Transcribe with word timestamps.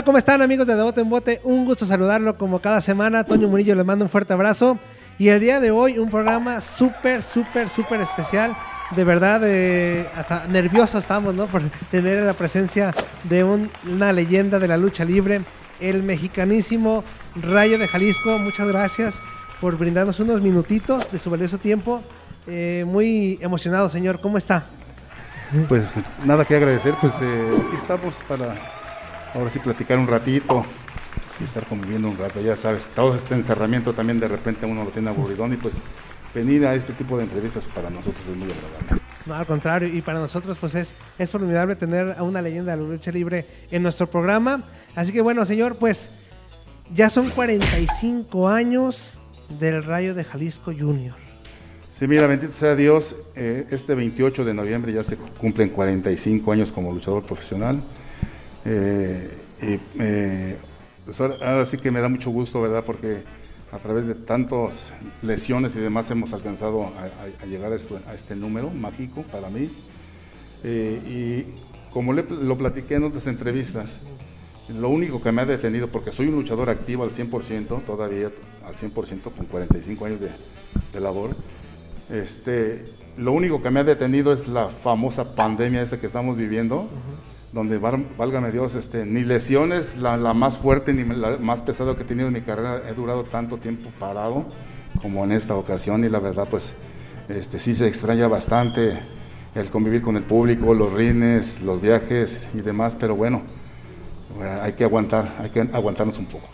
Hola, 0.00 0.06
¿cómo 0.06 0.16
están 0.16 0.40
amigos 0.40 0.66
de 0.66 0.74
De 0.76 0.82
Bote 0.82 1.02
en 1.02 1.10
Bote? 1.10 1.40
Un 1.44 1.66
gusto 1.66 1.84
saludarlo 1.84 2.38
como 2.38 2.58
cada 2.62 2.80
semana. 2.80 3.22
Toño 3.22 3.48
Murillo 3.48 3.74
les 3.74 3.84
mando 3.84 4.02
un 4.02 4.08
fuerte 4.08 4.32
abrazo. 4.32 4.78
Y 5.18 5.28
el 5.28 5.40
día 5.40 5.60
de 5.60 5.70
hoy 5.72 5.98
un 5.98 6.08
programa 6.08 6.62
súper, 6.62 7.22
súper, 7.22 7.68
súper 7.68 8.00
especial. 8.00 8.56
De 8.96 9.04
verdad, 9.04 9.42
eh, 9.44 10.08
hasta 10.16 10.46
nerviosos 10.46 11.00
estamos, 11.04 11.34
¿no? 11.34 11.48
Por 11.48 11.60
tener 11.90 12.24
la 12.24 12.32
presencia 12.32 12.94
de 13.24 13.44
un- 13.44 13.68
una 13.92 14.10
leyenda 14.14 14.58
de 14.58 14.68
la 14.68 14.78
lucha 14.78 15.04
libre, 15.04 15.42
el 15.80 16.02
mexicanísimo 16.02 17.04
Rayo 17.36 17.78
de 17.78 17.86
Jalisco. 17.86 18.38
Muchas 18.38 18.68
gracias 18.68 19.20
por 19.60 19.76
brindarnos 19.76 20.18
unos 20.18 20.40
minutitos 20.40 21.12
de 21.12 21.18
su 21.18 21.28
valioso 21.28 21.58
tiempo. 21.58 22.00
Eh, 22.46 22.84
muy 22.86 23.38
emocionado, 23.42 23.90
señor. 23.90 24.18
¿Cómo 24.22 24.38
está? 24.38 24.64
Pues 25.68 25.84
nada 26.24 26.46
que 26.46 26.56
agradecer, 26.56 26.94
pues 27.02 27.12
eh, 27.20 27.50
aquí 27.66 27.76
estamos 27.76 28.14
para 28.26 28.54
ahora 29.34 29.50
sí 29.50 29.58
platicar 29.58 29.98
un 29.98 30.06
ratito 30.06 30.64
y 31.40 31.44
estar 31.44 31.66
conviviendo 31.66 32.08
un 32.08 32.18
rato. 32.18 32.40
Ya 32.40 32.56
sabes, 32.56 32.86
todo 32.86 33.14
este 33.14 33.34
encerramiento 33.34 33.92
también 33.92 34.20
de 34.20 34.28
repente 34.28 34.66
uno 34.66 34.84
lo 34.84 34.90
tiene 34.90 35.10
aburridón 35.10 35.52
y 35.52 35.56
pues 35.56 35.80
venir 36.34 36.66
a 36.66 36.74
este 36.74 36.92
tipo 36.92 37.16
de 37.16 37.24
entrevistas 37.24 37.64
para 37.74 37.90
nosotros 37.90 38.24
es 38.28 38.36
muy 38.36 38.48
agradable. 38.50 39.02
No, 39.26 39.34
al 39.34 39.46
contrario, 39.46 39.88
y 39.88 40.00
para 40.00 40.18
nosotros 40.18 40.56
pues 40.58 40.74
es, 40.74 40.94
es 41.18 41.30
formidable 41.30 41.76
tener 41.76 42.14
a 42.16 42.22
una 42.22 42.40
leyenda 42.40 42.76
de 42.76 42.82
la 42.82 42.88
lucha 42.88 43.10
libre 43.10 43.46
en 43.70 43.82
nuestro 43.82 44.08
programa. 44.08 44.64
Así 44.94 45.12
que 45.12 45.20
bueno, 45.20 45.44
señor, 45.44 45.76
pues 45.76 46.10
ya 46.92 47.10
son 47.10 47.30
45 47.30 48.48
años 48.48 49.20
del 49.58 49.84
Rayo 49.84 50.14
de 50.14 50.24
Jalisco 50.24 50.72
Junior. 50.72 51.14
Sí, 51.92 52.06
mira, 52.08 52.26
bendito 52.26 52.52
sea 52.54 52.74
Dios, 52.74 53.14
eh, 53.34 53.66
este 53.70 53.94
28 53.94 54.44
de 54.44 54.54
noviembre 54.54 54.92
ya 54.92 55.02
se 55.02 55.16
cumplen 55.16 55.68
45 55.68 56.52
años 56.52 56.72
como 56.72 56.92
luchador 56.92 57.22
profesional. 57.22 57.82
Eh, 58.64 59.28
y, 59.62 59.80
eh, 60.02 60.56
pues 61.04 61.20
ahora, 61.20 61.64
sí 61.66 61.76
que 61.76 61.90
me 61.90 62.00
da 62.00 62.08
mucho 62.08 62.30
gusto, 62.30 62.60
¿verdad? 62.60 62.84
Porque 62.84 63.22
a 63.72 63.78
través 63.78 64.06
de 64.06 64.14
tantas 64.14 64.92
lesiones 65.22 65.76
y 65.76 65.80
demás 65.80 66.10
hemos 66.10 66.32
alcanzado 66.32 66.90
a, 67.42 67.46
llegar 67.46 67.72
a, 67.72 67.76
esto- 67.76 68.00
a 68.06 68.14
este 68.14 68.34
número 68.36 68.70
mágico 68.70 69.22
para 69.30 69.48
mí. 69.48 69.70
Eh, 70.64 71.46
y 71.48 71.92
como 71.92 72.12
le- 72.12 72.24
lo 72.28 72.56
platiqué 72.58 72.96
en 72.96 73.04
otras 73.04 73.26
entrevistas, 73.26 74.00
lo 74.68 74.88
único 74.88 75.20
que 75.22 75.32
me 75.32 75.42
ha 75.42 75.46
detenido, 75.46 75.88
porque 75.88 76.12
soy 76.12 76.26
un 76.28 76.34
luchador 76.36 76.70
activo 76.70 77.02
al 77.04 77.10
100%, 77.10 77.80
todavía 77.84 78.30
al 78.66 78.74
100% 78.76 79.30
con 79.32 79.46
45 79.46 80.04
años 80.04 80.20
de, 80.20 80.28
de 80.92 81.00
labor, 81.00 81.30
este, 82.10 82.84
lo 83.16 83.32
único 83.32 83.62
que 83.62 83.70
me 83.70 83.80
ha 83.80 83.84
detenido 83.84 84.32
es 84.32 84.46
la 84.48 84.68
famosa 84.68 85.34
pandemia 85.34 85.82
esta 85.82 85.98
que 85.98 86.06
estamos 86.06 86.36
viviendo, 86.36 86.88
donde, 87.52 87.78
válgame 87.78 88.52
Dios, 88.52 88.74
este, 88.74 89.04
ni 89.04 89.24
lesiones, 89.24 89.96
la, 89.96 90.16
la 90.16 90.34
más 90.34 90.56
fuerte 90.56 90.92
ni 90.92 91.04
la 91.04 91.36
más 91.38 91.62
pesada 91.62 91.96
que 91.96 92.02
he 92.02 92.06
tenido 92.06 92.28
en 92.28 92.34
mi 92.34 92.42
carrera, 92.42 92.82
he 92.88 92.94
durado 92.94 93.24
tanto 93.24 93.56
tiempo 93.56 93.90
parado 93.98 94.44
como 95.02 95.24
en 95.24 95.32
esta 95.32 95.56
ocasión 95.56 96.04
y 96.04 96.08
la 96.08 96.20
verdad 96.20 96.46
pues 96.48 96.72
este, 97.28 97.58
sí 97.58 97.74
se 97.74 97.88
extraña 97.88 98.28
bastante 98.28 98.98
el 99.54 99.70
convivir 99.70 100.02
con 100.02 100.16
el 100.16 100.22
público, 100.22 100.74
los 100.74 100.92
rines, 100.92 101.60
los 101.60 101.80
viajes 101.80 102.46
y 102.54 102.60
demás, 102.60 102.96
pero 102.98 103.16
bueno, 103.16 103.42
eh, 104.40 104.58
hay 104.62 104.72
que 104.74 104.84
aguantar, 104.84 105.36
hay 105.40 105.50
que 105.50 105.60
aguantarnos 105.60 106.18
un 106.18 106.26
poco. 106.26 106.48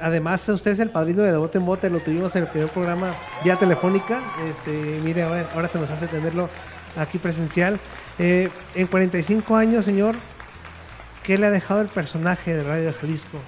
Además, 0.00 0.48
usted 0.48 0.72
es 0.72 0.80
el 0.80 0.90
padrino 0.90 1.22
de 1.22 1.30
De 1.30 1.38
Bote 1.38 1.58
en 1.58 1.66
Bote, 1.66 1.88
lo 1.88 2.00
tuvimos 2.00 2.34
en 2.34 2.42
el 2.42 2.48
primer 2.48 2.68
programa 2.68 3.14
vía 3.44 3.54
telefónica. 3.54 4.20
Este, 4.48 5.00
mire, 5.04 5.22
ahora, 5.22 5.48
ahora 5.54 5.68
se 5.68 5.78
nos 5.78 5.88
hace 5.90 6.08
tenerlo 6.08 6.48
aquí 6.96 7.18
presencial. 7.18 7.78
Eh, 8.18 8.48
en 8.74 8.86
45 8.86 9.56
años, 9.56 9.84
señor, 9.84 10.16
¿qué 11.22 11.38
le 11.38 11.46
ha 11.46 11.50
dejado 11.50 11.80
el 11.80 11.88
personaje 11.88 12.54
de 12.54 12.62
Radio 12.64 12.86
de 12.86 12.92
Jalisco? 12.92 13.38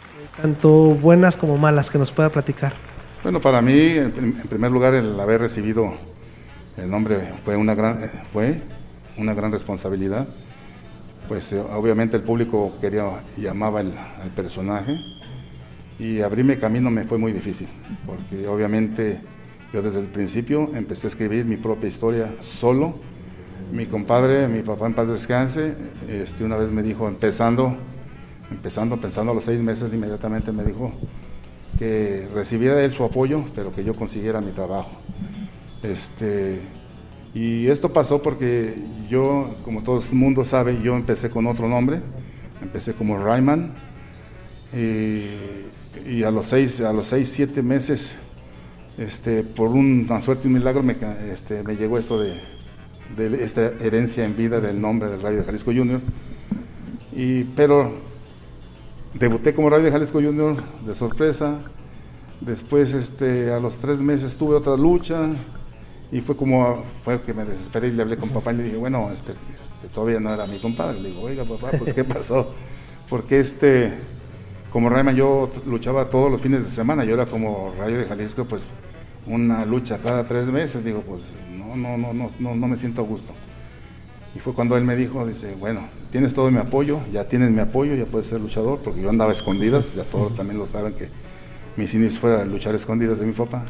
Tanto 0.40 0.70
buenas 0.94 1.36
como 1.36 1.56
malas 1.58 1.90
que 1.90 1.98
nos 1.98 2.12
pueda 2.12 2.30
platicar. 2.30 2.72
Bueno, 3.22 3.40
para 3.40 3.60
mí, 3.60 3.78
en, 3.78 4.12
prim- 4.12 4.36
en 4.40 4.48
primer 4.48 4.70
lugar, 4.70 4.94
el 4.94 5.18
haber 5.18 5.40
recibido 5.40 5.92
el 6.76 6.88
nombre 6.88 7.18
fue 7.44 7.56
una 7.56 7.74
gran, 7.74 8.02
eh, 8.04 8.10
fue 8.32 8.62
una 9.18 9.34
gran 9.34 9.52
responsabilidad. 9.52 10.26
Pues 11.28 11.52
eh, 11.52 11.60
obviamente 11.60 12.16
el 12.16 12.22
público 12.22 12.72
quería 12.80 13.04
y 13.36 13.46
amaba 13.46 13.80
el, 13.82 13.92
al 13.96 14.30
personaje 14.30 14.96
y 15.98 16.20
abrirme 16.22 16.56
camino 16.58 16.90
me 16.90 17.04
fue 17.04 17.18
muy 17.18 17.30
difícil, 17.32 17.68
porque 18.06 18.48
obviamente 18.48 19.20
yo 19.72 19.82
desde 19.82 20.00
el 20.00 20.06
principio 20.06 20.70
empecé 20.74 21.06
a 21.06 21.10
escribir 21.10 21.44
mi 21.44 21.56
propia 21.56 21.88
historia 21.88 22.32
solo. 22.40 22.94
Mi 23.72 23.86
compadre, 23.86 24.48
mi 24.48 24.62
papá 24.62 24.86
en 24.86 24.94
paz 24.94 25.08
descanse, 25.08 25.74
este, 26.08 26.44
una 26.44 26.56
vez 26.56 26.72
me 26.72 26.82
dijo, 26.82 27.06
empezando, 27.06 27.76
empezando, 28.50 29.00
pensando 29.00 29.30
a 29.30 29.34
los 29.34 29.44
seis 29.44 29.62
meses, 29.62 29.92
inmediatamente 29.92 30.50
me 30.50 30.64
dijo, 30.64 30.92
que 31.78 32.26
recibiera 32.34 32.82
él 32.82 32.92
su 32.92 33.04
apoyo, 33.04 33.44
pero 33.54 33.72
que 33.72 33.84
yo 33.84 33.94
consiguiera 33.94 34.40
mi 34.40 34.50
trabajo. 34.50 34.90
Este, 35.84 36.58
y 37.32 37.68
esto 37.68 37.92
pasó 37.92 38.20
porque 38.20 38.74
yo, 39.08 39.56
como 39.64 39.84
todo 39.84 39.98
el 39.98 40.16
mundo 40.16 40.44
sabe, 40.44 40.82
yo 40.82 40.96
empecé 40.96 41.30
con 41.30 41.46
otro 41.46 41.68
nombre, 41.68 42.00
empecé 42.60 42.92
como 42.92 43.22
Rayman, 43.22 43.72
y, 44.74 46.22
a 46.24 46.30
los 46.32 46.48
seis, 46.48 46.80
a 46.80 46.92
los 46.92 47.06
seis, 47.06 47.28
siete 47.28 47.62
meses, 47.62 48.16
este, 48.98 49.44
por 49.44 49.70
una 49.70 50.20
suerte 50.20 50.48
y 50.48 50.48
un 50.48 50.54
milagro, 50.54 50.82
me, 50.82 50.96
este, 51.32 51.62
me 51.62 51.76
llegó 51.76 51.98
esto 51.98 52.18
de, 52.20 52.34
de 53.16 53.42
esta 53.42 53.72
herencia 53.80 54.24
en 54.24 54.36
vida 54.36 54.60
del 54.60 54.80
nombre 54.80 55.08
del 55.08 55.22
Radio 55.22 55.38
de 55.38 55.44
Jalisco 55.44 55.72
Junior. 55.72 56.00
Y, 57.12 57.44
pero 57.44 57.92
debuté 59.14 59.54
como 59.54 59.70
Radio 59.70 59.86
de 59.86 59.92
Jalisco 59.92 60.20
Junior 60.20 60.56
de 60.84 60.94
sorpresa. 60.94 61.58
Después, 62.40 62.94
este, 62.94 63.52
a 63.52 63.60
los 63.60 63.76
tres 63.76 64.00
meses 64.00 64.36
tuve 64.36 64.56
otra 64.56 64.76
lucha 64.76 65.28
y 66.12 66.20
fue 66.20 66.36
como 66.36 66.84
fue 67.04 67.20
que 67.22 67.34
me 67.34 67.44
desesperé 67.44 67.88
y 67.88 67.92
le 67.92 68.02
hablé 68.02 68.16
con 68.16 68.30
papá 68.30 68.52
y 68.52 68.56
le 68.56 68.62
dije, 68.64 68.76
bueno, 68.76 69.10
este, 69.12 69.32
este, 69.32 69.88
todavía 69.92 70.20
no 70.20 70.32
era 70.32 70.46
mi 70.46 70.58
compadre. 70.58 71.00
Le 71.00 71.10
digo, 71.10 71.22
oiga 71.22 71.44
papá, 71.44 71.70
pues 71.78 71.92
qué 71.94 72.04
pasó, 72.04 72.52
porque 73.08 73.40
este, 73.40 73.92
como 74.72 74.88
Rayman 74.88 75.16
yo 75.16 75.50
luchaba 75.66 76.08
todos 76.08 76.30
los 76.30 76.40
fines 76.40 76.64
de 76.64 76.70
semana, 76.70 77.04
yo 77.04 77.14
era 77.14 77.26
como 77.26 77.74
Radio 77.78 77.98
de 77.98 78.06
Jalisco, 78.06 78.44
pues 78.44 78.68
una 79.26 79.64
lucha 79.66 79.98
cada 79.98 80.24
tres 80.24 80.48
meses. 80.48 80.84
Digo, 80.84 81.02
pues 81.02 81.22
no, 81.76 81.96
no, 81.96 82.12
no, 82.12 82.28
no, 82.38 82.54
no, 82.54 82.68
me 82.68 82.76
siento 82.76 83.02
a 83.02 83.04
gusto. 83.04 83.32
Y 84.34 84.38
fue 84.38 84.54
cuando 84.54 84.76
él 84.76 84.84
me 84.84 84.94
dijo, 84.96 85.26
dice, 85.26 85.54
bueno, 85.58 85.80
tienes 86.10 86.34
todo 86.34 86.50
mi 86.50 86.58
apoyo, 86.58 87.00
ya 87.12 87.28
tienes 87.28 87.50
mi 87.50 87.60
apoyo, 87.60 87.94
ya 87.96 88.06
puedes 88.06 88.28
ser 88.28 88.40
luchador, 88.40 88.78
porque 88.78 89.00
yo 89.00 89.10
andaba 89.10 89.30
a 89.30 89.32
escondidas, 89.32 89.94
ya 89.94 90.04
todos 90.04 90.34
también 90.36 90.58
lo 90.58 90.66
saben 90.66 90.94
que 90.94 91.08
mis 91.76 91.92
inicios 91.94 92.18
fue 92.20 92.44
luchar 92.46 92.74
a 92.74 92.76
escondidas 92.76 93.18
de 93.18 93.26
mi 93.26 93.32
papá. 93.32 93.64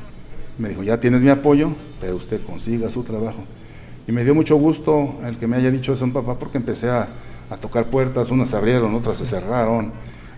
Me 0.59 0.69
dijo, 0.69 0.83
ya 0.83 1.01
tienes 1.01 1.23
mi 1.23 1.31
apoyo, 1.31 1.71
pero 2.01 2.17
usted 2.17 2.41
consiga 2.43 2.91
su 2.91 3.03
trabajo. 3.05 3.43
Y 4.07 4.13
me 4.13 4.25
dio 4.25 4.35
mucho 4.35 4.57
gusto 4.57 5.19
el 5.25 5.39
que 5.39 5.47
me 5.47 5.57
haya 5.57 5.71
dicho 5.71 5.93
eso 5.93 6.07
mi 6.07 6.13
papá, 6.13 6.37
porque 6.39 6.59
empecé 6.59 6.91
a, 6.91 7.09
a 7.49 7.57
tocar 7.57 7.87
puertas, 7.87 8.31
unas 8.31 8.51
se 8.51 8.57
abrieron, 8.57 8.95
otras 8.95 9.17
se 9.17 9.25
cerraron, 9.25 9.93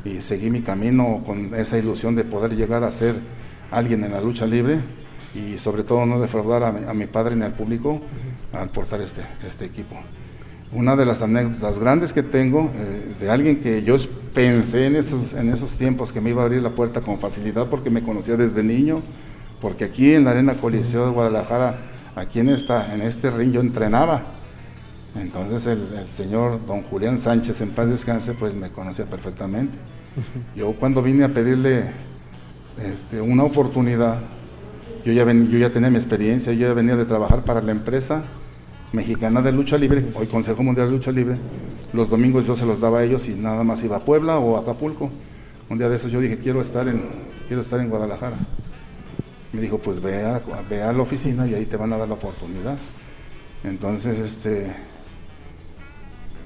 y 0.04 0.20
seguí 0.20 0.50
mi 0.50 0.62
camino 0.62 1.22
con 1.24 1.54
esa 1.54 1.78
ilusión 1.78 2.14
de 2.14 2.24
poder 2.24 2.54
llegar 2.54 2.84
a 2.84 2.90
ser 2.90 3.16
alguien 3.70 4.04
en 4.04 4.12
la 4.12 4.20
lucha 4.20 4.46
libre 4.46 4.80
y 5.34 5.59
sobre 5.59 5.82
todo 5.82 6.04
no 6.06 6.20
defraudar 6.20 6.65
a 6.65 6.72
mi, 6.72 6.88
a 6.88 6.94
mi 6.94 7.06
padre 7.06 7.37
ni 7.37 7.44
al 7.44 7.53
público 7.53 8.00
al 8.53 8.69
portar 8.69 9.00
este, 9.00 9.22
este 9.47 9.65
equipo. 9.65 9.97
Una 10.72 10.97
de 10.97 11.04
las 11.04 11.22
anécdotas 11.22 11.78
grandes 11.78 12.12
que 12.12 12.23
tengo 12.23 12.70
eh, 12.75 13.14
de 13.20 13.31
alguien 13.31 13.61
que 13.61 13.82
yo 13.82 13.96
pensé 14.34 14.87
en 14.87 14.96
esos, 14.96 15.34
en 15.34 15.52
esos 15.52 15.73
tiempos 15.76 16.12
que 16.12 16.20
me 16.20 16.31
iba 16.31 16.43
a 16.43 16.46
abrir 16.46 16.62
la 16.62 16.70
puerta 16.70 17.02
con 17.02 17.19
facilidad 17.19 17.69
porque 17.69 17.90
me 17.90 18.02
conocía 18.02 18.37
desde 18.37 18.62
niño, 18.62 19.00
porque 19.61 19.84
aquí 19.84 20.14
en 20.14 20.25
la 20.25 20.31
Arena 20.31 20.55
Coliseo 20.55 21.06
de 21.06 21.12
Guadalajara, 21.12 21.78
aquí 22.17 22.40
en, 22.40 22.49
esta, 22.49 22.94
en 22.94 23.02
este 23.02 23.31
ring 23.31 23.52
yo 23.52 23.61
entrenaba. 23.61 24.23
Entonces 25.14 25.67
el, 25.67 25.87
el 25.99 26.08
señor 26.08 26.64
don 26.67 26.82
Julián 26.82 27.19
Sánchez, 27.19 27.61
en 27.61 27.70
paz 27.70 27.88
descanse, 27.88 28.32
pues 28.32 28.55
me 28.55 28.70
conocía 28.70 29.05
perfectamente. 29.05 29.76
Yo 30.56 30.73
cuando 30.73 31.02
vine 31.02 31.25
a 31.25 31.28
pedirle 31.28 31.85
este, 32.82 33.20
una 33.20 33.44
oportunidad, 33.44 34.20
yo 35.04 35.12
ya, 35.12 35.25
ven- 35.25 35.50
yo 35.50 35.58
ya 35.58 35.70
tenía 35.70 35.90
mi 35.90 35.96
experiencia, 35.96 36.52
yo 36.52 36.69
ya 36.69 36.75
venía 36.75 36.96
de 36.96 37.04
trabajar 37.04 37.44
para 37.44 37.60
la 37.62 37.72
empresa 37.72 38.22
mexicana 38.93 39.40
de 39.43 39.52
lucha 39.52 39.78
libre, 39.78 40.04
hoy 40.14 40.26
Consejo 40.26 40.62
Mundial 40.62 40.88
de 40.88 40.93
Lucha 40.93 41.12
Libre. 41.12 41.37
Los 41.93 42.10
domingos 42.10 42.46
yo 42.46 42.56
se 42.56 42.66
los 42.66 42.81
daba 42.81 43.00
a 43.00 43.04
ellos 43.04 43.28
y 43.28 43.32
nada 43.34 43.64
más 43.64 43.82
iba 43.84 43.96
a 43.96 44.00
Puebla 44.04 44.38
o 44.38 44.56
a 44.56 44.60
Acapulco. 44.60 45.10
Un 45.70 45.78
día 45.78 45.88
de 45.88 45.96
esos 45.96 46.12
yo 46.12 46.20
dije, 46.20 46.38
quiero 46.38 46.60
estar 46.60 46.87
en, 46.88 47.02
quiero 47.49 47.62
estar 47.62 47.81
en 47.81 47.88
Guadalajara. 47.88 48.37
Me 49.52 49.60
dijo, 49.60 49.78
pues 49.78 50.00
ve 50.00 50.22
a, 50.25 50.40
ve 50.69 50.82
a 50.82 50.93
la 50.93 51.02
oficina 51.02 51.46
y 51.46 51.54
ahí 51.54 51.64
te 51.66 51.76
van 51.76 51.93
a 51.93 51.96
dar 51.96 52.08
la 52.08 52.14
oportunidad. 52.14 52.76
Entonces, 53.64 54.19
este, 54.19 54.72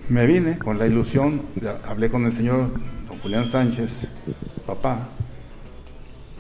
me 0.09 0.27
vine 0.27 0.59
con 0.59 0.79
la 0.79 0.87
ilusión, 0.87 1.43
hablé 1.87 2.11
con 2.11 2.25
el 2.27 2.33
señor 2.33 2.71
don 3.09 3.19
Julián 3.19 3.47
Sánchez, 3.47 4.07
papá, 4.67 5.09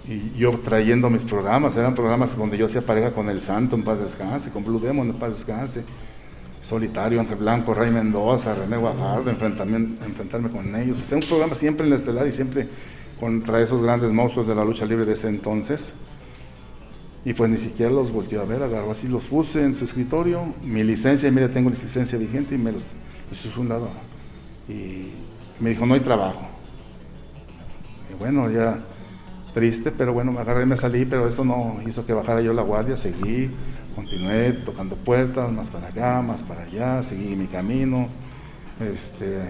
y 0.08 0.38
yo 0.38 0.52
trayendo 0.60 1.10
mis 1.10 1.24
programas, 1.24 1.76
eran 1.76 1.94
programas 1.94 2.36
donde 2.36 2.56
yo 2.56 2.66
hacía 2.66 2.80
pareja 2.80 3.12
con 3.12 3.28
el 3.28 3.40
Santo 3.40 3.74
en 3.74 3.82
paz 3.82 3.98
descanse, 3.98 4.50
con 4.50 4.64
Blue 4.64 4.78
Demon 4.78 5.08
en 5.08 5.14
paz 5.14 5.30
descanse. 5.30 5.84
Solitario, 6.62 7.20
Ángel 7.20 7.36
Blanco, 7.36 7.74
Ray 7.74 7.92
Mendoza, 7.92 8.54
René 8.54 8.76
Guajardo, 8.76 9.30
enfrentarme 9.30 10.50
con 10.50 10.74
ellos. 10.74 11.00
O 11.00 11.04
sea, 11.04 11.16
un 11.16 11.22
programa 11.22 11.54
siempre 11.54 11.84
en 11.84 11.90
la 11.90 11.96
estelar 11.96 12.26
y 12.26 12.32
siempre 12.32 12.68
contra 13.20 13.60
esos 13.60 13.80
grandes 13.82 14.10
monstruos 14.10 14.48
de 14.48 14.54
la 14.54 14.64
lucha 14.64 14.84
libre 14.84 15.04
de 15.04 15.12
ese 15.12 15.28
entonces. 15.28 15.92
Y 17.24 17.34
pues 17.34 17.50
ni 17.50 17.56
siquiera 17.56 17.92
los 17.92 18.12
volteó 18.12 18.42
a 18.42 18.44
ver, 18.44 18.62
agarró 18.62 18.90
así, 18.90 19.08
los 19.08 19.26
puse 19.26 19.62
en 19.62 19.74
su 19.74 19.84
escritorio, 19.84 20.54
mi 20.62 20.84
licencia, 20.84 21.28
y 21.28 21.32
mira, 21.32 21.48
tengo 21.48 21.70
licencia 21.70 22.18
vigente 22.18 22.54
y 22.54 22.58
me 22.58 22.72
los, 22.72 22.92
hice 23.32 23.48
un 23.58 23.68
lado. 23.68 23.88
Y 24.68 25.10
me 25.60 25.70
dijo, 25.70 25.86
no 25.86 25.94
hay 25.94 26.00
trabajo. 26.00 26.46
Y 28.12 28.18
bueno, 28.18 28.50
ya 28.50 28.80
triste, 29.56 29.90
pero 29.90 30.12
bueno, 30.12 30.32
me 30.32 30.40
agarré 30.40 30.64
y 30.64 30.66
me 30.66 30.76
salí, 30.76 31.06
pero 31.06 31.26
eso 31.26 31.42
no 31.42 31.78
hizo 31.86 32.04
que 32.04 32.12
bajara 32.12 32.42
yo 32.42 32.52
la 32.52 32.60
guardia, 32.60 32.94
seguí, 32.94 33.48
continué 33.94 34.52
tocando 34.52 34.96
puertas, 34.96 35.50
más 35.50 35.70
para 35.70 35.88
acá, 35.88 36.20
más 36.20 36.42
para 36.42 36.64
allá, 36.64 37.02
seguí 37.02 37.34
mi 37.36 37.46
camino, 37.46 38.10
este, 38.80 39.40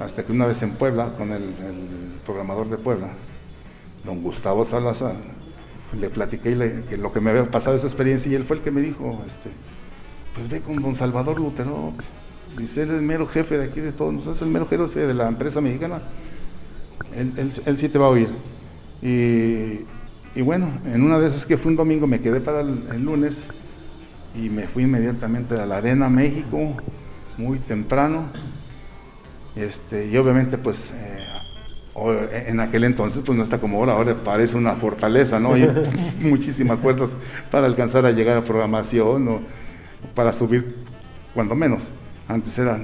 hasta 0.00 0.24
que 0.24 0.32
una 0.32 0.46
vez 0.46 0.60
en 0.62 0.72
Puebla, 0.72 1.14
con 1.16 1.30
el, 1.30 1.54
programador 2.26 2.68
de 2.68 2.76
Puebla, 2.76 3.10
don 4.04 4.20
Gustavo 4.20 4.64
Salazar, 4.64 5.14
le 5.96 6.10
platiqué 6.10 6.56
lo 6.98 7.12
que 7.12 7.20
me 7.20 7.30
había 7.30 7.48
pasado 7.48 7.76
esa 7.76 7.86
experiencia 7.86 8.32
y 8.32 8.34
él 8.34 8.42
fue 8.42 8.56
el 8.56 8.64
que 8.64 8.72
me 8.72 8.80
dijo, 8.80 9.22
este, 9.28 9.50
pues 10.34 10.48
ve 10.48 10.60
con 10.60 10.82
don 10.82 10.96
Salvador 10.96 11.38
Lutero, 11.38 11.92
dice, 12.58 12.82
él 12.82 12.88
es 12.90 12.96
el 12.96 13.02
mero 13.02 13.28
jefe 13.28 13.58
de 13.58 13.66
aquí 13.66 13.78
de 13.78 13.92
todos 13.92 14.12
nosotros, 14.12 14.38
es 14.38 14.42
el 14.42 14.48
mero 14.48 14.66
jefe 14.66 15.06
de 15.06 15.14
la 15.14 15.28
empresa 15.28 15.60
mexicana, 15.60 16.02
él 17.14 17.78
sí 17.78 17.88
te 17.88 17.96
va 17.96 18.06
a 18.06 18.08
oír. 18.08 18.55
Y, 19.06 20.42
bueno, 20.42 20.68
en 20.84 21.02
una 21.02 21.20
de 21.20 21.28
esas 21.28 21.46
que 21.46 21.56
fue 21.56 21.70
un 21.70 21.76
domingo, 21.76 22.08
me 22.08 22.20
quedé 22.20 22.40
para 22.40 22.62
el, 22.62 23.04
lunes 23.04 23.44
y 24.34 24.50
me 24.50 24.66
fui 24.66 24.82
inmediatamente 24.82 25.54
a 25.54 25.64
la 25.64 25.76
Arena 25.76 26.10
México, 26.10 26.76
muy 27.38 27.60
temprano. 27.60 28.24
Este, 29.54 30.08
y 30.08 30.16
obviamente, 30.16 30.58
pues, 30.58 30.92
eh, 30.92 32.44
en 32.48 32.58
aquel 32.58 32.82
entonces, 32.82 33.22
pues 33.24 33.38
no 33.38 33.44
está 33.44 33.58
como 33.58 33.78
ahora, 33.78 33.92
ahora 33.92 34.16
parece 34.16 34.56
una 34.56 34.72
fortaleza, 34.72 35.38
¿no? 35.38 35.52
Hay 35.52 35.70
muchísimas 36.20 36.80
puertas 36.80 37.10
para 37.52 37.66
alcanzar 37.66 38.04
a 38.06 38.10
llegar 38.10 38.36
a 38.36 38.44
programación 38.44 39.28
o 39.28 39.40
para 40.16 40.32
subir, 40.32 40.74
cuando 41.32 41.54
menos. 41.54 41.92
Antes 42.26 42.58
era 42.58 42.80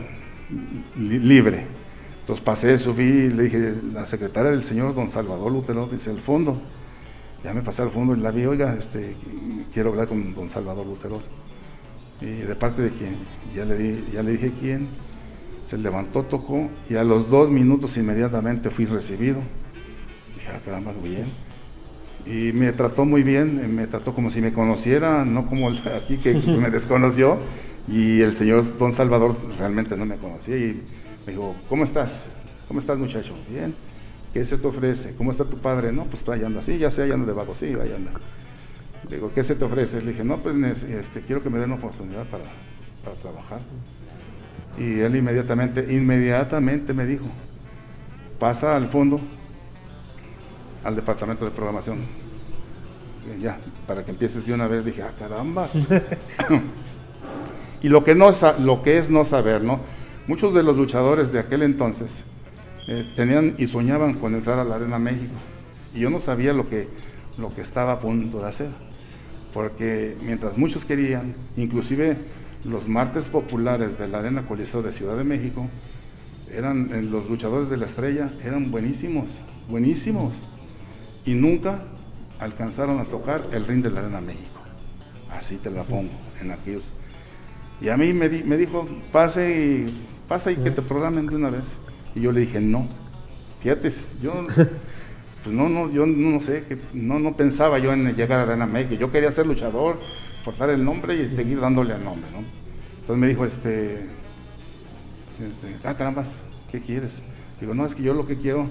libre. 0.97 1.82
Entonces 2.23 2.45
pasé, 2.45 2.79
subí, 2.79 3.31
le 3.31 3.43
dije, 3.43 3.75
la 3.93 4.07
secretaria 4.07 4.53
del 4.53 4.63
señor 4.63 4.95
don 4.95 5.09
Salvador 5.09 5.51
Lutero, 5.51 5.89
dice, 5.91 6.11
al 6.11 6.21
fondo. 6.21 6.57
Ya 7.43 7.53
me 7.53 7.63
pasé 7.63 7.83
al 7.83 7.91
fondo 7.91 8.15
y 8.15 8.21
la 8.21 8.31
vi, 8.31 8.47
oiga, 8.47 8.77
este, 8.79 9.17
quiero 9.75 9.91
hablar 9.91 10.07
con 10.07 10.33
don 10.33 10.49
Salvador 10.49 10.87
Lutero. 10.87 11.21
Y 12.21 12.27
de 12.27 12.55
parte 12.55 12.81
de 12.83 12.91
quién, 12.91 13.17
ya 13.57 13.65
le, 13.65 14.05
ya 14.13 14.23
le 14.23 14.31
dije 14.31 14.53
quién, 14.59 14.87
se 15.67 15.77
levantó, 15.77 16.23
tocó 16.23 16.69
y 16.89 16.95
a 16.95 17.03
los 17.03 17.29
dos 17.29 17.51
minutos 17.51 17.97
inmediatamente 17.97 18.71
fui 18.71 18.85
recibido. 18.85 19.41
Dije, 20.37 20.49
ah, 20.55 20.61
caramba, 20.65 20.93
bien. 21.03 21.27
Y 22.25 22.53
me 22.53 22.71
trató 22.71 23.05
muy 23.05 23.25
bien, 23.25 23.75
me 23.75 23.89
trató 23.89 24.15
como 24.15 24.31
si 24.31 24.41
me 24.41 24.53
conociera, 24.53 25.25
no 25.25 25.45
como 25.45 25.71
aquí 25.71 26.19
que 26.19 26.35
me 26.61 26.71
desconoció. 26.71 27.39
Y 27.89 28.21
el 28.21 28.37
señor 28.37 28.65
don 28.79 28.93
Salvador 28.93 29.37
realmente 29.59 29.97
no 29.97 30.07
me 30.07 30.15
conocía. 30.15 30.57
Y 30.57 30.81
me 31.27 31.33
dijo, 31.33 31.55
¿cómo 31.69 31.85
estás? 31.85 32.27
¿Cómo 32.69 32.81
estás 32.81 32.99
muchacho? 32.99 33.35
Bien. 33.49 33.75
¿Qué 34.33 34.45
se 34.45 34.57
te 34.57 34.67
ofrece? 34.67 35.15
¿Cómo 35.15 35.31
está 35.31 35.45
tu 35.45 35.59
padre? 35.59 35.93
No, 35.93 36.05
pues 36.05 36.27
ahí 36.29 36.43
anda. 36.43 36.63
Sí, 36.63 36.79
ya 36.79 36.91
sé, 36.91 37.03
ahí 37.03 37.13
anda 37.13 37.27
de 37.27 37.33
vago. 37.33 37.55
Sí, 37.55 37.67
ahí 37.67 37.93
anda. 37.95 38.13
Le 39.09 39.17
digo, 39.17 39.31
¿qué 39.35 39.45
se 39.45 39.55
te 39.55 39.65
ofrece? 39.65 40.01
Le 40.01 40.13
dije, 40.13 40.25
no, 40.25 40.39
pues 40.39 40.57
este, 40.57 41.21
quiero 41.21 41.43
que 41.43 41.51
me 41.51 41.59
den 41.59 41.71
una 41.71 41.79
oportunidad 41.79 42.25
para, 42.27 42.45
para 43.05 43.17
trabajar. 43.17 43.61
Y 44.79 45.01
él 45.01 45.17
inmediatamente, 45.17 45.93
inmediatamente 45.93 46.95
me 46.95 47.05
dijo, 47.05 47.27
pasa 48.39 48.75
al 48.75 48.89
fondo, 48.89 49.21
al 50.83 50.97
departamento 50.97 51.45
de 51.45 51.51
programación. 51.51 51.99
ya, 53.41 53.59
para 53.87 54.05
que 54.05 54.13
empieces 54.13 54.47
de 54.47 54.55
una 54.55 54.67
vez, 54.67 54.85
dije, 54.85 55.03
ah, 55.03 55.13
caramba. 55.19 55.69
y 57.83 57.89
lo 57.89 58.03
que, 58.03 58.15
no, 58.15 58.31
lo 58.61 58.81
que 58.81 58.97
es 58.97 59.11
no 59.11 59.27
saber, 59.27 59.63
¿no? 59.63 59.81
Muchos 60.33 60.55
de 60.55 60.63
los 60.63 60.79
luchadores 60.79 61.31
de 61.31 61.41
aquel 61.41 61.63
entonces 61.63 62.23
eh, 62.89 63.05
tenían 63.15 63.55
y 63.59 63.67
soñaban 63.67 64.15
con 64.15 64.35
entrar 64.35 64.59
a 64.59 64.65
la 64.65 64.77
Arena 64.77 64.99
México. 64.99 65.35
Y 65.95 66.01
yo 66.01 66.09
no 66.09 66.21
sabía 66.21 66.55
lo 66.55 66.71
que, 66.71 66.89
lo 67.37 67.55
que 67.55 67.61
estaba 67.61 67.93
a 67.93 68.01
punto 68.01 68.41
de 68.41 68.49
hacer. 68.49 68.71
Porque 69.53 70.17
mientras 70.25 70.57
muchos 70.57 70.87
querían, 70.87 71.35
inclusive 71.59 72.17
los 72.65 72.89
martes 72.89 73.29
populares 73.29 73.99
de 73.99 74.09
la 74.09 74.21
Arena 74.21 74.47
Coliseo 74.47 74.81
de 74.81 74.93
Ciudad 74.93 75.19
de 75.19 75.25
México, 75.25 75.69
eran 76.51 76.89
eh, 76.95 77.03
los 77.03 77.29
luchadores 77.29 77.69
de 77.69 77.77
la 77.77 77.85
estrella, 77.85 78.31
eran 78.43 78.71
buenísimos, 78.71 79.39
buenísimos. 79.69 80.47
Y 81.27 81.35
nunca 81.35 81.83
alcanzaron 82.39 83.01
a 83.01 83.05
tocar 83.05 83.43
el 83.53 83.67
ring 83.67 83.83
de 83.83 83.91
la 83.91 84.01
Arena 84.01 84.23
México. 84.23 84.63
Así 85.31 85.57
te 85.57 85.71
la 85.71 85.83
pongo, 85.83 86.15
en 86.41 86.53
aquellos. 86.53 86.95
Y 87.83 87.91
a 87.91 87.99
mí 87.99 88.15
me, 88.15 88.31
me 88.31 88.57
dijo, 88.57 88.89
pase 89.13 89.87
y 89.87 90.12
pasa 90.33 90.51
y 90.51 90.57
que 90.57 90.71
te 90.71 90.81
programen 90.81 91.27
de 91.27 91.37
una 91.37 91.51
vez. 91.51 91.75
Y 92.15 92.23
yo 92.23 92.33
le 92.33 92.41
dije, 92.41 92.59
no, 92.59 92.87
fíjate, 93.63 93.93
yo, 94.23 94.33
pues 95.45 95.55
no, 95.55 95.69
no, 95.69 95.91
yo 95.91 96.07
no, 96.07 96.41
sé, 96.41 96.65
que 96.65 96.79
no, 96.95 97.19
no 97.19 97.37
pensaba 97.37 97.79
yo 97.79 97.93
en 97.93 98.17
llegar 98.17 98.41
a 98.41 98.45
Arena 98.45 98.65
México, 98.65 98.95
yo 98.95 99.11
quería 99.11 99.31
ser 99.31 99.47
luchador, 99.47 99.99
portar 100.43 100.71
el 100.71 100.83
nombre 100.83 101.17
y 101.17 101.29
seguir 101.29 101.61
dándole 101.61 101.97
el 101.97 102.03
nombre, 102.03 102.31
¿no? 102.33 102.39
Entonces 103.01 103.17
me 103.19 103.27
dijo, 103.27 103.45
este, 103.45 104.05
este, 105.35 105.77
ah, 105.85 105.93
caramba, 105.93 106.25
¿qué 106.71 106.81
quieres? 106.81 107.21
Digo, 107.61 107.75
no, 107.75 107.85
es 107.85 107.95
que 107.95 108.03
yo 108.03 108.15
lo 108.15 108.25
que 108.25 108.39
quiero 108.39 108.69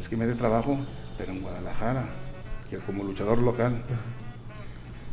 es 0.00 0.08
que 0.08 0.16
me 0.16 0.26
dé 0.26 0.34
trabajo, 0.34 0.76
pero 1.16 1.30
en 1.30 1.42
Guadalajara, 1.42 2.06
que 2.68 2.78
como 2.78 3.04
luchador 3.04 3.38
local. 3.38 3.80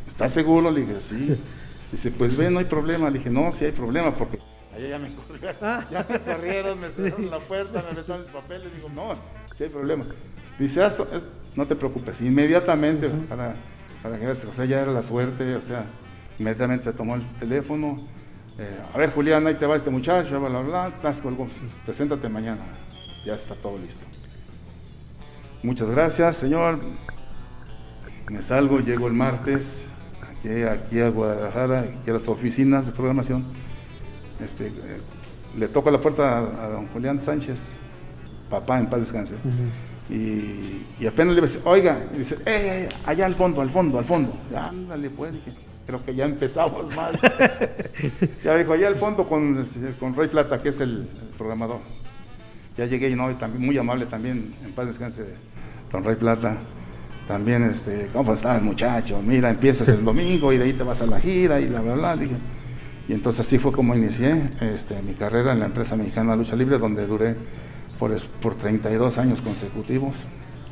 ¿Estás 0.08 0.32
seguro? 0.32 0.68
Le 0.72 0.80
dije, 0.80 1.00
sí. 1.00 1.38
Dice, 1.92 2.10
pues 2.10 2.36
ve, 2.36 2.50
no 2.50 2.58
hay 2.58 2.64
problema. 2.64 3.08
Le 3.08 3.18
dije, 3.18 3.30
no, 3.30 3.52
sí 3.52 3.66
hay 3.66 3.72
problema, 3.72 4.16
porque 4.16 4.38
Allá 4.74 4.88
ya 4.88 4.98
me 4.98 5.12
corrieron, 5.12 5.56
ah. 5.60 5.84
ya 5.90 6.06
me 6.08 6.18
corrieron, 6.20 6.80
me 6.80 6.88
cerraron 6.88 7.30
la 7.30 7.38
puerta, 7.40 7.84
me 7.88 7.94
metieron 7.94 8.22
el 8.22 8.32
papel, 8.32 8.62
y 8.72 8.76
digo, 8.76 8.88
no, 8.94 9.14
si 9.54 9.64
hay 9.64 9.70
problema. 9.70 10.06
Dice, 10.58 10.82
ah, 10.82 10.90
no 11.54 11.66
te 11.66 11.76
preocupes, 11.76 12.20
inmediatamente, 12.22 13.08
para, 13.28 13.54
para 14.02 14.18
que 14.18 14.26
o 14.28 14.52
sea, 14.52 14.64
ya 14.64 14.80
era 14.80 14.92
la 14.92 15.02
suerte, 15.02 15.56
o 15.56 15.62
sea, 15.62 15.84
inmediatamente 16.38 16.92
tomó 16.92 17.16
el 17.16 17.26
teléfono, 17.38 17.96
eh, 18.58 18.78
a 18.94 18.96
ver 18.96 19.12
Julián, 19.12 19.46
ahí 19.46 19.54
te 19.54 19.66
va 19.66 19.76
este 19.76 19.90
muchacho, 19.90 20.40
bla, 20.40 20.48
bla, 20.48 20.60
bla, 20.60 21.12
algo, 21.24 21.48
preséntate 21.84 22.28
mañana, 22.30 22.62
ya 23.26 23.34
está 23.34 23.54
todo 23.54 23.76
listo. 23.76 24.04
Muchas 25.62 25.88
gracias, 25.90 26.36
señor. 26.36 26.80
Me 28.28 28.42
salgo, 28.42 28.80
llego 28.80 29.06
el 29.06 29.12
martes 29.12 29.84
aquí, 30.22 30.62
aquí 30.62 31.00
a 31.00 31.10
Guadalajara, 31.10 31.80
aquí 31.80 32.10
a 32.10 32.14
las 32.14 32.26
oficinas 32.28 32.86
de 32.86 32.92
programación 32.92 33.44
este, 34.42 34.66
eh, 34.66 35.00
le 35.58 35.68
toca 35.68 35.90
la 35.90 36.00
puerta 36.00 36.38
a, 36.38 36.68
don 36.68 36.86
Julián 36.88 37.20
Sánchez, 37.20 37.72
papá 38.50 38.78
en 38.78 38.88
paz 38.88 39.00
descanse, 39.00 39.34
y, 40.10 41.06
apenas 41.06 41.34
le 41.34 41.40
dice, 41.40 41.60
oiga, 41.64 41.98
y 42.14 42.18
dice, 42.18 42.38
eh, 42.44 42.88
allá 43.06 43.26
al 43.26 43.34
fondo, 43.34 43.62
al 43.62 43.70
fondo, 43.70 43.98
al 43.98 44.04
fondo. 44.04 44.36
ándale 44.54 45.10
pues, 45.10 45.32
dije, 45.32 45.52
creo 45.86 46.04
que 46.04 46.14
ya 46.14 46.24
empezamos 46.24 46.94
mal. 46.96 47.18
ya 48.44 48.56
dijo, 48.56 48.72
allá 48.72 48.88
al 48.88 48.96
fondo 48.96 49.26
con, 49.26 49.66
con 49.98 50.14
Rey 50.14 50.28
Plata, 50.28 50.60
que 50.60 50.70
es 50.70 50.80
el, 50.80 51.08
programador. 51.36 51.80
Ya 52.76 52.86
llegué 52.86 53.10
y 53.10 53.14
no, 53.14 53.30
y 53.30 53.34
también 53.34 53.64
muy 53.64 53.76
amable 53.76 54.06
también, 54.06 54.54
en 54.64 54.72
paz 54.72 54.86
descanse, 54.86 55.24
don 55.90 56.04
Rey 56.04 56.16
Plata. 56.16 56.56
También, 57.26 57.62
este, 57.62 58.10
¿cómo 58.12 58.34
estás, 58.34 58.60
muchacho? 58.62 59.22
Mira, 59.22 59.48
empiezas 59.50 59.88
el 59.88 60.04
domingo 60.04 60.52
y 60.52 60.58
de 60.58 60.64
ahí 60.64 60.72
te 60.72 60.82
vas 60.82 61.00
a 61.00 61.06
la 61.06 61.20
gira 61.20 61.60
y 61.60 61.66
bla, 61.66 61.80
bla, 61.80 61.94
bla. 61.94 62.16
Dije, 62.16 62.34
y 63.08 63.12
entonces 63.14 63.46
así 63.46 63.58
fue 63.58 63.72
como 63.72 63.94
inicié 63.94 64.42
este, 64.60 65.00
mi 65.02 65.14
carrera 65.14 65.52
en 65.52 65.60
la 65.60 65.66
empresa 65.66 65.96
mexicana 65.96 66.36
lucha 66.36 66.54
libre, 66.54 66.78
donde 66.78 67.06
duré 67.06 67.34
por, 67.98 68.16
por 68.40 68.54
32 68.54 69.18
años 69.18 69.40
consecutivos, 69.40 70.22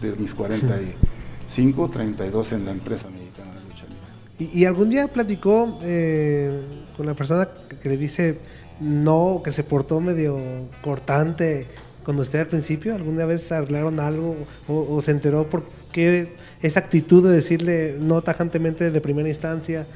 de 0.00 0.14
mis 0.16 0.34
45, 0.34 1.90
32 1.90 2.52
en 2.52 2.64
la 2.64 2.70
empresa 2.70 3.08
mexicana 3.08 3.54
de 3.54 3.60
lucha 3.62 3.84
libre. 3.86 4.58
¿Y, 4.58 4.64
algún 4.64 4.90
día 4.90 5.08
platicó 5.08 5.78
eh, 5.82 6.60
con 6.96 7.06
la 7.06 7.14
persona 7.14 7.48
que, 7.82 7.88
le 7.88 7.96
dice 7.96 8.38
no, 8.80 9.42
que 9.44 9.52
se 9.52 9.64
portó 9.64 10.00
medio 10.00 10.38
cortante 10.82 11.66
con 12.04 12.18
usted 12.18 12.40
al 12.40 12.46
principio? 12.46 12.94
¿Alguna 12.94 13.26
vez 13.26 13.50
arreglaron 13.50 13.98
algo 13.98 14.36
o, 14.68 14.86
o 14.96 15.02
se 15.02 15.10
enteró 15.10 15.50
por 15.50 15.64
qué 15.92 16.36
esa 16.62 16.80
actitud 16.80 17.28
de 17.28 17.34
decirle 17.34 17.96
no 18.00 18.22
tajantemente 18.22 18.90
de 18.90 19.00
primera 19.00 19.28
instancia? 19.28 19.86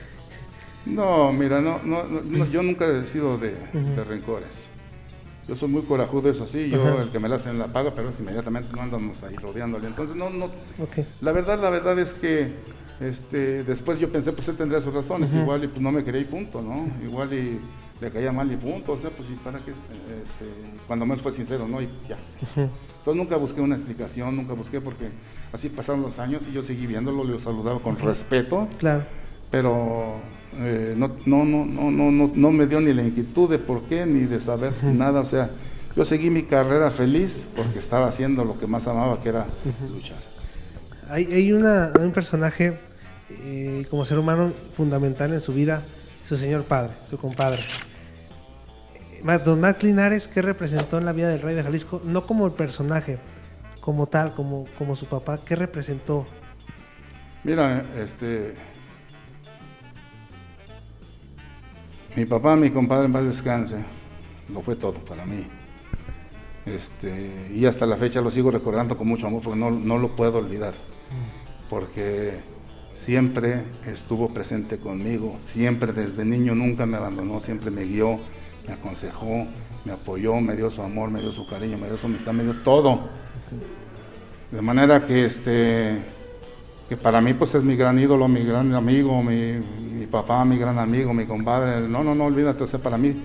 No, 0.86 1.32
mira, 1.32 1.60
no, 1.60 1.80
no, 1.84 2.46
yo 2.50 2.62
nunca 2.62 2.86
he 2.86 3.06
sido 3.06 3.38
de, 3.38 3.54
rencores. 4.04 4.66
Yo 5.48 5.56
soy 5.56 5.68
muy 5.68 5.82
corajudo, 5.82 6.30
eso 6.30 6.46
sí, 6.46 6.70
yo 6.70 7.02
el 7.02 7.10
que 7.10 7.18
me 7.18 7.28
la 7.28 7.36
hacen 7.36 7.58
la 7.58 7.66
paga, 7.66 7.92
pero 7.94 8.08
es 8.08 8.18
inmediatamente 8.18 8.68
no 8.74 8.82
andamos 8.82 9.22
ahí 9.22 9.36
rodeándole. 9.36 9.86
Entonces, 9.86 10.16
no, 10.16 10.30
no. 10.30 10.50
La 11.20 11.32
verdad, 11.32 11.60
la 11.60 11.70
verdad 11.70 11.98
es 11.98 12.14
que 12.14 12.54
este, 13.00 13.64
después 13.64 13.98
yo 13.98 14.10
pensé, 14.10 14.32
pues 14.32 14.48
él 14.48 14.56
tendría 14.56 14.80
sus 14.80 14.94
razones, 14.94 15.34
igual 15.34 15.64
y 15.64 15.68
pues 15.68 15.80
no 15.80 15.92
me 15.92 16.04
quería 16.04 16.20
y 16.20 16.24
punto, 16.24 16.62
¿no? 16.62 16.86
Igual 17.04 17.32
y 17.34 17.60
le 18.00 18.10
caía 18.10 18.32
mal 18.32 18.50
y 18.50 18.56
punto, 18.56 18.92
o 18.92 18.96
sea, 18.96 19.10
pues 19.10 19.28
y 19.30 19.34
para 19.34 19.58
qué, 19.58 19.72
este, 19.72 20.44
cuando 20.86 21.04
menos 21.04 21.22
fue 21.22 21.32
sincero, 21.32 21.66
¿no? 21.66 21.82
Y 21.82 21.88
ya. 22.08 22.18
Entonces 22.56 23.16
nunca 23.16 23.36
busqué 23.36 23.60
una 23.60 23.74
explicación, 23.74 24.36
nunca 24.36 24.54
busqué 24.54 24.80
porque 24.80 25.10
así 25.52 25.68
pasaron 25.68 26.02
los 26.02 26.18
años 26.18 26.46
y 26.48 26.52
yo 26.52 26.62
seguí 26.62 26.86
viéndolo, 26.86 27.24
le 27.24 27.38
saludaba 27.38 27.80
con 27.80 27.98
respeto. 27.98 28.68
Claro. 28.78 29.04
Pero 29.54 30.16
eh, 30.58 30.94
no, 30.96 31.12
no, 31.26 31.44
no, 31.44 31.64
no, 31.64 32.10
no, 32.10 32.32
no, 32.34 32.50
me 32.50 32.66
dio 32.66 32.80
ni 32.80 32.92
la 32.92 33.04
inquietud 33.04 33.48
de 33.48 33.60
por 33.60 33.84
qué, 33.84 34.04
ni 34.04 34.24
de 34.24 34.40
saber 34.40 34.72
nada, 34.82 35.20
o 35.20 35.24
sea, 35.24 35.48
yo 35.94 36.04
seguí 36.04 36.28
mi 36.28 36.42
carrera 36.42 36.90
feliz 36.90 37.46
porque 37.54 37.78
estaba 37.78 38.08
haciendo 38.08 38.44
lo 38.44 38.58
que 38.58 38.66
más 38.66 38.88
amaba, 38.88 39.22
que 39.22 39.28
era 39.28 39.46
luchar. 39.92 40.16
Hay, 41.08 41.26
hay, 41.26 41.52
una, 41.52 41.92
un 42.00 42.10
personaje 42.10 42.80
eh, 43.30 43.86
como 43.90 44.04
ser 44.04 44.18
humano 44.18 44.52
fundamental 44.76 45.32
en 45.32 45.40
su 45.40 45.54
vida, 45.54 45.84
su 46.24 46.36
señor 46.36 46.64
padre, 46.64 46.90
su 47.08 47.16
compadre. 47.16 47.62
Don 49.44 49.60
Max 49.60 49.84
Linares, 49.84 50.26
¿qué 50.26 50.42
representó 50.42 50.98
en 50.98 51.04
la 51.04 51.12
vida 51.12 51.28
del 51.28 51.42
rey 51.42 51.54
de 51.54 51.62
Jalisco? 51.62 52.02
No 52.04 52.26
como 52.26 52.44
el 52.44 52.54
personaje, 52.54 53.20
como 53.80 54.08
tal, 54.08 54.34
como, 54.34 54.66
como 54.76 54.96
su 54.96 55.06
papá, 55.06 55.38
¿qué 55.44 55.54
representó? 55.54 56.26
Mira, 57.44 57.84
este. 57.96 58.73
Mi 62.16 62.26
papá, 62.26 62.54
mi 62.54 62.70
compadre 62.70 63.06
en 63.06 63.12
paz 63.12 63.24
descanse, 63.24 63.76
lo 64.52 64.60
fue 64.60 64.76
todo 64.76 64.94
para 65.04 65.26
mí. 65.26 65.44
Este, 66.64 67.50
y 67.52 67.66
hasta 67.66 67.86
la 67.86 67.96
fecha 67.96 68.20
lo 68.20 68.30
sigo 68.30 68.52
recordando 68.52 68.96
con 68.96 69.08
mucho 69.08 69.26
amor 69.26 69.42
porque 69.42 69.58
no, 69.58 69.70
no 69.70 69.98
lo 69.98 70.14
puedo 70.14 70.38
olvidar. 70.38 70.74
Porque 71.68 72.34
siempre 72.94 73.64
estuvo 73.86 74.32
presente 74.32 74.78
conmigo, 74.78 75.36
siempre 75.40 75.92
desde 75.92 76.24
niño 76.24 76.54
nunca 76.54 76.86
me 76.86 76.96
abandonó, 76.96 77.40
siempre 77.40 77.72
me 77.72 77.82
guió, 77.82 78.20
me 78.68 78.74
aconsejó, 78.74 79.46
me 79.84 79.92
apoyó, 79.92 80.40
me 80.40 80.54
dio 80.54 80.70
su 80.70 80.82
amor, 80.82 81.10
me 81.10 81.20
dio 81.20 81.32
su 81.32 81.46
cariño, 81.48 81.78
me 81.78 81.88
dio 81.88 81.98
su 81.98 82.06
amistad, 82.06 82.32
me 82.32 82.44
dio 82.44 82.54
todo. 82.62 83.08
De 84.52 84.62
manera 84.62 85.04
que 85.04 85.24
este 85.24 86.00
que 86.88 86.96
para 86.96 87.20
mí 87.20 87.34
pues 87.34 87.54
es 87.54 87.62
mi 87.62 87.76
gran 87.76 87.98
ídolo, 87.98 88.28
mi 88.28 88.44
gran 88.44 88.74
amigo, 88.74 89.22
mi, 89.22 90.06
papá, 90.10 90.44
mi 90.44 90.58
gran 90.58 90.78
amigo, 90.78 91.12
mi 91.14 91.26
compadre. 91.26 91.88
No, 91.88 92.04
no, 92.04 92.14
no, 92.14 92.24
olvídate, 92.24 92.64
o 92.64 92.66
sea, 92.66 92.80
para 92.80 92.96
mí 92.96 93.20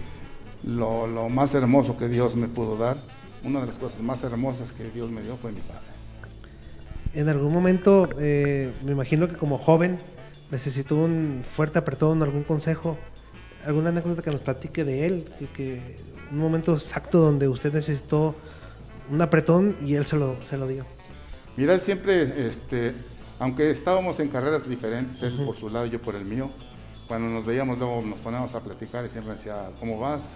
lo, 0.64 1.08
lo, 1.08 1.30
más 1.30 1.54
hermoso 1.54 1.98
que 1.98 2.08
Dios 2.08 2.36
me 2.36 2.48
pudo 2.48 2.78
dar, 2.78 2.98
una 3.44 3.62
de 3.62 3.68
las 3.68 3.78
cosas 3.78 4.02
más 4.02 4.24
hermosas 4.24 4.72
que 4.72 4.90
Dios 4.90 5.10
me 5.12 5.22
dio 5.22 5.38
fue 5.38 5.52
mi 5.52 5.62
padre. 5.62 5.82
En 7.14 7.28
algún 7.28 7.52
momento, 7.52 8.10
eh, 8.20 8.72
me 8.86 8.92
imagino 8.92 9.28
que 9.28 9.36
como 9.36 9.58
joven 9.58 9.98
necesitó 10.52 10.96
un 10.96 11.42
fuerte 11.48 11.80
apretón, 11.80 12.22
algún 12.24 12.44
consejo 12.44 12.98
alguna 13.66 13.90
anécdota 13.90 14.22
que 14.22 14.32
nos 14.32 14.42
platique 14.42 14.84
de 14.84 15.06
él, 15.06 15.26
que, 15.54 15.82
un 16.32 16.38
momento 16.38 16.74
exacto 16.74 17.20
donde 17.20 17.48
usted 17.48 17.74
necesitó 17.74 18.36
un 19.12 19.22
apretón 19.22 19.76
y 19.84 19.96
él 19.96 20.06
se 20.06 20.16
lo, 20.16 20.36
se 20.44 20.58
lo 20.58 20.68
dio. 20.68 20.86
Mira, 21.58 21.74
él 21.74 21.82
siempre, 21.82 22.48
este, 22.48 22.94
aunque 23.40 23.72
estábamos 23.72 24.20
en 24.20 24.28
carreras 24.28 24.68
diferentes, 24.68 25.22
él 25.24 25.42
por 25.46 25.58
su 25.58 25.70
lado 25.70 25.86
y 25.86 25.90
yo 25.90 26.02
por 26.02 26.16
el 26.16 26.26
mío, 26.26 26.52
cuando 27.08 27.30
nos 27.30 27.46
veíamos 27.46 27.80
luego 27.80 28.02
nos 28.02 28.20
poníamos 28.20 28.54
a 28.54 28.60
platicar 28.60 29.06
y 29.06 29.10
siempre 29.10 29.34
decía, 29.34 29.72
¿cómo 29.80 30.00
vas? 30.00 30.36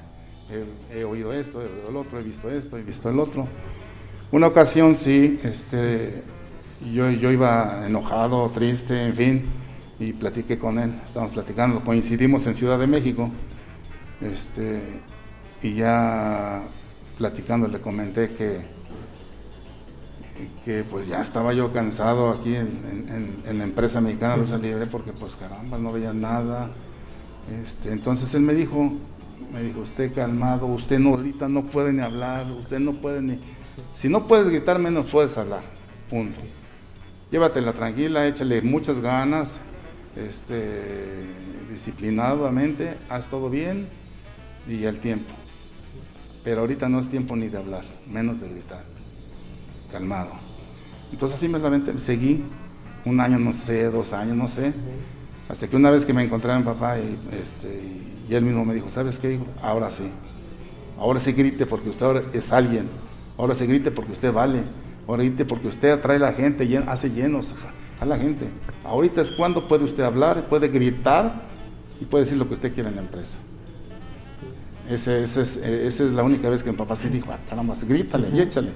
He, 0.92 1.04
oído 1.04 1.34
esto, 1.34 1.62
he 1.62 1.66
oído 1.66 1.90
el 1.90 1.96
otro, 1.98 2.20
he 2.20 2.24
visto 2.24 2.50
esto, 2.50 2.78
he 2.78 2.82
visto 2.82 3.10
el 3.10 3.20
otro. 3.20 3.48
Una 4.32 4.48
ocasión 4.48 4.96
sí, 4.96 5.40
este, 5.44 6.24
yo, 6.92 7.10
yo 7.12 7.32
iba 7.32 7.84
enojado, 7.86 8.50
triste, 8.50 9.06
en 9.06 9.16
fin, 9.16 9.44
y 10.00 10.14
platiqué 10.14 10.58
con 10.58 10.80
él, 10.80 11.00
estábamos 11.06 11.34
platicando, 11.34 11.82
coincidimos 11.82 12.48
en 12.48 12.56
Ciudad 12.56 12.80
de 12.80 12.88
México, 12.88 13.30
este, 14.22 14.82
y 15.62 15.76
ya 15.76 16.64
platicando 17.18 17.68
le 17.68 17.80
comenté 17.80 18.30
que, 18.30 18.73
que 20.66 20.84
pues 20.84 21.08
ya 21.08 21.22
estaba 21.22 21.54
yo 21.54 21.72
cansado 21.72 22.30
aquí 22.30 22.56
en, 22.56 23.44
la 23.46 23.64
empresa 23.64 24.02
mexicana 24.02 24.38
Lucha 24.38 24.58
Libre 24.58 24.88
porque 24.88 25.12
pues 25.12 25.36
caramba, 25.36 25.78
no 25.78 25.92
veía 25.92 26.14
nada. 26.14 26.70
Este, 27.64 27.92
entonces 27.92 28.34
él 28.34 28.42
me 28.42 28.54
dijo, 28.54 28.94
me 29.54 29.64
dijo, 29.64 29.82
usted 29.82 30.14
calmado, 30.14 30.66
usted 30.68 31.00
no, 31.00 31.10
ahorita 31.10 31.48
no 31.48 31.64
puede 31.64 31.94
ni 31.94 32.02
hablar, 32.02 32.50
usted 32.52 32.80
no 32.80 32.94
puede 32.94 33.22
ni... 33.22 33.40
Si 33.94 34.10
no 34.10 34.28
puedes 34.28 34.50
gritar, 34.50 34.80
menos 34.80 35.10
puedes 35.10 35.38
hablar, 35.38 35.64
punto. 36.10 36.40
Llévatela 37.32 37.74
tranquila, 37.74 38.28
échale 38.28 38.62
muchas 38.62 39.00
ganas, 39.00 39.60
este, 40.16 41.26
disciplinadamente, 41.72 42.96
haz 43.10 43.30
todo 43.30 43.50
bien 43.50 43.88
y 44.68 44.84
el 44.84 45.00
tiempo. 45.00 45.34
Pero 46.44 46.62
ahorita 46.62 46.90
no 46.90 47.00
es 47.00 47.10
tiempo 47.10 47.36
ni 47.36 47.48
de 47.48 47.58
hablar, 47.58 47.84
menos 48.08 48.42
de 48.42 48.50
gritar. 48.50 48.93
Calmado. 49.94 50.32
Entonces 51.12 51.38
así 51.38 51.48
me 51.48 51.60
la 51.60 52.00
seguí 52.00 52.44
un 53.06 53.20
año, 53.20 53.38
no 53.38 53.54
sé, 53.54 53.84
dos 53.92 54.12
años, 54.12 54.36
no 54.36 54.48
sé. 54.48 54.74
Hasta 55.48 55.68
que 55.68 55.76
una 55.76 55.92
vez 55.92 56.04
que 56.04 56.14
me 56.14 56.24
encontré 56.24 56.52
a 56.52 56.58
mi 56.58 56.64
papá 56.64 56.98
y, 56.98 57.16
este, 57.40 57.80
y 58.28 58.34
él 58.34 58.44
mismo 58.44 58.66
me 58.66 58.74
dijo, 58.74 58.90
¿sabes 58.90 59.20
qué? 59.20 59.40
Ahora 59.62 59.92
sí. 59.92 60.10
Ahora 60.98 61.20
sí 61.20 61.32
grite 61.32 61.68
porque 61.68 61.90
usted 61.90 62.24
es 62.34 62.52
alguien. 62.52 62.90
Ahora 63.38 63.54
sí 63.54 63.68
grite 63.68 63.92
porque 63.92 64.14
usted 64.14 64.34
vale. 64.34 64.64
Ahora 65.08 65.22
grite 65.22 65.46
porque 65.46 65.68
usted 65.68 65.92
atrae 65.92 66.18
a 66.18 66.22
la 66.22 66.34
gente, 66.34 66.68
hace 66.88 67.12
llenos 67.12 67.54
a 68.00 68.06
la 68.06 68.18
gente. 68.18 68.48
Ahorita 68.84 69.22
es 69.22 69.30
cuando 69.30 69.68
puede 69.68 69.84
usted 69.84 70.02
hablar, 70.02 70.50
puede 70.50 70.70
gritar 70.70 71.44
y 72.02 72.06
puede 72.06 72.24
decir 72.24 72.40
lo 72.40 72.48
que 72.48 72.56
usted 72.56 72.74
quiere 72.74 72.90
en 72.90 72.96
la 72.96 73.02
empresa. 73.04 73.38
Esa 74.90 75.18
es, 75.18 76.00
la 76.00 76.24
única 76.24 76.50
vez 76.50 76.64
que 76.64 76.72
mi 76.72 76.78
papá 76.78 76.96
sí 76.96 77.10
dijo, 77.10 77.32
ah, 77.32 77.38
caramba, 77.48 77.76
grítale 77.88 78.30
y 78.34 78.42
échale. 78.42 78.72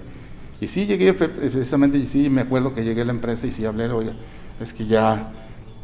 Y 0.60 0.68
sí 0.68 0.86
llegué, 0.86 1.14
precisamente, 1.14 1.98
y 1.98 2.08
sí 2.08 2.30
me 2.30 2.42
acuerdo 2.42 2.74
que 2.74 2.84
llegué 2.84 3.02
a 3.02 3.06
la 3.06 3.12
empresa 3.12 3.46
y 3.46 3.52
sí 3.52 3.66
hablé, 3.66 3.90
oye, 3.90 4.12
es 4.60 4.74
que 4.74 4.86
ya 4.86 5.32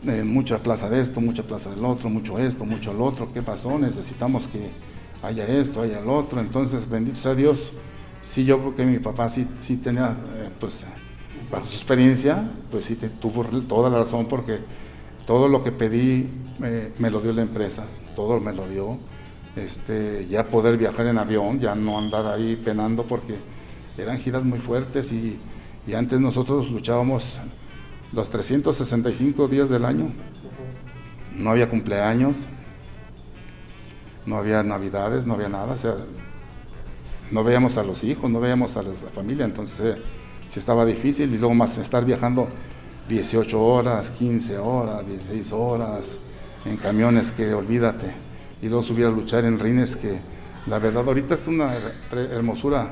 eh, 0.06 0.24
mucha 0.24 0.63
plaza 0.63 0.89
de 0.89 1.00
esto, 1.00 1.22
mucha 1.22 1.44
plaza 1.44 1.70
del 1.70 1.86
otro, 1.86 2.10
mucho 2.10 2.39
esto, 2.39 2.65
mucho 2.65 2.94
lo 2.94 3.06
otro, 3.06 3.32
¿qué 3.32 3.42
pasó? 3.44 3.77
Necesitamos 3.77 4.48
que 4.48 4.70
haya 5.22 5.46
esto, 5.46 5.82
haya 5.82 6.00
el 6.00 6.10
otro. 6.10 6.42
Entonces, 6.42 6.89
bendito 6.89 7.18
sea 7.18 7.36
Dios, 7.36 7.72
sí 8.24 8.46
yo 8.46 8.60
creo 8.60 8.75
que 8.75 8.86
mi 8.86 8.98
papá 8.98 9.30
sí, 9.30 9.48
sí 9.60 9.77
tenía, 9.77 10.18
eh, 10.36 10.50
pues, 10.60 10.86
bajo 11.51 11.68
su 11.68 11.75
experiencia, 11.75 12.50
pues 12.72 12.86
sí 12.86 12.98
tuvo 13.22 13.44
toda 13.62 13.92
la 13.92 14.00
razón 14.00 14.25
porque 14.27 14.60
todo 15.27 15.48
lo 15.48 15.63
que 15.63 15.72
pedí 15.72 16.27
me 16.98 17.10
lo 17.12 17.22
dio 17.22 17.32
la 17.32 17.44
empresa, 17.44 17.84
todo 18.15 18.39
me 18.39 18.53
lo 18.53 18.68
dio. 18.68 18.98
Este, 19.56 20.25
ya 20.27 20.48
poder 20.48 20.77
viajar 20.77 21.06
en 21.06 21.20
avión, 21.20 21.60
ya 21.60 21.75
no 21.75 22.00
andar 22.00 22.25
ahí 22.25 22.56
penando 22.56 23.03
porque 23.03 23.36
eran 23.97 24.19
giras 24.19 24.43
muy 24.43 24.59
fuertes 24.59 25.12
y, 25.12 25.38
y 25.88 25.93
antes 25.93 26.19
nosotros 26.19 26.71
luchábamos 26.71 27.39
los 28.12 28.29
365 28.29 29.47
días 29.47 29.69
del 29.69 29.85
año. 29.85 30.12
No 31.35 31.50
había 31.50 31.67
cumpleaños, 31.67 32.45
no 34.25 34.38
había 34.38 34.63
navidades, 34.63 35.25
no 35.25 35.33
había 35.33 35.50
nada, 35.50 35.75
no 37.31 37.43
veíamos 37.43 37.77
a 37.77 37.83
los 37.83 38.03
hijos, 38.03 38.29
no 38.29 38.39
veíamos 38.39 38.77
a 38.77 38.83
la 38.83 38.91
familia, 39.13 39.45
entonces 39.45 39.97
si 40.50 40.59
estaba 40.59 40.85
difícil 40.85 41.33
y 41.33 41.38
luego 41.38 41.55
más 41.55 41.77
estar 41.79 42.05
viajando 42.05 42.47
18 43.09 43.59
horas, 43.59 44.12
15 44.12 44.57
horas, 44.59 45.07
16 45.07 45.51
horas 45.51 46.17
en 46.65 46.77
camiones 46.77 47.31
que 47.31 47.53
olvídate 47.53 48.12
y 48.62 48.67
luego 48.67 48.83
subir 48.83 49.07
a 49.07 49.09
luchar 49.09 49.45
en 49.45 49.59
rines 49.59 49.95
que 49.95 50.19
la 50.67 50.79
verdad 50.79 51.05
ahorita 51.07 51.35
es 51.35 51.47
una 51.47 51.73
hermosura 52.12 52.91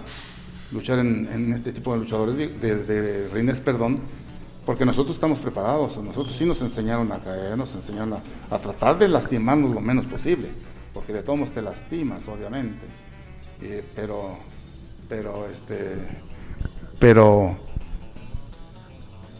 luchar 0.72 1.00
en, 1.00 1.54
este 1.54 1.72
tipo 1.72 1.94
de 1.94 2.00
luchadores 2.00 2.36
de, 2.38 3.30
rines, 3.34 3.60
perdón, 3.60 4.00
porque 4.66 4.86
nosotros 4.86 5.16
estamos 5.16 5.40
preparados, 5.40 5.98
nosotros 5.98 6.36
sí 6.36 6.46
nos 6.46 6.62
enseñaron 6.62 7.12
a 7.12 7.20
caer, 7.20 7.58
nos 7.58 7.74
enseñaron 7.75 8.16
a, 8.50 8.58
tratar 8.58 8.98
de 8.98 9.08
lastimarnos 9.08 9.74
lo 9.74 9.82
menos 9.82 10.06
posible, 10.06 10.50
porque 10.94 11.13
de 11.13 11.24
todos 11.24 11.40
modos 11.40 11.54
te 11.54 11.62
lastimas, 11.62 12.28
obviamente, 12.28 12.86
eh, 13.62 13.84
pero, 13.96 14.38
pero 15.10 15.48
este 15.48 15.96
pero 17.00 17.58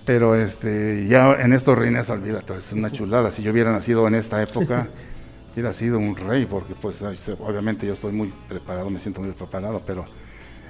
pero 0.06 0.36
este 0.36 1.08
ya 1.08 1.34
en 1.34 1.54
estos 1.54 1.78
reines 1.78 2.10
olvídate 2.10 2.58
es 2.58 2.74
una 2.74 2.92
chulada. 2.92 3.32
Si 3.32 3.44
yo 3.44 3.52
hubiera 3.52 3.72
nacido 3.72 4.08
en 4.08 4.16
esta 4.16 4.42
época 4.42 4.90
hubiera 5.54 5.72
sido 5.74 6.00
un 6.00 6.16
rey 6.16 6.46
porque 6.46 6.74
pues 6.74 7.04
obviamente 7.40 7.86
yo 7.86 7.94
estoy 7.94 8.12
muy 8.12 8.34
preparado 8.50 8.90
me 8.90 9.00
siento 9.00 9.22
muy 9.22 9.32
preparado 9.32 9.82
pero 9.86 10.06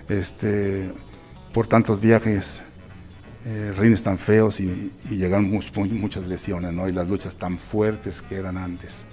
este 0.10 0.92
por 1.54 1.68
tantos 1.68 2.00
viajes 2.00 2.60
eh, 3.46 3.74
reines 3.76 4.04
tan 4.04 4.18
feos 4.18 4.60
y, 4.60 4.92
y 5.10 5.16
llegaron 5.16 5.50
muchas 5.50 6.26
lesiones 6.28 6.74
no 6.74 6.88
y 6.88 6.92
las 6.92 7.10
luchas 7.10 7.36
tan 7.36 7.58
fuertes 7.58 8.22
que 8.22 8.36
eran 8.36 8.58
antes 8.58 9.06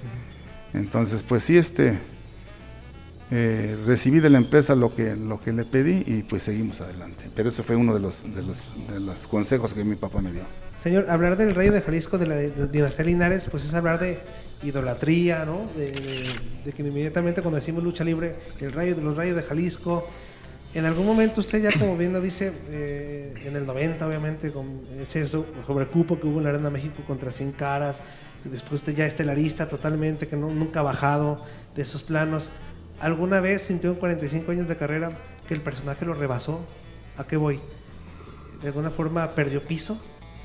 entonces 0.75 1.23
pues 1.23 1.45
sí 1.45 1.57
este 1.57 1.99
eh, 3.30 3.76
recibí 3.85 4.21
de 4.21 4.30
la 4.30 4.38
empresa 4.38 4.75
lo 4.75 4.95
que, 4.95 5.14
lo 5.14 5.38
que 5.38 5.52
le 5.52 5.64
pedí 5.64 6.02
y 6.07 6.23
pues 6.23 6.45
seguimos 6.45 6.80
adelante. 6.80 7.30
Pero 7.35 7.50
ese 7.50 7.62
fue 7.62 7.76
uno 7.76 7.92
de 7.92 8.00
los, 8.00 8.23
de 8.35 8.42
los, 8.42 8.59
de 8.90 9.00
los 9.00 9.28
consejos 9.28 9.75
que 9.75 9.85
mi 9.85 9.97
papá 9.97 10.23
me 10.23 10.33
dio. 10.33 10.42
Señor, 10.78 11.11
hablar 11.11 11.37
del 11.37 11.54
rey 11.54 11.68
de 11.68 11.83
Jalisco, 11.83 12.16
de 12.16 12.26
la 12.26 12.37
dinastía 12.38 13.04
Linares, 13.04 13.47
pues 13.50 13.64
es 13.64 13.75
hablar 13.75 14.00
de 14.00 14.21
idolatría, 14.62 15.45
¿no? 15.45 15.66
De, 15.76 16.73
que 16.73 16.83
inmediatamente 16.83 17.42
cuando 17.42 17.57
decimos 17.57 17.83
lucha 17.83 18.02
libre, 18.02 18.37
el 18.61 18.73
rayo 18.73 18.95
de 18.95 19.02
los 19.02 19.16
rayos 19.16 19.37
de 19.37 19.42
Jalisco. 19.42 20.09
En 20.75 20.84
algún 20.84 21.06
momento 21.06 21.40
usted 21.40 21.62
ya 21.62 21.72
como 21.78 21.96
bien 21.96 22.20
dice, 22.22 22.52
eh, 22.70 23.32
en 23.44 23.56
el 23.56 23.64
90 23.64 24.06
obviamente, 24.06 24.52
con 24.52 24.82
ese 25.00 25.26
sobrecupo 25.26 26.20
que 26.20 26.26
hubo 26.26 26.38
en 26.38 26.44
la 26.44 26.50
Arena 26.50 26.68
México 26.68 27.02
contra 27.06 27.30
100 27.30 27.52
caras, 27.52 28.02
después 28.44 28.82
usted 28.82 28.94
ya 28.94 29.06
estelarista 29.06 29.66
totalmente, 29.66 30.28
que 30.28 30.37
no, 30.37 30.50
nunca 30.50 30.80
ha 30.80 30.82
bajado 30.82 31.42
de 31.75 31.82
esos 31.82 32.02
planos. 32.02 32.50
¿Alguna 33.00 33.40
vez 33.40 33.62
sintió 33.62 33.90
en 33.90 33.96
45 33.96 34.50
años 34.52 34.68
de 34.68 34.76
carrera 34.76 35.10
que 35.46 35.54
el 35.54 35.62
personaje 35.62 36.04
lo 36.04 36.12
rebasó? 36.12 36.64
¿A 37.16 37.26
qué 37.26 37.37
voy? 37.37 37.60
¿De 38.60 38.68
alguna 38.68 38.90
forma 38.90 39.34
perdió 39.34 39.64
piso 39.64 39.98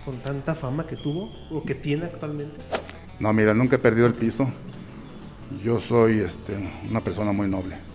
con 0.05 0.19
tanta 0.19 0.55
fama 0.55 0.87
que 0.87 0.95
tuvo 0.95 1.31
o 1.51 1.63
que 1.63 1.75
tiene 1.75 2.05
actualmente? 2.05 2.59
No, 3.19 3.33
mira, 3.33 3.53
nunca 3.53 3.75
he 3.75 4.05
el 4.05 4.13
piso. 4.13 4.49
Yo 5.63 5.79
soy 5.79 6.19
este, 6.19 6.53
una 6.89 7.01
persona 7.01 7.31
muy 7.31 7.47
noble. 7.47 7.92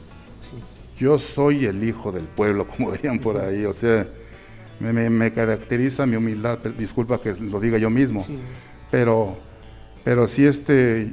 Yo 0.99 1.17
soy 1.19 1.67
el 1.67 1.85
hijo 1.85 2.11
del 2.11 2.25
pueblo, 2.25 2.67
como 2.67 2.93
dirían 2.93 3.19
por 3.19 3.39
ahí. 3.39 3.65
O 3.65 3.73
sea, 3.73 4.07
me, 4.81 5.33
caracteriza 5.33 6.07
mi 6.07 6.17
humildad. 6.17 6.59
Disculpa 6.77 7.21
que 7.21 7.35
lo 7.35 7.61
diga 7.61 7.79
yo 7.79 7.91
mismo. 7.91 8.27
Pero, 8.91 9.37
pero 10.05 10.27
sí, 10.27 10.45
este, 10.45 11.13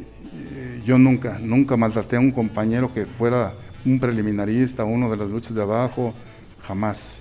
yo 0.86 0.98
nunca, 0.98 1.39
nunca 1.39 1.77
maltraté 1.77 2.15
a 2.15 2.20
un 2.20 2.32
compañero 2.32 2.92
que 2.92 3.06
fuera 3.06 3.54
un 3.86 4.00
preliminarista, 4.00 4.84
uno 4.84 5.10
de 5.12 5.18
las 5.18 5.30
luchas 5.30 5.54
de 5.54 5.62
abajo, 5.62 6.13
jamás. 6.65 7.20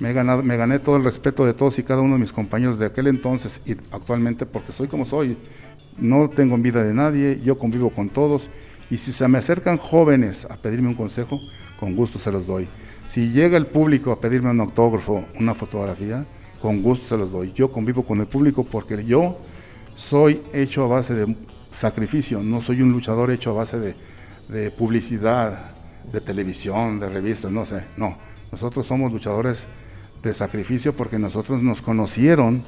Me, 0.00 0.10
he 0.10 0.12
ganado, 0.12 0.42
me 0.42 0.56
gané 0.56 0.80
todo 0.80 0.96
el 0.96 1.04
respeto 1.04 1.46
de 1.46 1.54
todos 1.54 1.78
y 1.78 1.84
cada 1.84 2.02
uno 2.02 2.14
de 2.14 2.20
mis 2.20 2.32
compañeros 2.32 2.78
de 2.78 2.86
aquel 2.86 3.06
entonces 3.06 3.62
y 3.64 3.72
actualmente 3.92 4.44
porque 4.44 4.72
soy 4.72 4.88
como 4.88 5.04
soy. 5.04 5.36
No 5.96 6.28
tengo 6.28 6.56
envidia 6.56 6.82
de 6.82 6.92
nadie, 6.92 7.40
yo 7.44 7.56
convivo 7.56 7.90
con 7.90 8.08
todos 8.08 8.50
y 8.90 8.98
si 8.98 9.12
se 9.12 9.26
me 9.28 9.38
acercan 9.38 9.78
jóvenes 9.78 10.46
a 10.50 10.56
pedirme 10.56 10.88
un 10.88 10.94
consejo, 10.94 11.40
con 11.78 11.96
gusto 11.96 12.18
se 12.18 12.30
los 12.30 12.46
doy. 12.46 12.68
Si 13.06 13.30
llega 13.30 13.56
el 13.56 13.66
público 13.66 14.12
a 14.12 14.20
pedirme 14.20 14.50
un 14.50 14.60
autógrafo, 14.60 15.24
una 15.38 15.54
fotografía, 15.54 16.24
con 16.60 16.82
gusto 16.82 17.08
se 17.08 17.16
los 17.16 17.32
doy. 17.32 17.52
Yo 17.54 17.70
convivo 17.70 18.04
con 18.04 18.20
el 18.20 18.26
público 18.26 18.64
porque 18.64 19.04
yo 19.04 19.36
soy 19.96 20.40
hecho 20.52 20.84
a 20.84 20.88
base 20.88 21.14
de 21.14 21.36
sacrificio, 21.72 22.40
no 22.40 22.60
soy 22.60 22.82
un 22.82 22.92
luchador 22.92 23.30
hecho 23.30 23.50
a 23.50 23.54
base 23.54 23.94
de, 24.48 24.70
publicidad, 24.70 25.74
de 26.10 26.20
televisión, 26.20 27.00
de 27.00 27.08
revistas, 27.08 27.50
no 27.50 27.66
sé, 27.66 27.84
no. 27.96 28.16
Nosotros 28.50 28.86
somos 28.86 29.12
luchadores 29.12 29.66
de 30.22 30.32
sacrificio 30.32 30.94
porque 30.94 31.18
nosotros 31.18 31.62
nos 31.62 31.82
conocieron 31.82 32.62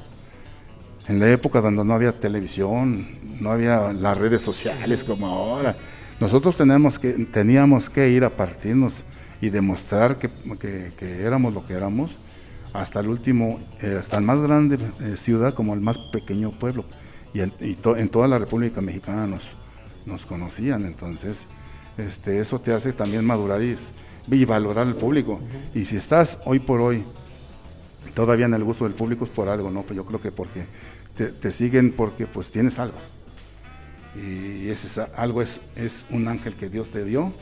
en 1.07 1.19
la 1.19 1.29
época 1.29 1.61
donde 1.61 1.83
no 1.85 1.93
había 1.93 2.19
televisión, 2.19 3.07
no 3.39 3.51
había 3.51 3.93
las 3.93 4.17
redes 4.17 4.41
sociales 4.41 5.03
como 5.03 5.27
ahora. 5.27 5.75
Nosotros 6.19 6.55
tenemos 6.55 6.97
que, 6.97 7.13
teníamos 7.25 7.89
que 7.89 8.09
ir 8.09 8.23
a 8.23 8.29
partirnos 8.29 9.03
y 9.41 9.49
demostrar 9.49 10.17
que, 10.17 10.29
éramos 11.23 11.53
lo 11.53 11.65
que 11.65 11.73
éramos 11.73 12.15
hasta 12.73 12.99
el 12.99 13.07
último, 13.07 13.59
eh, 13.81 13.97
hasta 13.99 14.17
el 14.17 14.23
más 14.23 14.39
grande 14.41 14.79
eh, 15.01 15.15
ciudad 15.17 15.53
como 15.53 15.73
el 15.73 15.81
más 15.81 15.97
pequeño 15.97 16.51
pueblo 16.51 16.85
y, 17.33 17.41
en, 17.41 18.09
toda 18.09 18.27
la 18.27 18.39
República 18.39 18.81
Mexicana 18.81 19.27
nos, 19.27 19.49
nos 20.05 20.25
conocían, 20.25 20.85
entonces 20.85 21.45
este, 21.97 22.39
eso 22.39 22.59
te 22.59 22.73
hace 22.73 22.93
también 22.93 23.25
madurar 23.25 23.61
y, 23.61 24.45
valorar 24.45 24.87
al 24.87 24.95
público. 24.95 25.39
Y 25.73 25.85
si 25.85 25.97
estás 25.97 26.39
hoy 26.45 26.59
por 26.59 26.81
hoy 26.81 27.03
todavía 28.13 28.45
en 28.45 28.53
el 28.53 28.63
gusto 28.63 28.85
del 28.85 28.93
público 28.93 29.23
es 29.25 29.29
por 29.29 29.49
algo, 29.49 29.69
¿no? 29.71 29.83
Pues 29.83 29.95
yo 29.95 30.05
creo 30.05 30.21
que 30.21 30.31
porque 30.31 30.65
te, 31.15 31.51
siguen 31.51 31.91
porque 31.91 32.27
pues 32.27 32.51
tienes 32.51 32.79
algo. 32.79 32.97
Y 34.15 34.69
ese 34.69 35.05
algo 35.15 35.41
es, 35.41 35.59
es 35.75 36.05
un 36.09 36.27
ángel 36.27 36.55
que 36.55 36.69
Dios 36.69 36.89
te 36.89 37.05
dio 37.05 37.33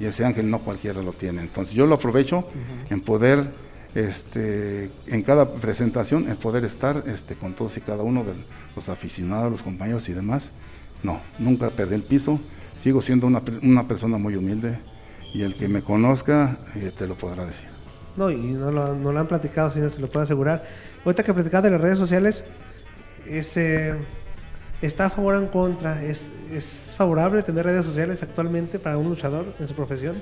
y 0.00 0.06
ese 0.06 0.24
ángel 0.24 0.50
no 0.50 0.60
cualquiera 0.60 1.02
lo 1.02 1.12
tiene. 1.12 1.42
Entonces 1.42 1.74
yo 1.74 1.86
lo 1.86 1.94
aprovecho 1.96 2.46
en 2.90 3.00
poder 3.00 3.50
este, 3.94 4.90
en 5.06 5.22
cada 5.22 5.46
presentación 5.54 6.28
el 6.28 6.36
poder 6.36 6.64
estar 6.64 7.04
este, 7.06 7.34
con 7.34 7.52
todos 7.52 7.76
y 7.76 7.80
cada 7.82 8.02
uno 8.02 8.24
de 8.24 8.32
los 8.74 8.88
aficionados, 8.88 9.50
los 9.50 9.62
compañeros 9.62 10.08
y 10.08 10.12
demás. 10.14 10.50
No, 11.02 11.20
nunca 11.38 11.70
perdí 11.70 11.94
el 11.96 12.02
piso, 12.02 12.40
sigo 12.80 13.02
siendo 13.02 13.26
una, 13.26 13.42
una 13.62 13.86
persona 13.86 14.18
muy 14.18 14.36
humilde 14.36 14.78
y 15.34 15.42
el 15.42 15.54
que 15.54 15.68
me 15.68 15.82
conozca 15.82 16.58
eh, 16.76 16.92
te 16.96 17.06
lo 17.06 17.14
podrá 17.14 17.44
decir. 17.44 17.68
No, 18.16 18.30
y 18.30 18.36
no 18.36 18.70
lo, 18.70 18.94
no 18.94 19.12
lo, 19.12 19.20
han 19.20 19.26
platicado, 19.26 19.70
señor, 19.70 19.90
se 19.90 20.00
lo 20.00 20.06
puedo 20.06 20.22
asegurar. 20.22 20.64
Ahorita 21.04 21.22
que 21.22 21.32
platicaba 21.32 21.62
de 21.62 21.70
las 21.70 21.80
redes 21.80 21.98
sociales, 21.98 22.44
eh, 23.26 23.94
¿está 24.82 25.06
a 25.06 25.10
favor 25.10 25.36
o 25.36 25.38
en 25.38 25.46
contra? 25.46 26.04
¿Es, 26.04 26.30
¿Es 26.50 26.94
favorable 26.96 27.42
tener 27.42 27.64
redes 27.64 27.86
sociales 27.86 28.22
actualmente 28.22 28.78
para 28.78 28.98
un 28.98 29.08
luchador 29.08 29.54
en 29.58 29.68
su 29.68 29.74
profesión? 29.74 30.16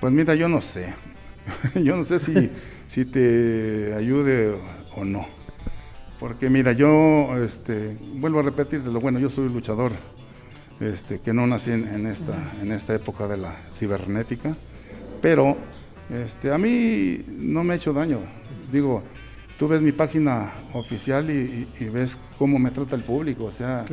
Pues 0.00 0.12
mira, 0.12 0.34
yo 0.34 0.48
no 0.48 0.60
sé. 0.60 0.94
yo 1.74 1.96
no 1.96 2.04
sé 2.04 2.18
si, 2.18 2.50
si 2.88 3.04
te 3.04 3.94
ayude 3.94 4.54
o 4.96 5.04
no. 5.04 5.26
Porque 6.18 6.48
mira, 6.48 6.72
yo 6.72 7.36
este, 7.44 7.96
vuelvo 8.14 8.40
a 8.40 8.42
repetir, 8.42 8.80
lo 8.86 9.00
bueno, 9.00 9.18
yo 9.18 9.28
soy 9.28 9.48
luchador, 9.48 9.92
este, 10.78 11.20
que 11.20 11.32
no 11.32 11.46
nací 11.46 11.72
en, 11.72 12.06
esta, 12.06 12.34
en 12.60 12.70
esta 12.70 12.94
época 12.94 13.26
de 13.26 13.38
la 13.38 13.56
cibernética, 13.72 14.54
pero 15.20 15.56
este, 16.10 16.52
a 16.52 16.58
mí 16.58 17.24
no 17.38 17.64
me 17.64 17.74
ha 17.74 17.76
hecho 17.76 17.92
daño. 17.92 18.20
Digo, 18.70 19.02
tú 19.62 19.68
ves 19.68 19.80
mi 19.80 19.92
página 19.92 20.50
oficial 20.72 21.30
y, 21.30 21.68
ves 21.88 22.18
cómo 22.36 22.58
me 22.58 22.72
trata 22.72 22.96
el 22.96 23.02
público, 23.02 23.44
o 23.44 23.52
sea, 23.52 23.84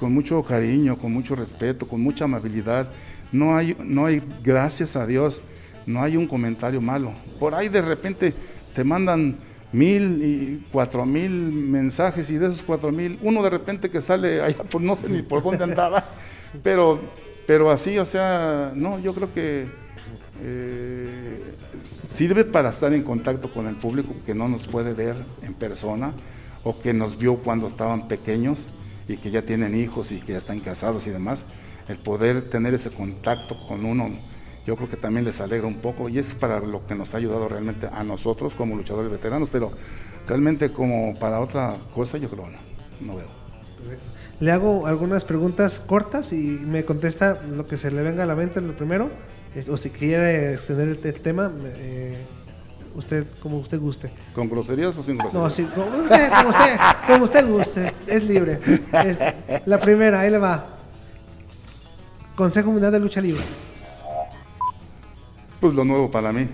con 0.00 0.12
mucho 0.12 0.42
cariño, 0.42 0.98
con 0.98 1.12
mucho 1.12 1.36
respeto, 1.36 1.86
con 1.86 2.00
mucha 2.00 2.24
amabilidad. 2.24 2.88
No 3.30 3.56
hay, 3.56 3.76
no 3.84 4.06
hay, 4.06 4.20
gracias 4.42 4.96
a 4.96 5.06
Dios, 5.06 5.42
no 5.86 6.02
hay 6.02 6.16
un 6.16 6.26
comentario 6.26 6.80
malo. 6.80 7.12
Por 7.38 7.54
ahí 7.54 7.68
de 7.68 7.82
repente 7.82 8.34
te 8.74 8.82
mandan 8.82 9.36
mil 9.70 10.24
y 10.24 10.64
cuatro 10.72 11.06
mil 11.06 11.30
mensajes 11.30 12.28
y 12.28 12.38
de 12.38 12.48
esos 12.48 12.64
cuatro 12.64 12.90
mil, 12.90 13.16
uno 13.22 13.44
de 13.44 13.50
repente 13.50 13.90
que 13.90 14.00
sale 14.00 14.42
allá, 14.42 14.64
no 14.80 14.96
sé 14.96 15.08
ni 15.08 15.22
por 15.22 15.40
dónde 15.40 15.62
andaba, 15.62 16.04
pero, 16.64 16.98
pero 17.46 17.70
así, 17.70 17.96
o 17.96 18.04
sea, 18.04 18.72
no, 18.74 18.98
yo 18.98 19.14
creo 19.14 19.32
que 19.32 19.66
eh, 20.42 21.54
sirve 22.10 22.44
para 22.44 22.70
estar 22.70 22.92
en 22.92 23.02
contacto 23.02 23.50
con 23.50 23.66
el 23.66 23.76
público 23.76 24.14
que 24.26 24.34
no 24.34 24.48
nos 24.48 24.66
puede 24.66 24.92
ver 24.92 25.16
en 25.42 25.54
persona 25.54 26.12
o 26.64 26.78
que 26.78 26.92
nos 26.92 27.16
vio 27.16 27.36
cuando 27.36 27.66
estaban 27.66 28.08
pequeños 28.08 28.66
y 29.08 29.16
que 29.16 29.30
ya 29.30 29.42
tienen 29.42 29.74
hijos 29.74 30.12
y 30.12 30.20
que 30.20 30.32
ya 30.32 30.38
están 30.38 30.60
casados 30.60 31.06
y 31.06 31.10
demás, 31.10 31.44
el 31.88 31.98
poder 31.98 32.48
tener 32.50 32.74
ese 32.74 32.90
contacto 32.90 33.56
con 33.56 33.84
uno 33.84 34.10
yo 34.66 34.76
creo 34.76 34.88
que 34.88 34.96
también 34.96 35.24
les 35.24 35.40
alegra 35.40 35.66
un 35.66 35.78
poco 35.78 36.08
y 36.08 36.18
es 36.18 36.34
para 36.34 36.60
lo 36.60 36.86
que 36.86 36.94
nos 36.94 37.14
ha 37.14 37.16
ayudado 37.16 37.48
realmente 37.48 37.88
a 37.90 38.04
nosotros 38.04 38.54
como 38.54 38.76
luchadores 38.76 39.10
veteranos, 39.10 39.48
pero 39.50 39.72
realmente 40.28 40.70
como 40.70 41.18
para 41.18 41.40
otra 41.40 41.76
cosa 41.94 42.18
yo 42.18 42.28
creo 42.28 42.46
no, 42.46 42.58
no 43.06 43.16
veo. 43.16 43.28
Le 44.38 44.52
hago 44.52 44.86
algunas 44.86 45.24
preguntas 45.24 45.80
cortas 45.80 46.32
y 46.32 46.36
me 46.36 46.84
contesta 46.84 47.42
lo 47.42 47.66
que 47.66 47.76
se 47.76 47.90
le 47.90 48.02
venga 48.02 48.22
a 48.22 48.26
la 48.26 48.36
mente 48.36 48.60
lo 48.60 48.76
primero, 48.76 49.10
o 49.68 49.76
si 49.76 49.90
quiere 49.90 50.54
extender 50.54 50.88
el, 50.88 51.20
tema, 51.20 51.52
eh, 51.64 52.16
usted 52.94 53.26
como 53.42 53.58
usted 53.58 53.80
guste. 53.80 54.12
¿Con 54.34 54.48
groserías 54.48 54.96
o 54.96 55.02
sin 55.02 55.18
groserías? 55.18 55.42
No, 55.42 55.50
sí, 55.50 55.68
como 55.74 55.98
usted, 55.98 56.30
como 57.06 57.24
usted, 57.24 57.48
guste, 57.48 57.94
es 58.06 58.24
libre. 58.24 58.60
la 59.66 59.78
primera, 59.78 60.20
ahí 60.20 60.30
le 60.30 60.38
va. 60.38 60.64
Consejo 62.36 62.70
Mundial 62.70 62.92
de 62.92 63.00
Lucha 63.00 63.20
Libre. 63.20 63.42
Pues 65.60 65.74
lo 65.74 65.84
nuevo 65.84 66.10
para 66.10 66.32
mí. 66.32 66.48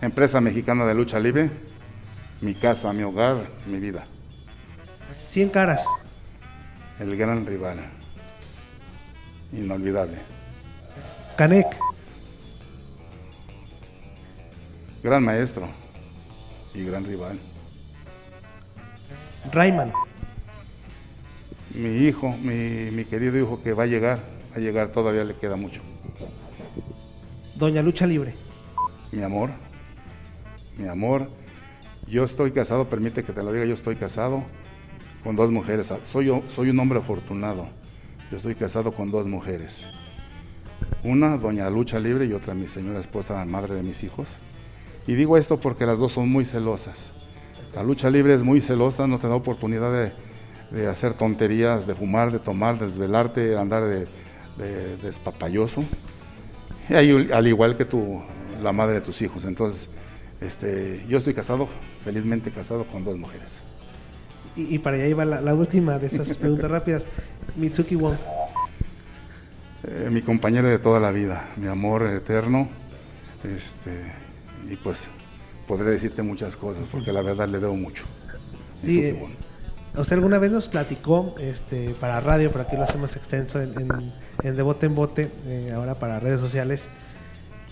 Empresa 0.00 0.40
mexicana 0.40 0.86
de 0.86 0.94
lucha 0.94 1.18
libre, 1.18 1.50
mi 2.40 2.54
casa, 2.54 2.92
mi 2.92 3.02
hogar, 3.02 3.50
mi 3.66 3.80
vida. 3.80 4.06
100 5.26 5.48
caras. 5.50 5.84
El 7.00 7.16
gran 7.16 7.44
rival. 7.44 7.78
Inolvidable. 9.52 10.37
Canek. 11.38 11.68
Gran 15.04 15.22
maestro 15.22 15.68
y 16.74 16.82
gran 16.82 17.04
rival. 17.04 17.38
Rayman. 19.52 19.92
Mi 21.76 21.90
hijo, 21.90 22.34
mi, 22.42 22.90
mi 22.90 23.04
querido 23.04 23.38
hijo 23.38 23.62
que 23.62 23.72
va 23.72 23.84
a 23.84 23.86
llegar, 23.86 24.18
va 24.50 24.56
a 24.56 24.58
llegar, 24.58 24.88
todavía 24.88 25.22
le 25.22 25.36
queda 25.36 25.54
mucho. 25.54 25.80
Doña 27.54 27.82
Lucha 27.82 28.04
Libre. 28.04 28.34
Mi 29.12 29.22
amor, 29.22 29.50
mi 30.76 30.88
amor, 30.88 31.30
yo 32.08 32.24
estoy 32.24 32.50
casado, 32.50 32.88
permite 32.88 33.22
que 33.22 33.32
te 33.32 33.44
lo 33.44 33.52
diga, 33.52 33.64
yo 33.64 33.74
estoy 33.74 33.94
casado 33.94 34.42
con 35.22 35.36
dos 35.36 35.52
mujeres. 35.52 35.92
Soy, 36.02 36.32
soy 36.48 36.70
un 36.70 36.80
hombre 36.80 36.98
afortunado. 36.98 37.68
Yo 38.28 38.38
estoy 38.38 38.56
casado 38.56 38.90
con 38.90 39.12
dos 39.12 39.28
mujeres. 39.28 39.86
Una, 41.04 41.36
doña 41.36 41.70
Lucha 41.70 41.98
Libre, 41.98 42.26
y 42.26 42.32
otra, 42.32 42.54
mi 42.54 42.68
señora 42.68 43.00
esposa, 43.00 43.44
madre 43.44 43.74
de 43.74 43.82
mis 43.82 44.02
hijos. 44.02 44.36
Y 45.06 45.14
digo 45.14 45.36
esto 45.36 45.58
porque 45.58 45.86
las 45.86 45.98
dos 45.98 46.12
son 46.12 46.28
muy 46.28 46.44
celosas. 46.44 47.12
La 47.74 47.82
lucha 47.82 48.10
libre 48.10 48.34
es 48.34 48.42
muy 48.42 48.60
celosa, 48.60 49.06
no 49.06 49.18
te 49.18 49.28
da 49.28 49.34
oportunidad 49.34 50.12
de, 50.70 50.86
hacer 50.86 51.14
tonterías, 51.14 51.86
de 51.86 51.94
fumar, 51.94 52.32
de 52.32 52.38
tomar, 52.38 52.78
de 52.78 52.86
desvelarte, 52.86 53.56
andar 53.56 53.84
de, 53.84 54.06
de, 54.56 54.96
despapalloso. 55.02 55.84
Y 56.88 56.94
al 56.94 57.46
igual 57.46 57.76
que 57.76 57.84
tú, 57.84 58.22
la 58.62 58.72
madre 58.72 58.94
de 58.94 59.00
tus 59.00 59.22
hijos. 59.22 59.44
Entonces, 59.44 59.88
este, 60.40 61.04
yo 61.08 61.18
estoy 61.18 61.34
casado, 61.34 61.68
felizmente 62.04 62.50
casado 62.50 62.84
con 62.84 63.04
dos 63.04 63.16
mujeres. 63.16 63.62
Y, 64.56 64.78
para 64.78 64.96
allá 64.96 65.06
iba 65.06 65.24
la, 65.24 65.54
última 65.54 65.98
de 65.98 66.08
esas 66.08 66.34
preguntas 66.36 66.70
rápidas. 66.70 67.06
Mitsuki 67.56 67.94
Wong. 67.94 68.16
Eh, 69.90 70.10
mi 70.10 70.20
compañera 70.20 70.68
de 70.68 70.78
toda 70.78 71.00
la 71.00 71.10
vida, 71.10 71.48
mi 71.56 71.66
amor 71.66 72.06
eterno. 72.08 72.68
Este, 73.42 73.90
y 74.70 74.76
pues 74.76 75.08
podré 75.66 75.90
decirte 75.90 76.22
muchas 76.22 76.56
cosas, 76.56 76.84
porque 76.92 77.10
la 77.10 77.22
verdad 77.22 77.48
le 77.48 77.58
debo 77.58 77.74
mucho. 77.74 78.04
Sí, 78.84 79.00
eh, 79.00 79.26
usted 79.96 80.16
alguna 80.16 80.38
vez 80.38 80.50
nos 80.50 80.68
platicó 80.68 81.34
este, 81.40 81.94
para 82.00 82.20
radio, 82.20 82.52
por 82.52 82.60
aquí 82.60 82.76
lo 82.76 82.82
hacemos 82.82 83.16
extenso 83.16 83.62
en, 83.62 83.72
en, 84.42 84.56
De 84.56 84.62
Bote 84.62 84.86
en 84.86 84.94
Bote, 84.94 85.30
eh, 85.46 85.72
ahora 85.74 85.94
para 85.94 86.20
redes 86.20 86.40
sociales. 86.40 86.90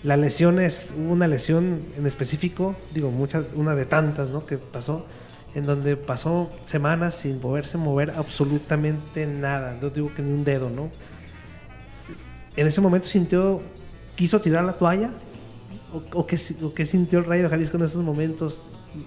La 0.01 0.17
lesión 0.17 0.59
es, 0.59 0.93
una 0.97 1.27
lesión 1.27 1.83
en 1.97 2.07
específico, 2.07 2.75
digo, 2.95 3.11
muchas, 3.11 3.45
una 3.53 3.75
de 3.75 3.85
tantas, 3.85 4.29
¿no? 4.29 4.45
Que 4.45 4.57
pasó, 4.57 5.05
en 5.53 5.67
donde 5.67 5.97
pasó 5.97 6.49
semanas 6.65 7.13
sin 7.15 7.39
poderse 7.39 7.77
mover 7.77 8.11
absolutamente 8.11 9.27
nada. 9.27 9.77
No 9.79 9.91
digo 9.91 10.11
que 10.15 10.23
ni 10.23 10.31
un 10.31 10.43
dedo, 10.43 10.69
¿no? 10.71 10.89
En 12.57 12.67
ese 12.67 12.81
momento 12.81 13.07
sintió, 13.07 13.61
quiso 14.15 14.41
tirar 14.41 14.65
la 14.65 14.73
toalla, 14.73 15.11
o, 16.13 16.25
qué, 16.25 16.37
sintió 16.85 17.19
el 17.19 17.25
Rayo 17.25 17.43
de 17.43 17.49
Jalisco 17.49 17.77
en 17.77 17.83
esos 17.83 18.03
momentos? 18.03 18.59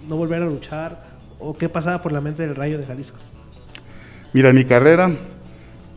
¿No 0.08 0.16
volver 0.16 0.42
a 0.42 0.46
luchar? 0.46 1.04
¿O 1.38 1.56
qué 1.56 1.68
pasaba 1.68 2.00
por 2.00 2.12
la 2.12 2.20
mente 2.20 2.46
del 2.46 2.54
Rayo 2.54 2.78
de 2.78 2.86
Jalisco? 2.86 3.18
Mira, 4.32 4.50
en 4.50 4.56
mi 4.56 4.64
carrera 4.64 5.10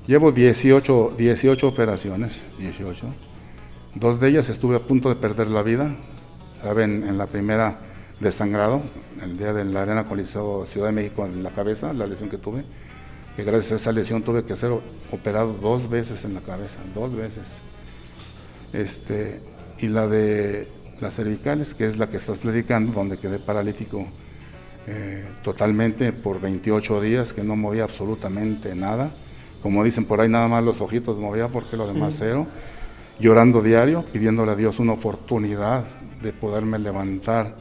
llevo 0.08 0.32
18, 0.32 1.14
18 1.18 1.68
operaciones, 1.68 2.42
18. 2.58 3.06
Dos 3.96 4.20
de 4.20 4.30
ellas 4.30 4.50
estuve 4.50 4.76
a 4.76 4.80
punto 4.80 5.10
de 5.10 5.16
perder 5.16 5.48
la 5.48 5.62
vida. 5.62 5.96
Saben, 6.62 7.08
en 7.08 7.18
la 7.18 7.28
primera 7.28 7.78
desangrado, 8.20 8.82
el 9.22 9.38
día 9.38 9.54
de 9.54 9.64
la 9.66 9.84
Arena 9.84 10.06
Coliseo 10.06 10.66
Ciudad 10.66 10.88
de 10.88 10.94
México 10.94 11.26
en 11.26 11.44
la 11.44 11.52
cabeza, 11.52 11.94
la 11.94 12.08
lesión 12.08 12.30
que 12.30 12.38
tuve, 12.38 12.64
que 13.36 13.44
gracias 13.44 13.72
a 13.72 13.76
esa 13.76 13.92
lesión 13.92 14.22
tuve 14.22 14.44
que 14.44 14.56
ser 14.56 14.72
operado 15.12 15.54
dos 15.54 15.90
veces 15.90 16.24
en 16.26 16.34
la 16.34 16.42
cabeza, 16.42 16.80
dos 16.94 17.16
veces. 17.16 17.58
Este, 18.74 19.42
y 19.80 19.88
la 19.88 20.08
de 20.08 20.68
las 21.02 21.16
cervicales, 21.16 21.74
que 21.74 21.86
es 21.86 21.98
la 21.98 22.10
que 22.10 22.18
estás 22.18 22.40
predicando, 22.40 22.94
donde 22.94 23.18
quedé 23.18 23.40
paralítico 23.40 24.06
eh, 24.88 25.24
totalmente 25.44 26.12
por 26.12 26.42
28 26.42 27.02
días, 27.02 27.34
que 27.34 27.44
no 27.44 27.56
movía 27.56 27.84
absolutamente 27.84 28.76
nada. 28.76 29.12
Como 29.62 29.84
dicen 29.84 30.06
por 30.06 30.22
ahí, 30.22 30.30
nada 30.30 30.48
más 30.48 30.64
los 30.64 30.82
ojitos 30.82 31.18
movía 31.18 31.48
porque 31.48 31.78
lo 31.78 31.88
demás 31.88 32.16
cero. 32.18 32.48
Llorando 33.20 33.62
diario, 33.62 34.04
pidiéndole 34.12 34.52
a 34.52 34.56
Dios 34.56 34.80
una 34.80 34.94
oportunidad 34.94 35.86
de 36.22 36.34
poderme 36.34 36.80
levantar. 36.80 37.56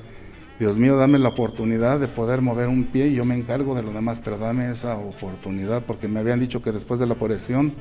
Dios 0.62 0.78
mío, 0.78 0.96
dame 0.96 1.18
la 1.18 1.30
oportunidad 1.30 1.98
de 1.98 2.06
poder 2.06 2.40
mover 2.40 2.68
un 2.68 2.84
pie 2.84 3.08
y 3.08 3.14
yo 3.14 3.24
me 3.24 3.34
encargo 3.34 3.74
de 3.74 3.82
lo 3.82 3.92
demás, 3.92 4.20
pero 4.20 4.38
dame 4.38 4.70
esa 4.70 4.96
oportunidad 4.96 5.82
porque 5.84 6.06
me 6.06 6.20
habían 6.20 6.38
dicho 6.38 6.62
que 6.62 6.70
después 6.70 7.00
de 7.00 7.06
la 7.08 7.14
operación 7.14 7.72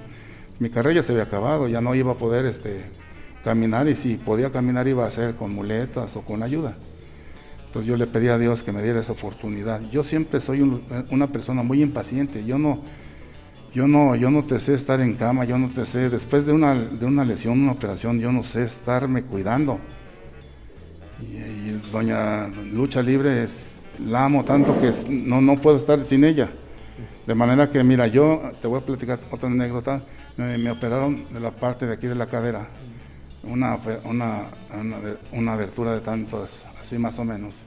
mi 0.58 0.72
carrera 0.72 1.04
se 1.04 1.12
había 1.12 1.26
acabado, 1.26 1.67
ya 1.67 1.80
no 1.80 1.94
iba 1.94 2.13
a 2.13 2.15
poder 2.15 2.48
este, 2.48 2.82
caminar 3.44 3.88
y 3.88 3.94
si 3.94 4.15
podía 4.15 4.50
caminar 4.50 4.88
iba 4.88 5.06
a 5.06 5.12
ser 5.12 5.36
con 5.36 5.54
muletas 5.54 6.15
o 6.15 6.22
con 6.22 6.41
ayuda. 6.41 6.76
Entonces 7.67 7.88
yo 7.88 7.96
le 7.98 8.08
pedí 8.08 8.30
a 8.30 8.39
Dios 8.39 8.63
que 8.63 8.72
me 8.72 8.82
diera 8.82 9.00
esa 9.00 9.13
oportunidad. 9.13 9.80
Yo 9.91 10.02
siempre 10.02 10.39
soy 10.39 10.82
una 11.12 11.28
persona 11.28 11.62
muy 11.62 11.84
impaciente. 11.84 12.44
Yo 12.46 12.58
no, 12.58 12.80
yo 13.76 13.88
no, 13.88 14.15
yo 14.15 14.32
no 14.32 14.41
te 14.41 14.60
sé 14.60 14.74
estar 14.74 15.02
en 15.02 15.13
cama. 15.13 15.46
Yo 15.46 15.60
no 15.60 15.70
te 15.70 15.86
sé 15.86 16.10
después 16.10 16.48
de 16.48 16.52
una, 16.52 16.74
de 16.74 17.06
una 17.06 17.26
lesión, 17.26 17.62
una 17.62 17.74
operación, 17.74 18.20
yo 18.20 18.32
no 18.32 18.41
sé 18.41 18.63
estarme 18.63 19.22
cuidando. 19.22 19.78
Y, 21.22 21.92
doña 21.92 22.48
Lucha 22.48 23.02
Libre 23.02 23.44
es, 23.44 23.86
la 24.08 24.26
amo 24.26 24.44
tanto 24.44 24.80
que 24.80 24.92
no, 25.10 25.42
no 25.42 25.56
puedo 25.56 25.78
estar 25.78 26.04
sin 26.06 26.24
ella. 26.24 26.50
De 27.28 27.36
manera 27.36 27.70
que, 27.70 27.84
mira, 27.84 28.08
yo 28.08 28.52
te 28.62 28.68
voy 28.68 28.80
a 28.80 28.86
platicar 28.86 29.20
otra 29.30 29.50
anécdota. 29.50 30.02
me 30.38 30.72
operaron 30.72 31.26
de 31.34 31.40
la 31.40 31.52
parte 31.52 31.86
de 31.86 31.94
aquí 31.94 32.08
de 32.08 32.16
la 32.16 32.28
cadera 32.28 32.68
una, 33.44 33.80
una, 34.04 34.46
una, 35.32 35.54
abertura 35.54 35.94
de 35.94 36.02
tantos, 36.02 36.66
así 36.82 36.98
más 36.98 37.18
o 37.20 37.26
menos. 37.26 37.58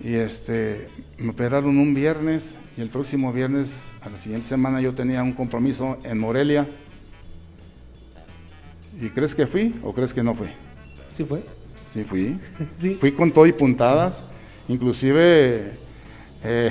Y 0.00 0.14
este, 0.14 0.88
me 1.18 1.30
operaron 1.30 1.78
un 1.78 1.94
viernes 1.94 2.56
y 2.76 2.82
el 2.82 2.88
próximo 2.88 3.32
viernes, 3.32 3.82
a 4.02 4.10
la 4.10 4.16
siguiente 4.16 4.46
semana, 4.46 4.80
yo 4.80 4.94
tenía 4.94 5.22
un 5.22 5.32
compromiso 5.32 5.98
en 6.04 6.18
Morelia. 6.18 6.68
¿Y 9.00 9.10
crees 9.10 9.34
que 9.34 9.46
fui 9.46 9.74
o 9.82 9.92
crees 9.92 10.12
que 10.12 10.22
no 10.22 10.34
fui? 10.34 10.48
Sí 11.14 11.24
fue. 11.24 11.42
Sí 11.90 12.04
fui. 12.04 12.38
Fui 13.00 13.12
con 13.12 13.32
todo 13.32 13.46
y 13.46 13.52
puntadas. 13.52 14.22
Inclusive 14.68 15.72
eh, 16.44 16.70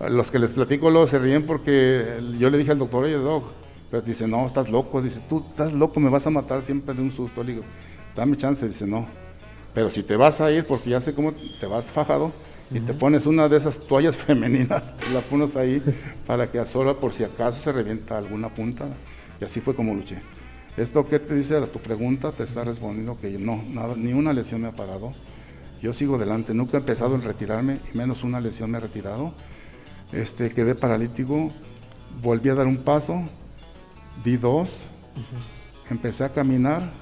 los 0.08 0.30
que 0.30 0.38
les 0.38 0.52
platico 0.52 0.90
luego 0.90 1.06
se 1.06 1.18
ríen 1.18 1.44
porque 1.44 2.18
yo 2.38 2.50
le 2.50 2.58
dije 2.58 2.72
al 2.72 2.78
doctor, 2.78 3.04
oye, 3.04 3.14
doc, 3.14 3.44
pero 3.90 4.02
dice, 4.02 4.28
no, 4.28 4.44
estás 4.46 4.70
loco. 4.70 5.00
Dice, 5.00 5.20
tú 5.28 5.44
estás 5.48 5.72
loco, 5.72 6.00
me 6.00 6.10
vas 6.10 6.26
a 6.26 6.30
matar 6.30 6.62
siempre 6.62 6.94
de 6.94 7.02
un 7.02 7.10
susto. 7.10 7.42
Le 7.42 7.52
digo, 7.52 7.64
dame 8.14 8.36
chance. 8.36 8.66
Dice, 8.66 8.86
no. 8.86 9.06
Pero 9.74 9.90
si 9.90 10.02
te 10.02 10.16
vas 10.16 10.40
a 10.40 10.50
ir, 10.50 10.64
porque 10.64 10.90
ya 10.90 11.00
sé 11.00 11.14
cómo 11.14 11.32
te 11.32 11.66
vas 11.66 11.86
fajado, 11.86 12.32
y 12.70 12.80
te 12.80 12.92
pones 12.92 13.26
una 13.26 13.48
de 13.48 13.56
esas 13.56 13.78
toallas 13.78 14.16
femeninas, 14.26 14.94
te 14.96 15.08
la 15.10 15.22
pones 15.22 15.56
ahí 15.56 15.82
para 16.26 16.50
que 16.50 16.58
absorba 16.58 16.98
por 16.98 17.12
si 17.12 17.24
acaso 17.24 17.62
se 17.62 17.72
revienta 17.72 18.18
alguna 18.18 18.54
punta. 18.54 18.86
Y 19.40 19.44
así 19.44 19.60
fue 19.60 19.74
como 19.74 19.94
luché. 19.94 20.16
Esto 20.78 21.08
que 21.08 21.18
te 21.18 21.34
dice 21.34 21.56
a 21.56 21.66
tu 21.66 21.80
pregunta, 21.80 22.30
te 22.30 22.44
está 22.44 22.62
respondiendo 22.62 23.18
que 23.20 23.36
no, 23.36 23.60
nada, 23.68 23.96
ni 23.96 24.12
una 24.12 24.32
lesión 24.32 24.60
me 24.60 24.68
ha 24.68 24.72
parado. 24.72 25.10
Yo 25.82 25.92
sigo 25.92 26.14
adelante, 26.14 26.54
nunca 26.54 26.76
he 26.76 26.80
empezado 26.80 27.16
en 27.16 27.22
retirarme, 27.22 27.80
y 27.92 27.98
menos 27.98 28.22
una 28.22 28.40
lesión 28.40 28.70
me 28.70 28.78
he 28.78 28.80
retirado. 28.80 29.34
Este, 30.12 30.50
quedé 30.50 30.76
paralítico, 30.76 31.50
volví 32.22 32.48
a 32.48 32.54
dar 32.54 32.68
un 32.68 32.76
paso, 32.78 33.24
di 34.22 34.36
dos, 34.36 34.84
empecé 35.90 36.22
a 36.22 36.28
caminar 36.28 36.92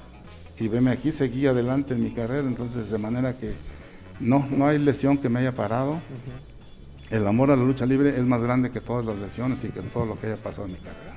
y 0.59 0.67
veme 0.67 0.89
aquí, 0.89 1.11
seguí 1.11 1.45
adelante 1.45 1.93
en 1.93 2.01
mi 2.01 2.09
carrera, 2.09 2.47
entonces 2.47 2.89
de 2.89 2.97
manera 2.97 3.37
que 3.37 3.53
no, 4.19 4.47
no 4.49 4.65
hay 4.65 4.79
lesión 4.79 5.19
que 5.19 5.29
me 5.29 5.41
haya 5.41 5.53
parado. 5.53 5.99
El 7.11 7.27
amor 7.27 7.51
a 7.51 7.55
la 7.55 7.63
lucha 7.63 7.85
libre 7.85 8.09
es 8.09 8.25
más 8.25 8.41
grande 8.41 8.71
que 8.71 8.81
todas 8.81 9.05
las 9.05 9.19
lesiones 9.19 9.63
y 9.63 9.69
que 9.69 9.81
todo 9.81 10.07
lo 10.07 10.17
que 10.17 10.25
haya 10.25 10.35
pasado 10.35 10.65
en 10.65 10.73
mi 10.73 10.79
carrera. 10.79 11.16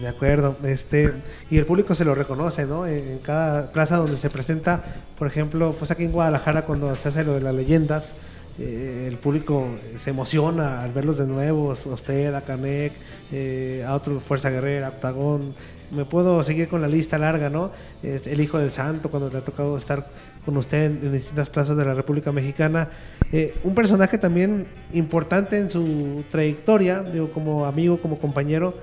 De 0.00 0.06
acuerdo, 0.06 0.56
este 0.62 1.12
y 1.50 1.58
el 1.58 1.66
público 1.66 1.94
se 1.94 2.04
lo 2.04 2.14
reconoce, 2.14 2.64
¿no? 2.64 2.86
En 2.86 3.18
cada 3.18 3.72
plaza 3.72 3.96
donde 3.96 4.16
se 4.16 4.30
presenta, 4.30 4.82
por 5.18 5.26
ejemplo, 5.26 5.74
pues 5.76 5.90
aquí 5.90 6.04
en 6.04 6.12
Guadalajara 6.12 6.64
cuando 6.64 6.94
se 6.94 7.08
hace 7.08 7.24
lo 7.24 7.34
de 7.34 7.40
las 7.40 7.54
leyendas, 7.54 8.14
eh, 8.58 9.06
el 9.08 9.16
público 9.16 9.66
se 9.96 10.10
emociona 10.10 10.82
al 10.82 10.92
verlos 10.92 11.18
de 11.18 11.26
nuevo, 11.26 11.70
a 11.70 11.74
usted, 11.74 12.34
a 12.34 12.42
Canek, 12.42 12.92
eh, 13.32 13.84
a 13.86 13.94
otro 13.94 14.20
Fuerza 14.20 14.50
Guerrera, 14.50 14.88
Octagón. 14.88 15.54
Me 15.90 16.04
puedo 16.04 16.42
seguir 16.44 16.68
con 16.68 16.80
la 16.82 16.86
lista 16.86 17.18
larga, 17.18 17.50
¿no? 17.50 17.72
el 18.02 18.40
Hijo 18.40 18.58
del 18.58 18.70
Santo, 18.70 19.10
cuando 19.10 19.28
le 19.28 19.38
ha 19.38 19.44
tocado 19.44 19.76
estar 19.76 20.06
con 20.44 20.56
usted 20.56 20.86
en, 20.86 21.12
distintas 21.12 21.50
plazas 21.50 21.76
de 21.76 21.84
la 21.84 21.94
República 21.94 22.32
Mexicana. 22.32 22.88
Eh, 23.32 23.54
un 23.64 23.74
personaje 23.74 24.18
también 24.18 24.66
importante 24.92 25.58
en 25.58 25.70
su 25.70 26.24
trayectoria, 26.30 27.00
digo, 27.00 27.30
como 27.30 27.66
amigo, 27.66 28.00
como 28.00 28.18
compañero, 28.18 28.74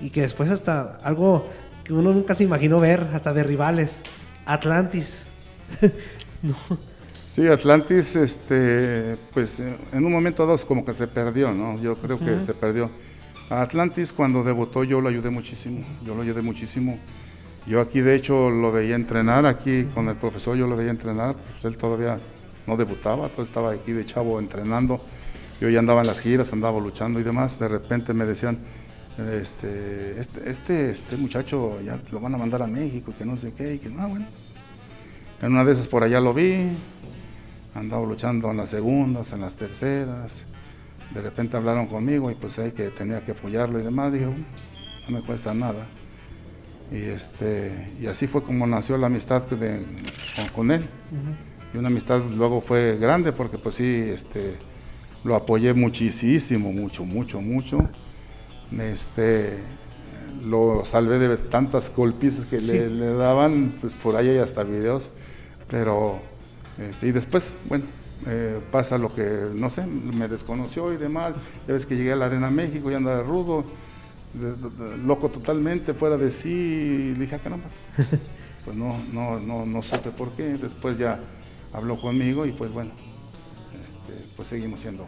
y 0.00 0.10
que 0.10 0.22
después 0.22 0.50
hasta 0.50 0.96
algo 1.02 1.46
que 1.84 1.92
uno 1.92 2.12
nunca 2.12 2.34
se 2.34 2.44
imaginó 2.44 2.80
ver, 2.80 3.08
hasta 3.12 3.32
de 3.32 3.42
rivales, 3.42 4.02
Atlantis. 4.46 5.26
no. 6.42 6.54
Sí, 7.28 7.46
Atlantis, 7.46 8.16
este, 8.16 9.16
pues 9.32 9.60
en 9.60 10.04
un 10.04 10.10
momento 10.12 10.44
dado 10.46 10.58
como 10.66 10.84
que 10.84 10.92
se 10.92 11.06
perdió, 11.06 11.52
¿no? 11.52 11.80
Yo 11.80 11.94
creo 11.96 12.18
que 12.18 12.40
se 12.40 12.54
perdió. 12.54 12.90
Atlantis 13.48 14.12
cuando 14.12 14.42
debutó 14.42 14.84
yo 14.84 15.00
lo 15.00 15.08
ayudé 15.08 15.30
muchísimo, 15.30 15.84
yo 16.04 16.14
lo 16.14 16.22
ayudé 16.22 16.42
muchísimo. 16.42 16.98
Yo 17.66 17.80
aquí 17.80 18.00
de 18.00 18.14
hecho 18.14 18.50
lo 18.50 18.72
veía 18.72 18.96
entrenar, 18.96 19.46
aquí 19.46 19.84
con 19.94 20.08
el 20.08 20.16
profesor 20.16 20.56
yo 20.56 20.66
lo 20.66 20.76
veía 20.76 20.90
entrenar, 20.90 21.36
pues 21.36 21.64
él 21.64 21.76
todavía 21.76 22.16
no 22.66 22.76
debutaba, 22.76 23.28
todo 23.28 23.42
estaba 23.42 23.72
aquí 23.72 23.92
de 23.92 24.04
chavo 24.04 24.40
entrenando. 24.40 25.00
Yo 25.60 25.68
ya 25.68 25.78
andaba 25.78 26.00
en 26.00 26.06
las 26.06 26.20
giras, 26.20 26.52
andaba 26.52 26.80
luchando 26.80 27.20
y 27.20 27.22
demás. 27.22 27.58
De 27.58 27.68
repente 27.68 28.14
me 28.14 28.24
decían, 28.24 28.58
este, 29.28 30.18
este, 30.18 30.50
este, 30.50 30.90
este 30.90 31.16
muchacho 31.16 31.80
ya 31.82 32.00
lo 32.10 32.20
van 32.20 32.34
a 32.34 32.38
mandar 32.38 32.62
a 32.62 32.66
México, 32.66 33.12
que 33.16 33.24
no 33.24 33.36
sé 33.36 33.52
qué, 33.52 33.74
y 33.74 33.78
que 33.78 33.88
no, 33.88 34.08
bueno. 34.08 34.26
En 35.42 35.52
una 35.52 35.64
de 35.64 35.72
esas 35.72 35.88
por 35.88 36.04
allá 36.04 36.20
lo 36.20 36.34
vi, 36.34 36.68
andaba 37.74 38.06
luchando 38.06 38.50
en 38.50 38.58
las 38.58 38.70
segundas, 38.70 39.32
en 39.32 39.40
las 39.40 39.56
terceras. 39.56 40.44
De 41.14 41.22
repente 41.22 41.56
hablaron 41.56 41.86
conmigo 41.86 42.30
y 42.30 42.34
pues 42.34 42.58
ahí 42.58 42.72
que 42.72 42.88
tenía 42.90 43.24
que 43.24 43.32
apoyarlo 43.32 43.80
y 43.80 43.82
demás. 43.82 44.12
Dije, 44.12 44.26
no 44.26 45.18
me 45.18 45.24
cuesta 45.24 45.54
nada. 45.54 45.86
Y, 46.92 46.98
este, 46.98 47.88
y 48.00 48.06
así 48.06 48.26
fue 48.26 48.42
como 48.42 48.66
nació 48.66 48.98
la 48.98 49.06
amistad 49.06 49.42
de, 49.42 49.82
con, 50.54 50.70
él. 50.70 50.86
Y 51.72 51.78
una 51.78 51.88
amistad 51.88 52.20
luego 52.36 52.60
fue 52.60 52.98
grande 52.98 53.32
porque 53.32 53.58
pues 53.58 53.76
sí, 53.76 53.84
este, 53.84 54.56
lo 55.24 55.36
apoyé 55.36 55.72
muchísimo, 55.72 56.72
mucho, 56.72 57.04
mucho, 57.04 57.40
mucho. 57.40 57.88
Este, 58.78 59.58
lo 60.44 60.84
salvé 60.84 61.18
de 61.18 61.36
tantas 61.36 61.90
golpizas 61.94 62.46
que 62.46 62.60
le, 62.60 63.14
daban, 63.14 63.74
pues 63.80 63.94
por 63.94 64.16
ahí 64.16 64.28
hay 64.28 64.38
hasta 64.38 64.62
videos, 64.62 65.10
pero, 65.68 66.20
este, 66.78 67.08
y 67.08 67.12
después, 67.12 67.54
bueno, 67.68 67.84
eh, 68.26 68.60
pasa 68.70 68.98
lo 68.98 69.14
que, 69.14 69.48
no 69.54 69.70
sé, 69.70 69.86
me 69.86 70.28
desconoció 70.28 70.92
y 70.92 70.96
demás, 70.96 71.34
ya 71.66 71.74
ves 71.74 71.86
que 71.86 71.96
llegué 71.96 72.12
a 72.12 72.16
la 72.16 72.26
Arena 72.26 72.50
México 72.50 72.90
y 72.90 72.94
andaba 72.94 73.22
rudo, 73.22 73.64
loco 75.04 75.28
totalmente, 75.28 75.92
fuera 75.92 76.16
de 76.16 76.30
sí, 76.30 76.50
y 76.50 77.14
le 77.14 77.20
dije, 77.20 77.38
¿qué 77.42 77.48
ah, 77.48 77.56
más? 77.56 78.06
pues 78.64 78.76
no, 78.76 78.96
no, 79.12 79.40
no, 79.40 79.66
no 79.66 79.82
supe 79.82 80.10
por 80.10 80.30
qué, 80.30 80.56
después 80.56 80.96
ya 80.98 81.18
habló 81.72 82.00
conmigo 82.00 82.46
y 82.46 82.52
pues 82.52 82.72
bueno, 82.72 82.92
este, 83.84 84.24
pues 84.36 84.48
seguimos 84.48 84.80
siendo 84.80 85.06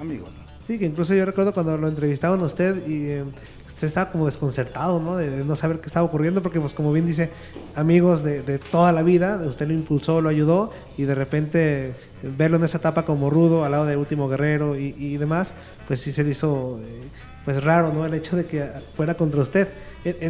amigos. 0.00 0.43
Sí, 0.66 0.78
que 0.78 0.86
incluso 0.86 1.14
yo 1.14 1.26
recuerdo 1.26 1.52
cuando 1.52 1.76
lo 1.76 1.88
entrevistaban 1.88 2.40
a 2.40 2.44
usted 2.44 2.86
y 2.88 3.06
eh, 3.08 3.24
usted 3.66 3.86
estaba 3.86 4.10
como 4.10 4.24
desconcertado, 4.24 4.98
¿no? 4.98 5.16
De, 5.16 5.44
no 5.44 5.56
saber 5.56 5.80
qué 5.80 5.88
estaba 5.88 6.06
ocurriendo, 6.06 6.42
porque 6.42 6.58
pues 6.58 6.72
como 6.72 6.90
bien 6.90 7.06
dice, 7.06 7.28
amigos 7.74 8.22
de, 8.22 8.58
toda 8.70 8.90
la 8.92 9.02
vida, 9.02 9.42
usted 9.46 9.66
lo 9.66 9.74
impulsó, 9.74 10.22
lo 10.22 10.30
ayudó 10.30 10.72
y 10.96 11.02
de 11.02 11.14
repente 11.14 11.92
verlo 12.22 12.56
en 12.56 12.64
esa 12.64 12.78
etapa 12.78 13.04
como 13.04 13.28
rudo 13.28 13.62
al 13.64 13.72
lado 13.72 13.84
de 13.84 13.98
Último 13.98 14.26
Guerrero 14.26 14.78
y, 14.78 14.94
y 14.98 15.18
demás, 15.18 15.52
pues 15.86 16.00
sí 16.00 16.12
se 16.12 16.24
le 16.24 16.30
hizo 16.30 16.80
eh, 16.82 17.08
pues 17.44 17.62
raro, 17.62 17.92
¿no? 17.92 18.06
El 18.06 18.14
hecho 18.14 18.34
de 18.34 18.46
que 18.46 18.66
fuera 18.96 19.14
contra 19.14 19.42
usted. 19.42 19.68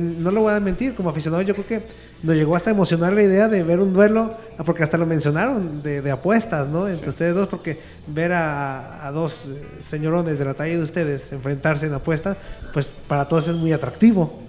No 0.01 0.31
lo 0.31 0.43
voy 0.43 0.55
a 0.55 0.61
mentir, 0.61 0.95
como 0.95 1.11
aficionado 1.11 1.43
yo 1.43 1.55
creo 1.55 1.67
que 1.67 1.83
nos 2.23 2.37
llegó 2.37 2.57
hasta 2.57 2.71
emocionar 2.71 3.13
la 3.13 3.23
idea 3.23 3.49
de 3.49 3.63
ver 3.63 3.81
un 3.81 3.93
duelo, 3.93 4.35
porque 4.65 4.83
hasta 4.83 4.97
lo 4.97 5.05
mencionaron, 5.05 5.83
de, 5.83 6.11
apuestas, 6.11 6.69
¿no? 6.69 6.89
Entre 6.89 7.09
ustedes 7.09 7.35
dos, 7.35 7.49
porque 7.49 7.79
ver 8.07 8.33
a, 8.33 9.11
dos 9.13 9.33
eh, 9.33 9.63
señorones 9.83 10.39
de 10.39 10.45
la 10.45 10.55
talla 10.55 10.77
de 10.77 10.83
ustedes 10.83 11.33
enfrentarse 11.33 11.87
en 11.87 11.95
apuestas, 11.95 12.37
pues 12.73 12.87
para 12.87 13.27
todos 13.29 13.49
es 13.49 13.57
muy 13.57 13.73
atractivo. 13.73 14.43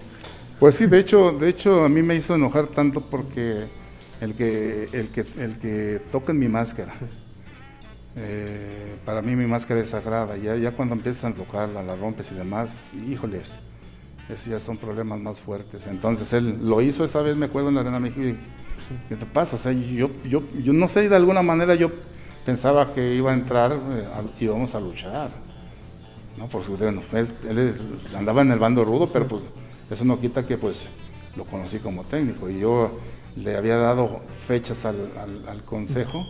Pues 0.59 0.75
sí, 0.75 0.85
de 0.85 0.99
hecho, 0.99 1.31
de 1.33 1.49
hecho 1.49 1.83
a 1.83 1.89
mí 1.89 2.01
me 2.01 2.15
hizo 2.15 2.35
enojar 2.35 2.67
tanto 2.67 3.01
porque 3.01 3.65
el 4.21 4.35
que, 4.35 4.87
el 4.93 5.09
que, 5.09 5.25
el 5.37 5.57
que 5.57 6.01
toca 6.11 6.31
en 6.31 6.39
mi 6.39 6.47
máscara. 6.47 6.93
Eh, 8.17 8.95
para 9.03 9.21
mí 9.21 9.35
mi 9.35 9.45
máscara 9.45 9.81
es 9.81 9.89
sagrada, 9.89 10.37
ya, 10.37 10.55
ya 10.55 10.71
cuando 10.71 10.95
empiezan 10.95 11.33
a 11.33 11.35
tocarla, 11.35 11.83
la 11.83 11.95
rompes 11.95 12.31
y 12.31 12.35
demás, 12.35 12.91
híjoles, 13.09 13.59
esos 14.29 14.47
ya 14.47 14.59
son 14.59 14.77
problemas 14.77 15.19
más 15.19 15.39
fuertes. 15.39 15.87
Entonces 15.87 16.31
él 16.33 16.59
lo 16.61 16.81
hizo 16.81 17.03
esa 17.03 17.21
vez, 17.21 17.35
me 17.35 17.45
acuerdo 17.45 17.69
en 17.69 17.75
la 17.75 17.81
Arena 17.81 17.99
México, 17.99 18.21
y 18.21 18.37
¿qué 19.09 19.15
te 19.15 19.25
pasa? 19.25 19.55
O 19.55 19.59
sea, 19.59 19.71
yo, 19.71 20.09
yo, 20.27 20.43
yo 20.63 20.73
no 20.73 20.87
sé, 20.87 21.07
de 21.07 21.15
alguna 21.15 21.41
manera 21.41 21.75
yo 21.75 21.91
pensaba 22.45 22.93
que 22.93 23.15
iba 23.15 23.31
a 23.31 23.33
entrar, 23.33 23.71
y 23.73 24.43
eh, 24.43 24.45
íbamos 24.45 24.73
a 24.75 24.79
luchar, 24.79 25.29
¿no? 26.37 26.47
Por 26.47 26.63
su, 26.63 26.77
bueno, 26.77 27.01
él 27.47 27.73
andaba 28.15 28.41
en 28.41 28.51
el 28.51 28.59
bando 28.59 28.83
rudo, 28.83 29.11
pero 29.11 29.27
pues 29.27 29.43
eso 29.89 30.05
no 30.05 30.19
quita 30.19 30.45
que 30.45 30.57
pues 30.57 30.85
lo 31.35 31.45
conocí 31.45 31.79
como 31.79 32.03
técnico 32.03 32.49
y 32.49 32.59
yo 32.59 32.91
le 33.35 33.55
había 33.57 33.75
dado 33.75 34.21
fechas 34.47 34.85
al, 34.85 35.11
al 35.47 35.63
consejo 35.63 36.25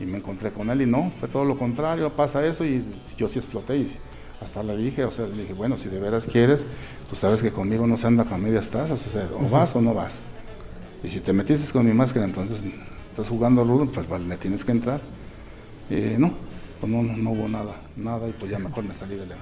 y 0.00 0.04
me 0.04 0.18
encontré 0.18 0.52
con 0.52 0.70
él 0.70 0.82
y 0.82 0.86
no, 0.86 1.12
fue 1.18 1.28
todo 1.28 1.44
lo 1.44 1.56
contrario, 1.56 2.10
pasa 2.10 2.44
eso 2.46 2.64
y 2.64 2.84
yo 3.16 3.28
sí 3.28 3.38
exploté 3.38 3.76
y 3.76 3.96
hasta 4.40 4.62
le 4.62 4.76
dije, 4.76 5.04
o 5.04 5.10
sea, 5.10 5.26
le 5.26 5.42
dije, 5.42 5.52
bueno, 5.52 5.76
si 5.76 5.88
de 5.88 5.98
veras 5.98 6.26
quieres, 6.26 6.64
tú 7.08 7.16
sabes 7.16 7.42
que 7.42 7.50
conmigo 7.50 7.86
no 7.86 7.96
se 7.96 8.06
anda 8.06 8.24
con 8.24 8.42
medias 8.42 8.70
tazas, 8.70 9.04
o 9.06 9.10
sea, 9.10 9.28
o 9.34 9.48
vas 9.48 9.74
o 9.74 9.80
no 9.80 9.94
vas. 9.94 10.20
Y 11.02 11.08
si 11.08 11.20
te 11.20 11.32
metiste 11.32 11.72
con 11.72 11.86
mi 11.86 11.92
máscara, 11.92 12.24
entonces 12.24 12.62
estás 13.10 13.28
jugando 13.28 13.64
rudo, 13.64 13.90
pues 13.90 14.08
vale, 14.08 14.26
le 14.26 14.36
tienes 14.36 14.64
que 14.64 14.72
entrar. 14.72 15.00
Y 15.90 16.18
no, 16.18 16.32
pues 16.80 16.92
no, 16.92 17.02
no, 17.02 17.30
hubo 17.30 17.48
nada, 17.48 17.76
nada, 17.96 18.28
y 18.28 18.32
pues 18.32 18.50
ya 18.50 18.58
mejor 18.58 18.84
me 18.84 18.94
salí 18.94 19.16
de 19.16 19.26
la... 19.26 19.36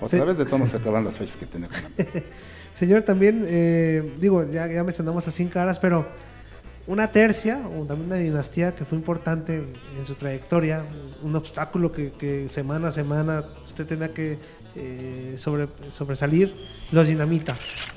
Otra 0.00 0.24
vez 0.24 0.36
de 0.36 0.44
todos 0.44 0.68
se 0.68 0.76
acaban 0.76 1.04
las 1.04 1.16
fechas 1.16 1.36
que 1.36 1.46
tenía 1.46 1.68
con 1.68 1.76
Señor, 2.74 3.02
también, 3.02 3.44
eh, 3.46 4.14
digo, 4.18 4.50
ya, 4.50 4.66
ya 4.66 4.82
mencionamos 4.82 5.28
a 5.28 5.30
Sin 5.30 5.48
Caras, 5.48 5.78
pero 5.78 6.06
una 6.86 7.10
tercia, 7.10 7.62
o 7.68 7.84
también 7.84 8.06
una 8.06 8.16
dinastía 8.16 8.74
que 8.74 8.84
fue 8.84 8.98
importante 8.98 9.58
en 9.58 10.06
su 10.06 10.14
trayectoria, 10.14 10.84
un 11.22 11.36
obstáculo 11.36 11.92
que, 11.92 12.48
semana 12.50 12.88
a 12.88 12.92
semana 12.92 13.44
usted 13.72 13.86
tenía 13.86 14.12
que 14.12 14.38
eh, 14.76 15.34
sobre, 15.38 15.68
sobresalir, 15.90 16.54
los 16.92 17.06
dinamita. 17.08 17.56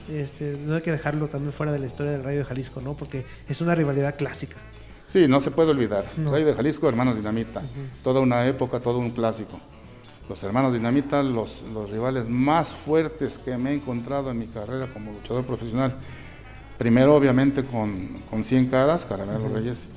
Este, 0.10 0.58
no 0.58 0.76
hay 0.76 0.82
que 0.82 0.92
dejarlo 0.92 1.28
también 1.28 1.54
fuera 1.54 1.72
de 1.72 1.80
la 1.80 1.86
historia 1.86 2.12
del 2.12 2.24
Rayo 2.24 2.40
de 2.40 2.46
Jalisco, 2.46 2.82
¿no? 2.82 2.96
Porque 2.96 3.26
es 3.48 3.62
una 3.62 3.76
rivalidad 3.76 4.18
clásica. 4.18 4.58
Sí, 5.06 5.28
no 5.28 5.40
se 5.40 5.52
puede 5.52 5.72
olvidar. 5.72 6.06
Rayo 6.18 6.46
de 6.46 6.54
Jalisco, 6.54 6.90
hermanos 6.90 7.16
dinamita. 7.16 7.62
Toda 8.04 8.20
una 8.20 8.48
época, 8.48 8.80
todo 8.80 8.98
un 8.98 9.12
clásico. 9.12 9.60
Los 10.28 10.44
hermanos 10.44 10.74
dinamita, 10.74 11.22
los, 11.22 11.64
los 11.72 11.90
rivales 11.92 12.28
más 12.28 12.70
fuertes 12.70 13.38
que 13.38 13.56
me 13.58 13.72
he 13.72 13.76
encontrado 13.76 14.32
en 14.32 14.40
mi 14.40 14.48
carrera 14.48 14.88
como 14.92 15.12
luchador 15.12 15.46
profesional 15.46 15.96
Primero, 16.78 17.16
obviamente, 17.16 17.64
con, 17.64 18.10
con 18.30 18.44
100 18.44 18.68
caras, 18.68 19.06
Caramelo 19.06 19.48
Reyes, 19.48 19.88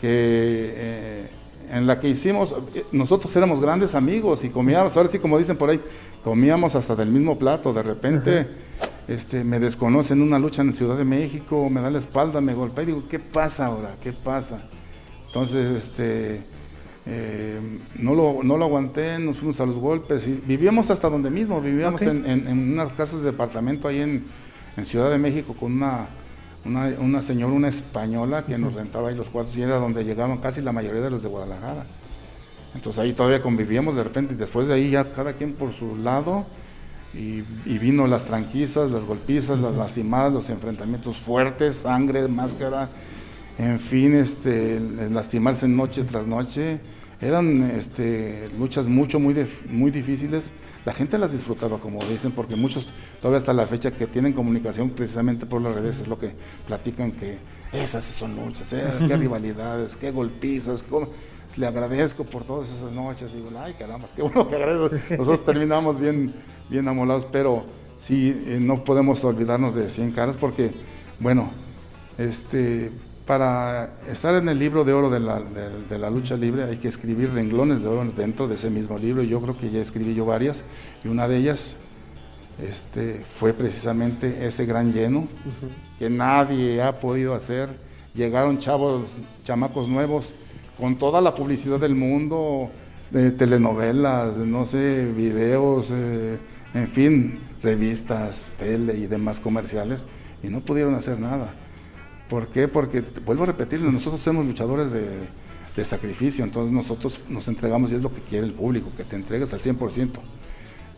que 0.00 0.72
eh, 0.76 1.30
en 1.72 1.86
la 1.86 1.98
que 1.98 2.08
hicimos, 2.08 2.54
nosotros 2.92 3.34
éramos 3.34 3.58
grandes 3.58 3.94
amigos 3.94 4.44
y 4.44 4.50
comíamos, 4.50 4.94
ahora 4.96 5.08
sí, 5.08 5.18
como 5.18 5.38
dicen 5.38 5.56
por 5.56 5.70
ahí, 5.70 5.80
comíamos 6.22 6.74
hasta 6.74 6.94
del 6.94 7.08
mismo 7.08 7.38
plato. 7.38 7.72
De 7.72 7.82
repente 7.82 8.46
este, 9.08 9.42
me 9.42 9.58
desconocen 9.58 10.18
en 10.18 10.24
una 10.24 10.38
lucha 10.38 10.60
en 10.60 10.74
Ciudad 10.74 10.98
de 10.98 11.06
México, 11.06 11.70
me 11.70 11.80
da 11.80 11.90
la 11.90 11.98
espalda, 11.98 12.42
me 12.42 12.52
golpea 12.52 12.84
y 12.84 12.86
digo, 12.88 13.04
¿qué 13.08 13.18
pasa 13.18 13.66
ahora? 13.66 13.96
¿Qué 14.02 14.12
pasa? 14.12 14.68
Entonces, 15.26 15.86
este. 15.86 16.42
Eh, 17.04 17.58
no, 17.96 18.14
lo, 18.14 18.44
no 18.44 18.56
lo 18.56 18.64
aguanté, 18.64 19.18
nos 19.18 19.38
fuimos 19.38 19.58
a 19.60 19.66
los 19.66 19.74
golpes 19.74 20.24
y 20.28 20.34
vivíamos 20.46 20.88
hasta 20.90 21.08
donde 21.08 21.30
mismo, 21.30 21.60
vivíamos 21.60 22.02
en, 22.02 22.24
en, 22.24 22.72
unas 22.74 22.92
casas 22.92 23.22
de 23.22 23.32
departamento 23.32 23.88
ahí 23.88 24.00
en, 24.00 24.22
en 24.76 24.84
Ciudad 24.84 25.10
de 25.10 25.18
México 25.18 25.56
con 25.58 25.72
una, 25.72 26.06
una, 26.64 27.22
señora, 27.22 27.52
una 27.52 27.68
española 27.68 28.44
que 28.44 28.56
nos 28.58 28.74
rentaba 28.74 29.08
ahí 29.08 29.16
los 29.16 29.28
cuartos 29.28 29.56
y 29.56 29.62
era 29.62 29.76
donde 29.76 30.04
llegaban 30.04 30.38
casi 30.38 30.60
la 30.60 30.72
mayoría 30.72 31.00
de 31.00 31.10
los 31.10 31.22
de 31.22 31.28
Guadalajara. 31.28 31.84
Entonces 32.74 33.00
ahí 33.00 33.12
todavía 33.12 33.42
convivíamos 33.42 33.96
de 33.96 34.04
repente 34.04 34.34
y 34.34 34.36
después 34.36 34.68
de 34.68 34.74
ahí 34.74 34.90
ya 34.90 35.04
cada 35.04 35.34
quien 35.34 35.52
por 35.54 35.72
su 35.72 35.96
lado 35.96 36.46
y, 37.14 37.42
vino 37.78 38.06
las 38.06 38.24
tranquizas, 38.24 38.90
las 38.90 39.04
golpizas, 39.04 39.58
las 39.58 39.74
lastimadas, 39.74 40.32
los 40.32 40.50
enfrentamientos 40.50 41.18
fuertes, 41.18 41.76
sangre, 41.76 42.26
máscara, 42.28 42.88
en 43.58 43.78
fin, 43.78 44.14
este, 44.14 44.80
lastimarse 45.10 45.68
noche 45.68 46.04
tras 46.04 46.26
noche 46.26 46.80
eran 47.22 47.62
este, 47.70 48.48
luchas 48.58 48.88
mucho, 48.88 49.20
muy, 49.20 49.46
muy 49.70 49.92
difíciles. 49.92 50.52
La 50.84 50.92
gente 50.92 51.16
las 51.18 51.32
disfrutaba, 51.32 51.78
como 51.78 52.00
dicen, 52.04 52.32
porque 52.32 52.56
muchos 52.56 52.88
todavía 53.20 53.38
hasta 53.38 53.52
la 53.52 53.66
fecha 53.66 53.92
que 53.92 54.08
tienen 54.08 54.32
comunicación 54.32 54.90
precisamente 54.90 55.46
por 55.46 55.62
las 55.62 55.72
redes 55.72 56.00
es 56.00 56.08
lo 56.08 56.18
que 56.18 56.32
platican 56.66 57.12
que 57.12 57.38
esas 57.72 58.04
son 58.04 58.34
luchas, 58.34 58.72
¿eh? 58.72 58.82
qué 59.06 59.16
rivalidades, 59.16 59.94
qué 59.94 60.10
golpizas, 60.10 60.84
le 61.56 61.66
agradezco 61.66 62.24
por 62.24 62.42
todas 62.42 62.72
esas 62.72 62.90
noches. 62.90 63.30
Y 63.32 63.36
digo, 63.36 63.50
ay 63.56 63.74
caramba, 63.74 64.08
qué 64.14 64.22
bueno 64.22 64.48
que 64.48 64.56
agradezco. 64.56 64.96
Nosotros 65.10 65.44
terminamos 65.46 66.00
bien, 66.00 66.34
bien 66.68 66.88
amolados, 66.88 67.24
pero 67.30 67.64
sí, 67.98 68.30
eh, 68.46 68.58
no 68.60 68.82
podemos 68.82 69.22
olvidarnos 69.22 69.76
de 69.76 69.90
100 69.90 70.10
caras 70.10 70.36
porque, 70.36 70.72
bueno, 71.20 71.50
este 72.18 72.90
para 73.26 73.94
estar 74.10 74.34
en 74.34 74.48
el 74.48 74.58
libro 74.58 74.84
de 74.84 74.92
oro 74.92 75.08
de 75.08 75.20
la, 75.20 76.10
lucha 76.10 76.36
libre 76.36 76.64
hay 76.64 76.78
que 76.78 76.88
escribir 76.88 77.32
renglones 77.32 77.82
de 77.82 77.88
oro 77.88 78.04
dentro 78.16 78.48
de 78.48 78.56
ese 78.56 78.68
mismo 78.68 78.98
libro. 78.98 79.22
Yo 79.22 79.40
creo 79.40 79.56
que 79.56 79.70
ya 79.70 79.80
escribí 79.80 80.14
yo 80.14 80.26
varias 80.26 80.64
y 81.04 81.08
una 81.08 81.28
de 81.28 81.36
ellas 81.36 81.76
este, 82.60 83.24
fue 83.24 83.52
precisamente 83.52 84.44
ese 84.46 84.66
gran 84.66 84.92
lleno 84.92 85.28
que 85.98 86.10
nadie 86.10 86.82
ha 86.82 86.98
podido 86.98 87.34
hacer. 87.34 87.70
Llegaron 88.14 88.58
chavos, 88.58 89.16
chamacos 89.44 89.88
nuevos 89.88 90.32
con 90.78 90.96
toda 90.96 91.20
la 91.20 91.32
publicidad 91.32 91.78
del 91.78 91.94
mundo, 91.94 92.70
de 93.10 93.30
telenovelas, 93.30 94.36
no 94.36 94.66
sé, 94.66 95.06
videos, 95.16 95.90
eh, 95.92 96.38
en 96.74 96.88
fin, 96.88 97.38
revistas, 97.62 98.52
tele 98.58 98.96
y 98.96 99.06
demás 99.06 99.38
comerciales 99.38 100.06
y 100.42 100.48
no 100.48 100.60
pudieron 100.60 100.94
hacer 100.94 101.20
nada 101.20 101.54
¿Por 102.32 102.46
qué? 102.46 102.66
Porque, 102.66 103.04
vuelvo 103.26 103.42
a 103.42 103.46
repetirlo, 103.48 103.92
nosotros 103.92 104.22
somos 104.22 104.46
luchadores 104.46 104.90
de, 104.90 105.84
sacrificio, 105.84 106.42
entonces 106.42 106.72
nosotros 106.72 107.20
nos 107.28 107.46
entregamos 107.46 107.92
y 107.92 107.96
es 107.96 108.02
lo 108.02 108.10
que 108.10 108.22
quiere 108.22 108.46
el 108.46 108.54
público, 108.54 108.90
que 108.96 109.04
te 109.04 109.16
entregues 109.16 109.52
al 109.52 109.60
100%. 109.60 110.08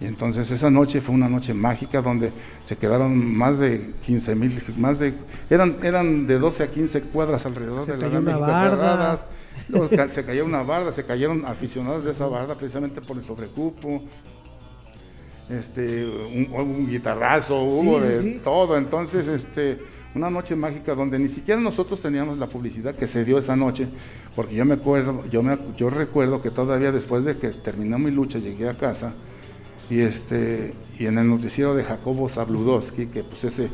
Y 0.00 0.06
entonces 0.06 0.48
esa 0.52 0.70
noche 0.70 1.00
fue 1.00 1.12
una 1.12 1.28
noche 1.28 1.52
mágica 1.52 2.02
donde 2.02 2.30
se 2.62 2.76
quedaron 2.76 3.36
más 3.36 3.58
de 3.58 3.94
15 4.06 4.34
mil, 4.36 4.62
más 4.76 5.00
de, 5.00 5.12
eran, 5.50 5.78
eran 5.82 6.28
de 6.28 6.38
12 6.38 6.62
a 6.62 6.70
15 6.70 7.00
cuadras 7.02 7.44
alrededor 7.46 7.84
de 7.84 7.96
la 7.96 8.08
Gran 8.08 8.22
México 8.22 8.46
cerradas. 8.46 9.26
se 10.10 10.24
cayó 10.24 10.44
una 10.44 10.62
barda, 10.62 10.92
se 10.92 11.04
cayeron 11.04 11.46
aficionados 11.46 12.04
de 12.04 12.12
esa 12.12 12.28
barda 12.28 12.54
precisamente 12.54 13.00
por 13.00 13.16
el 13.16 13.24
sobrecupo. 13.24 14.02
Este, 15.50 16.06
un, 16.06 16.88
guitarrazo, 16.88 17.60
hubo 17.60 18.00
de 18.00 18.40
todo. 18.42 18.78
Entonces, 18.78 19.26
este, 19.26 19.78
una 20.14 20.30
noche 20.30 20.54
mágica 20.54 20.94
donde 20.94 21.18
ni 21.18 21.28
siquiera 21.28 21.60
nosotros 21.60 22.00
teníamos 22.00 22.38
la 22.38 22.46
publicidad 22.46 22.94
que 22.94 23.06
se 23.06 23.24
dio 23.24 23.38
esa 23.38 23.56
noche, 23.56 23.88
porque 24.36 24.54
yo 24.54 24.64
me 24.64 24.74
acuerdo, 24.74 25.24
yo, 25.30 25.42
me, 25.42 25.58
yo 25.76 25.90
recuerdo 25.90 26.40
que 26.40 26.50
todavía 26.50 26.92
después 26.92 27.24
de 27.24 27.36
que 27.36 27.48
terminó 27.48 27.98
mi 27.98 28.10
lucha 28.10 28.38
llegué 28.38 28.68
a 28.68 28.74
casa 28.74 29.12
y, 29.90 30.00
este, 30.00 30.74
y 30.98 31.06
en 31.06 31.18
el 31.18 31.28
noticiero 31.28 31.74
de 31.74 31.84
Jacobo 31.84 32.28
Zabludowski, 32.28 33.06
que 33.06 33.24
pues 33.24 33.44
ese 33.44 33.68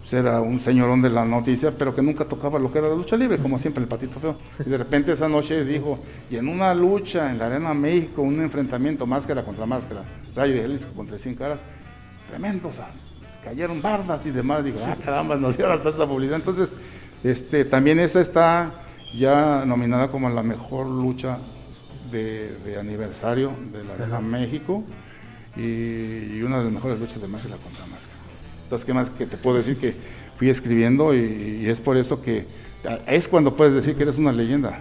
pues, 0.00 0.12
era 0.12 0.40
un 0.40 0.60
señorón 0.60 1.00
de 1.00 1.08
la 1.08 1.24
noticia, 1.24 1.70
pero 1.70 1.94
que 1.94 2.02
nunca 2.02 2.26
tocaba 2.26 2.58
lo 2.58 2.70
que 2.70 2.78
era 2.78 2.88
la 2.88 2.94
lucha 2.94 3.16
libre, 3.16 3.38
como 3.38 3.56
siempre 3.56 3.82
el 3.82 3.88
patito 3.88 4.20
feo. 4.20 4.36
Y 4.64 4.68
de 4.68 4.76
repente 4.76 5.12
esa 5.12 5.28
noche 5.28 5.64
dijo, 5.64 5.98
y 6.30 6.36
en 6.36 6.48
una 6.48 6.74
lucha 6.74 7.30
en 7.30 7.38
la 7.38 7.46
Arena 7.46 7.72
México, 7.72 8.20
un 8.20 8.40
enfrentamiento 8.42 9.06
máscara 9.06 9.42
contra 9.42 9.64
máscara, 9.64 10.04
Rayo 10.34 10.54
de 10.54 10.60
Jalisco 10.60 10.92
contra 10.92 11.16
100 11.16 11.34
caras, 11.36 11.64
tremendo, 12.28 12.68
o 12.68 12.72
cayeron 13.44 13.82
bardas 13.82 14.24
y 14.26 14.30
demás. 14.30 14.64
Digo, 14.64 14.78
ah, 14.84 14.96
caramba, 15.04 15.36
nos 15.36 15.56
dieron 15.56 15.76
hasta 15.76 15.90
esa 15.90 16.06
publicidad. 16.06 16.36
Entonces, 16.36 16.72
este, 17.22 17.64
también 17.64 18.00
esa 18.00 18.20
está 18.20 18.72
ya 19.14 19.64
nominada 19.66 20.08
como 20.08 20.28
la 20.28 20.42
mejor 20.42 20.86
lucha 20.86 21.38
de, 22.10 22.76
aniversario 22.78 23.52
de 23.72 23.84
la 23.84 23.94
Arena 23.94 24.20
México 24.20 24.84
y, 25.56 26.42
una 26.42 26.58
de 26.58 26.64
las 26.64 26.72
mejores 26.72 26.98
luchas 26.98 27.20
de 27.20 27.28
máscara 27.28 27.56
contra 27.56 27.86
máscara. 27.86 28.18
Entonces, 28.64 28.84
¿qué 28.84 28.94
más 28.94 29.10
que 29.10 29.26
te 29.26 29.36
puedo 29.36 29.58
decir? 29.58 29.76
Que 29.76 29.94
fui 30.36 30.48
escribiendo 30.48 31.14
y 31.14 31.66
es 31.68 31.80
por 31.80 31.96
eso 31.96 32.22
que 32.22 32.46
es 33.06 33.28
cuando 33.28 33.54
puedes 33.54 33.74
decir 33.74 33.94
que 33.94 34.02
eres 34.02 34.18
una 34.18 34.32
leyenda. 34.32 34.80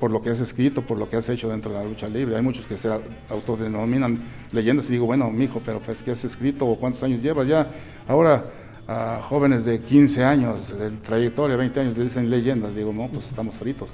Por 0.00 0.10
lo 0.10 0.20
que 0.20 0.30
has 0.30 0.40
escrito, 0.40 0.82
por 0.82 0.98
lo 0.98 1.08
que 1.08 1.16
has 1.16 1.28
hecho 1.28 1.48
dentro 1.48 1.72
de 1.72 1.78
la 1.78 1.84
lucha 1.84 2.08
libre. 2.08 2.36
Hay 2.36 2.42
muchos 2.42 2.66
que 2.66 2.76
se 2.76 2.90
autodenominan 3.30 4.18
leyendas 4.52 4.88
y 4.88 4.92
digo, 4.92 5.06
bueno, 5.06 5.30
mijo, 5.30 5.60
pero 5.64 5.80
pues 5.80 6.02
¿qué 6.02 6.10
has 6.10 6.24
escrito 6.24 6.66
o 6.66 6.76
cuántos 6.76 7.02
años 7.04 7.22
llevas 7.22 7.46
ya? 7.46 7.68
Ahora 8.08 8.44
a 8.88 9.20
jóvenes 9.22 9.64
de 9.64 9.80
15 9.80 10.24
años, 10.24 10.76
de 10.76 10.90
trayectoria, 10.90 11.56
20 11.56 11.80
años, 11.80 11.96
le 11.96 12.04
dicen 12.04 12.30
leyendas. 12.30 12.74
Digo, 12.74 12.92
no, 12.92 13.08
pues 13.08 13.28
estamos 13.28 13.54
fritos. 13.54 13.92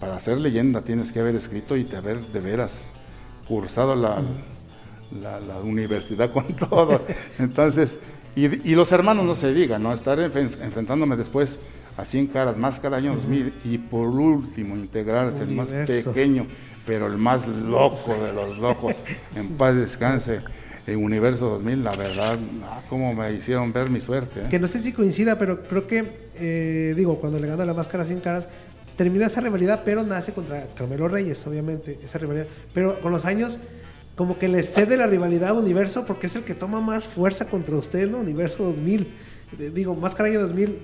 Para 0.00 0.18
ser 0.20 0.38
leyenda 0.38 0.82
tienes 0.82 1.12
que 1.12 1.20
haber 1.20 1.36
escrito 1.36 1.76
y 1.76 1.84
te 1.84 1.96
haber 1.96 2.20
de 2.20 2.40
veras 2.40 2.84
cursado 3.48 3.94
la, 3.94 4.20
la, 5.20 5.60
universidad 5.60 6.32
con 6.32 6.54
todo. 6.68 7.00
Entonces, 7.38 7.98
y, 8.34 8.70
y, 8.70 8.74
los 8.74 8.92
hermanos 8.92 9.24
no 9.24 9.34
se 9.34 9.54
digan, 9.54 9.82
¿no? 9.82 9.94
Estar 9.94 10.18
enfrentándome 10.18 11.16
después 11.16 11.58
a 11.96 12.04
100 12.04 12.26
caras, 12.28 12.58
Máscara 12.58 12.98
año 12.98 13.14
2000 13.14 13.54
y 13.64 13.78
por 13.78 14.08
último 14.08 14.76
integrarse 14.76 15.42
el 15.44 15.50
más 15.50 15.72
pequeño, 15.72 16.46
pero 16.86 17.06
el 17.06 17.16
más 17.16 17.46
loco 17.48 18.14
de 18.14 18.32
los 18.32 18.58
locos, 18.58 18.96
en 19.36 19.48
paz 19.56 19.74
descanse. 19.74 20.40
En 20.86 21.02
Universo 21.02 21.48
2000, 21.48 21.82
la 21.82 21.96
verdad, 21.96 22.38
ah, 22.62 22.80
cómo 22.88 23.12
me 23.12 23.32
hicieron 23.32 23.72
ver 23.72 23.90
mi 23.90 24.00
suerte. 24.00 24.42
¿eh? 24.42 24.46
Que 24.48 24.60
no 24.60 24.68
sé 24.68 24.78
si 24.78 24.92
coincida, 24.92 25.36
pero 25.36 25.64
creo 25.64 25.88
que, 25.88 26.28
eh, 26.36 26.94
digo, 26.96 27.18
cuando 27.18 27.40
le 27.40 27.48
gana 27.48 27.64
la 27.64 27.74
máscara 27.74 28.04
a 28.04 28.06
100 28.06 28.20
caras, 28.20 28.48
termina 28.96 29.26
esa 29.26 29.40
rivalidad, 29.40 29.82
pero 29.84 30.04
nace 30.04 30.32
contra 30.32 30.64
Carmelo 30.76 31.08
Reyes, 31.08 31.44
obviamente, 31.44 31.98
esa 32.04 32.18
rivalidad. 32.18 32.46
Pero 32.72 33.00
con 33.00 33.10
los 33.10 33.24
años, 33.24 33.58
como 34.14 34.38
que 34.38 34.46
le 34.46 34.62
cede 34.62 34.96
la 34.96 35.08
rivalidad 35.08 35.50
a 35.50 35.52
Universo 35.54 36.06
porque 36.06 36.28
es 36.28 36.36
el 36.36 36.44
que 36.44 36.54
toma 36.54 36.80
más 36.80 37.04
fuerza 37.04 37.46
contra 37.46 37.74
usted, 37.74 38.08
¿no? 38.08 38.18
Universo 38.18 38.62
2000. 38.62 39.12
Eh, 39.58 39.72
digo, 39.74 39.96
Máscara 39.96 40.28
año 40.28 40.40
2000, 40.40 40.78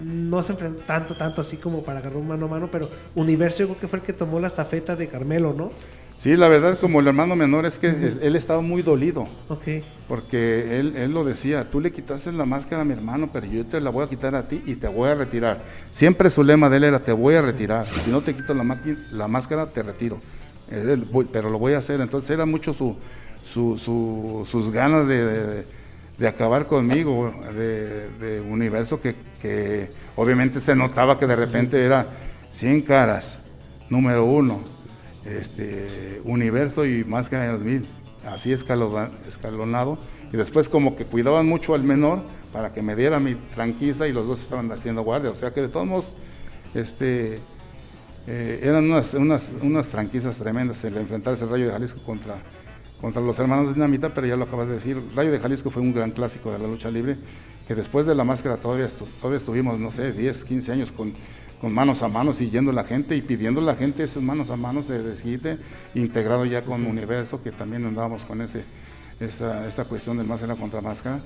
no 0.00 0.42
se 0.42 0.52
enfrentó 0.52 0.82
tanto, 0.82 1.14
tanto 1.14 1.40
así 1.40 1.56
como 1.56 1.82
para 1.82 2.00
agarrar 2.00 2.18
un 2.18 2.28
mano 2.28 2.46
a 2.46 2.48
mano, 2.48 2.68
pero 2.70 2.88
Universo 3.14 3.60
yo 3.60 3.66
creo 3.68 3.80
que 3.80 3.88
fue 3.88 3.98
el 3.98 4.04
que 4.04 4.12
tomó 4.12 4.40
la 4.40 4.48
estafeta 4.48 4.96
de 4.96 5.08
Carmelo, 5.08 5.54
¿no? 5.54 5.70
Sí, 6.16 6.36
la 6.36 6.48
verdad, 6.48 6.76
como 6.80 6.98
el 6.98 7.06
hermano 7.06 7.36
menor, 7.36 7.64
es 7.64 7.78
que 7.78 7.88
él, 7.88 8.34
estaba 8.34 8.60
muy 8.60 8.82
dolido. 8.82 9.28
Ok. 9.48 9.84
Porque 10.08 10.80
él, 10.80 10.96
él, 10.96 11.12
lo 11.12 11.24
decía, 11.24 11.70
tú 11.70 11.80
le 11.80 11.92
quitaste 11.92 12.32
la 12.32 12.44
máscara 12.44 12.82
a 12.82 12.84
mi 12.84 12.92
hermano, 12.92 13.30
pero 13.32 13.46
yo 13.46 13.64
te 13.64 13.80
la 13.80 13.90
voy 13.90 14.04
a 14.04 14.08
quitar 14.08 14.34
a 14.34 14.48
ti 14.48 14.60
y 14.66 14.74
te 14.74 14.88
voy 14.88 15.10
a 15.10 15.14
retirar. 15.14 15.62
Siempre 15.92 16.28
su 16.28 16.42
lema 16.42 16.68
de 16.68 16.78
él 16.78 16.84
era, 16.84 16.98
te 16.98 17.12
voy 17.12 17.36
a 17.36 17.42
retirar. 17.42 17.86
Si 18.04 18.10
no 18.10 18.20
te 18.20 18.34
quito 18.34 18.52
la, 18.52 18.64
la 19.12 19.28
máscara, 19.28 19.66
te 19.66 19.80
retiro. 19.84 20.18
pero 21.30 21.50
lo 21.50 21.58
voy 21.60 21.74
a 21.74 21.78
hacer. 21.78 22.00
Entonces 22.00 22.30
era 22.30 22.46
mucho 22.46 22.74
su, 22.74 22.96
su, 23.44 24.44
sus 24.44 24.70
ganas 24.72 25.06
de 25.06 25.24
de 25.24 25.64
acabar 26.26 26.66
conmigo, 26.66 27.32
de, 27.54 28.40
universo 28.40 29.00
que, 29.00 29.90
obviamente 30.16 30.58
se 30.60 30.74
notaba 30.74 31.18
que 31.18 31.26
de 31.26 31.36
repente 31.36 31.84
era 31.84 32.08
100 32.50 32.82
caras, 32.82 33.38
número 33.88 34.24
uno, 34.24 34.62
este, 35.24 36.20
universo 36.24 36.84
y 36.84 37.04
más 37.04 37.28
que 37.28 37.36
2000, 37.36 37.86
así 38.26 38.52
escalonado, 38.52 39.96
y 40.32 40.36
después 40.36 40.68
como 40.68 40.96
que 40.96 41.04
cuidaban 41.04 41.46
mucho 41.46 41.74
al 41.74 41.84
menor 41.84 42.22
para 42.52 42.72
que 42.72 42.82
me 42.82 42.96
diera 42.96 43.20
mi 43.20 43.34
tranquisa 43.34 44.08
y 44.08 44.12
los 44.12 44.26
dos 44.26 44.40
estaban 44.40 44.70
haciendo 44.72 45.02
guardia, 45.02 45.30
o 45.30 45.36
sea 45.36 45.52
que 45.52 45.60
de 45.60 45.68
todos 45.68 45.86
modos, 45.86 46.12
este, 46.74 47.38
eh, 48.26 48.60
eran 48.62 48.90
unas, 48.90 49.14
unas, 49.14 49.56
unas 49.62 49.86
tranquisas 49.86 50.36
tremendas 50.36 50.82
el 50.84 50.96
enfrentarse 50.96 51.44
el 51.44 51.50
Rayo 51.50 51.66
de 51.66 51.72
Jalisco 51.72 52.00
contra 52.04 52.34
contra 53.00 53.22
los 53.22 53.38
hermanos 53.38 53.68
de 53.68 53.74
Dinamita, 53.74 54.10
pero 54.10 54.26
ya 54.26 54.36
lo 54.36 54.44
acabas 54.44 54.68
de 54.68 54.74
decir, 54.74 55.00
Rayo 55.14 55.30
de 55.30 55.38
Jalisco 55.38 55.70
fue 55.70 55.82
un 55.82 55.92
gran 55.92 56.10
clásico 56.10 56.50
de 56.50 56.58
la 56.58 56.66
lucha 56.66 56.90
libre, 56.90 57.16
que 57.66 57.74
después 57.74 58.06
de 58.06 58.14
la 58.14 58.24
máscara 58.24 58.56
todavía, 58.56 58.88
todavía 59.20 59.36
estuvimos, 59.36 59.78
no 59.78 59.90
sé, 59.90 60.12
10, 60.12 60.44
15 60.44 60.72
años 60.72 60.92
con, 60.92 61.14
con 61.60 61.72
manos 61.72 62.02
a 62.02 62.08
manos 62.08 62.40
y 62.40 62.50
yendo 62.50 62.72
la 62.72 62.84
gente 62.84 63.16
y 63.16 63.22
pidiendo 63.22 63.60
a 63.60 63.64
la 63.64 63.74
gente 63.74 64.02
esas 64.02 64.22
manos 64.22 64.50
a 64.50 64.56
manos 64.56 64.88
de 64.88 65.02
desquite, 65.02 65.58
integrado 65.94 66.44
ya 66.44 66.62
con 66.62 66.86
Universo, 66.86 67.42
que 67.42 67.52
también 67.52 67.84
andábamos 67.84 68.24
con 68.24 68.40
ese, 68.40 68.64
esa, 69.20 69.66
esa 69.66 69.84
cuestión 69.84 70.16
del 70.16 70.26
máscara 70.26 70.54
contra 70.54 70.80
máscara. 70.80 71.20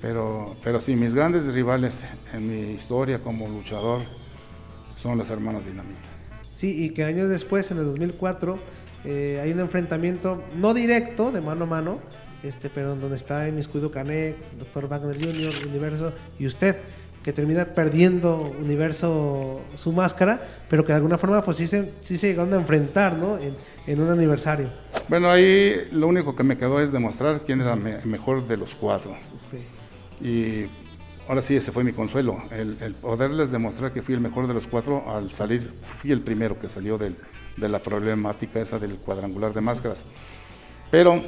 Pero, 0.00 0.56
pero 0.62 0.80
sí, 0.80 0.94
mis 0.94 1.14
grandes 1.14 1.52
rivales 1.54 2.04
en 2.32 2.48
mi 2.48 2.72
historia 2.72 3.18
como 3.18 3.48
luchador 3.48 4.02
son 4.96 5.18
los 5.18 5.28
hermanos 5.30 5.64
Dinamita. 5.64 6.08
Sí, 6.54 6.84
y 6.84 6.90
que 6.90 7.04
años 7.04 7.28
después, 7.28 7.70
en 7.70 7.78
el 7.78 7.84
2004, 7.86 8.58
eh, 9.04 9.40
hay 9.42 9.52
un 9.52 9.60
enfrentamiento 9.60 10.42
no 10.56 10.74
directo, 10.74 11.30
de 11.30 11.40
mano 11.40 11.64
a 11.64 11.66
mano, 11.66 11.98
este, 12.42 12.68
pero 12.68 12.96
donde 12.96 13.16
está 13.16 13.48
Emiscuido 13.48 13.90
Canek, 13.90 14.36
Dr. 14.58 14.88
Wagner 14.88 15.16
Jr., 15.16 15.66
Universo 15.66 16.12
y 16.38 16.46
usted, 16.46 16.76
que 17.22 17.32
termina 17.32 17.64
perdiendo 17.66 18.36
Universo 18.36 19.60
su 19.76 19.92
máscara, 19.92 20.40
pero 20.70 20.84
que 20.84 20.92
de 20.92 20.96
alguna 20.96 21.18
forma 21.18 21.42
pues 21.42 21.56
sí 21.56 21.66
se, 21.66 21.92
sí 22.00 22.16
se 22.16 22.28
llegaron 22.28 22.52
a 22.54 22.56
enfrentar 22.56 23.16
¿no? 23.16 23.38
en, 23.38 24.00
un 24.00 24.10
aniversario. 24.10 24.68
Bueno, 25.08 25.30
ahí 25.30 25.88
lo 25.92 26.06
único 26.06 26.34
que 26.36 26.44
me 26.44 26.56
quedó 26.56 26.80
es 26.80 26.92
demostrar 26.92 27.42
quién 27.44 27.60
era 27.60 27.74
el 27.74 28.06
mejor 28.06 28.46
de 28.46 28.56
los 28.56 28.74
cuatro. 28.74 29.16
Y 30.20 30.66
ahora 31.28 31.42
sí, 31.42 31.56
ese 31.56 31.70
fue 31.70 31.84
mi 31.84 31.92
consuelo, 31.92 32.42
el, 32.50 32.76
el, 32.80 32.94
poderles 32.94 33.52
demostrar 33.52 33.92
que 33.92 34.02
fui 34.02 34.14
el 34.14 34.20
mejor 34.20 34.48
de 34.48 34.54
los 34.54 34.66
cuatro 34.66 35.04
al 35.08 35.30
salir, 35.30 35.70
fui 35.82 36.10
el 36.10 36.20
primero 36.20 36.58
que 36.58 36.68
salió 36.68 36.98
del, 36.98 37.16
de 37.58 37.68
la 37.68 37.78
problemática 37.78 38.60
esa 38.60 38.78
del 38.78 38.96
cuadrangular 38.96 39.52
de 39.52 39.60
máscaras. 39.60 40.04
Pero 40.90 41.22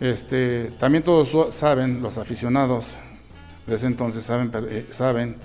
este, 0.00 0.72
también 0.78 1.04
todos 1.04 1.54
saben, 1.54 2.02
los 2.02 2.18
aficionados 2.18 2.88
de 3.66 3.76
ese 3.76 3.86
entonces 3.86 4.24
saben, 4.24 4.50
eh, 4.68 4.86
saben 4.90 5.36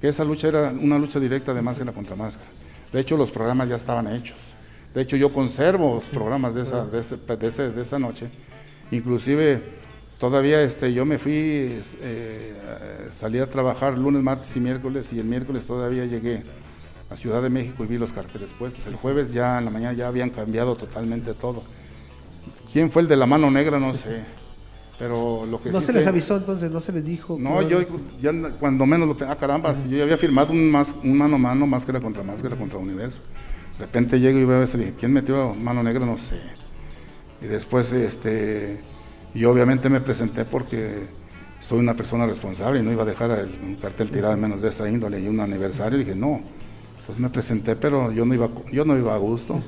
que 0.00 0.08
esa 0.08 0.24
lucha 0.24 0.48
era 0.48 0.72
una 0.80 0.98
lucha 0.98 1.18
directa 1.18 1.52
de 1.52 1.62
máscara 1.62 1.92
contra 1.92 2.16
máscara. 2.16 2.48
De 2.92 3.00
hecho, 3.00 3.16
los 3.16 3.30
programas 3.30 3.68
ya 3.68 3.76
estaban 3.76 4.06
hechos. 4.14 4.36
De 4.94 5.02
hecho, 5.02 5.16
yo 5.16 5.32
conservo 5.32 6.02
programas 6.12 6.54
de 6.54 6.62
esa, 6.62 6.86
de, 6.86 7.02
de, 7.36 7.82
esa 7.82 7.98
noche. 7.98 8.28
Inclusive, 8.90 9.60
todavía 10.18 10.62
este, 10.62 10.92
yo 10.92 11.04
me 11.04 11.18
fui, 11.18 11.80
eh, 12.00 13.08
salí 13.10 13.38
a 13.38 13.46
trabajar 13.46 13.98
lunes, 13.98 14.22
martes 14.22 14.56
y 14.56 14.60
miércoles, 14.60 15.12
y 15.12 15.18
el 15.18 15.26
miércoles 15.26 15.66
todavía 15.66 16.06
llegué 16.06 16.42
a 17.10 17.16
Ciudad 17.16 17.42
de 17.42 17.50
México 17.50 17.84
y 17.84 17.86
vi 17.86 17.98
los 17.98 18.12
carteles 18.12 18.52
puestos. 18.52 18.86
El 18.86 18.96
jueves 18.96 19.32
ya 19.32 19.58
en 19.58 19.64
la 19.64 19.70
mañana 19.70 19.92
ya 19.92 20.08
habían 20.08 20.30
cambiado 20.30 20.76
totalmente 20.76 21.34
todo. 21.34 21.62
¿Quién 22.72 22.90
fue 22.90 23.02
el 23.02 23.08
de 23.08 23.16
la 23.16 23.26
mano 23.26 23.50
negra? 23.50 23.78
No 23.78 23.94
sé. 23.94 24.24
Pero 24.98 25.44
lo 25.44 25.60
que 25.60 25.70
No 25.70 25.80
se 25.80 25.92
les 25.92 26.06
avisó 26.06 26.36
entonces, 26.36 26.70
no 26.70 26.80
se 26.80 26.92
les 26.92 27.04
dijo. 27.04 27.36
No, 27.38 27.60
yo 27.62 27.80
ya 28.20 28.32
cuando 28.58 28.86
menos 28.86 29.08
lo 29.08 29.28
ah 29.28 29.36
caramba, 29.36 29.74
yo 29.88 29.96
ya 29.96 30.04
había 30.04 30.16
firmado 30.16 30.52
un, 30.52 30.70
más, 30.70 30.94
un 31.02 31.16
mano 31.16 31.36
a 31.36 31.38
mano, 31.38 31.66
máscara 31.66 32.00
contra 32.00 32.22
máscara 32.22 32.56
contra 32.56 32.78
universo. 32.78 33.20
De 33.78 33.84
repente 33.84 34.18
llego 34.18 34.38
y 34.38 34.44
veo 34.44 34.62
eso 34.62 34.78
y 34.78 34.80
dije, 34.80 34.94
¿quién 34.98 35.12
metió 35.12 35.54
mano 35.54 35.82
negra? 35.82 36.06
No 36.06 36.16
sé. 36.16 36.36
Y 37.42 37.46
después, 37.46 37.92
este, 37.92 38.80
yo 39.34 39.50
obviamente 39.50 39.90
me 39.90 40.00
presenté 40.00 40.46
porque 40.46 41.06
soy 41.60 41.80
una 41.80 41.94
persona 41.94 42.24
responsable 42.24 42.80
y 42.80 42.82
no 42.82 42.90
iba 42.90 43.02
a 43.02 43.06
dejar 43.06 43.30
el, 43.32 43.50
un 43.62 43.74
cartel 43.74 44.10
tirado 44.10 44.34
menos 44.38 44.62
de 44.62 44.70
esa 44.70 44.88
índole 44.88 45.20
y 45.20 45.28
un 45.28 45.40
aniversario. 45.40 45.98
Y 45.98 46.04
dije, 46.04 46.16
no, 46.16 46.40
entonces 47.06 47.22
me 47.22 47.30
presenté, 47.30 47.76
pero 47.76 48.10
yo 48.10 48.26
no 48.26 48.34
iba, 48.34 48.48
yo 48.72 48.84
no 48.84 48.98
iba 48.98 49.14
a 49.14 49.18
gusto, 49.18 49.60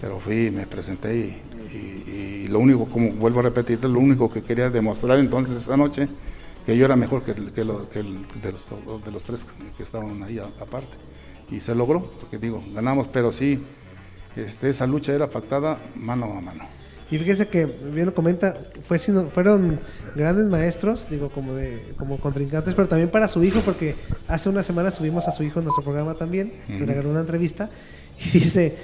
pero 0.00 0.20
fui, 0.20 0.48
me 0.52 0.64
presenté 0.64 1.16
y, 1.16 2.46
lo 2.48 2.60
único, 2.60 2.86
como 2.86 3.10
vuelvo 3.10 3.40
a 3.40 3.42
repetir, 3.42 3.84
lo 3.84 3.98
único 3.98 4.30
que 4.30 4.42
quería 4.42 4.70
demostrar 4.70 5.18
entonces 5.18 5.62
esa 5.62 5.76
noche, 5.76 6.08
que 6.64 6.76
yo 6.76 6.84
era 6.84 6.94
mejor 6.94 7.24
que, 7.24 7.34
que, 7.34 7.64
lo, 7.64 7.90
que 7.90 7.98
el, 7.98 8.22
de, 8.40 8.52
los, 8.52 8.64
de, 9.04 9.10
los, 9.10 9.24
tres 9.24 9.44
que 9.76 9.82
estaban 9.82 10.22
ahí 10.22 10.38
aparte. 10.38 10.96
Y 11.50 11.58
se 11.58 11.74
logró, 11.74 12.04
porque 12.20 12.38
digo, 12.38 12.62
ganamos, 12.72 13.08
pero 13.08 13.32
sí, 13.32 13.60
este, 14.36 14.70
esa 14.70 14.86
lucha 14.86 15.12
era 15.12 15.28
pactada 15.28 15.78
mano 15.96 16.26
a 16.26 16.40
mano. 16.40 16.64
Y 17.10 17.18
fíjese 17.18 17.48
que 17.48 17.66
bien 17.66 18.06
lo 18.06 18.14
comenta, 18.14 18.56
fue, 18.86 18.98
fueron 18.98 19.80
grandes 20.14 20.46
maestros, 20.48 21.08
digo, 21.08 21.30
como 21.30 21.54
de, 21.54 21.82
como 21.96 22.18
contrincantes, 22.18 22.74
pero 22.74 22.86
también 22.86 23.08
para 23.08 23.28
su 23.28 23.42
hijo, 23.42 23.60
porque 23.60 23.94
hace 24.26 24.48
una 24.48 24.62
semana 24.62 24.90
tuvimos 24.90 25.26
a 25.26 25.30
su 25.30 25.42
hijo 25.42 25.60
en 25.60 25.64
nuestro 25.64 25.82
programa 25.82 26.14
también, 26.14 26.52
y 26.68 26.78
le 26.78 26.92
agarró 26.92 27.10
una 27.10 27.20
entrevista, 27.20 27.70
y 28.18 28.38
dice, 28.38 28.76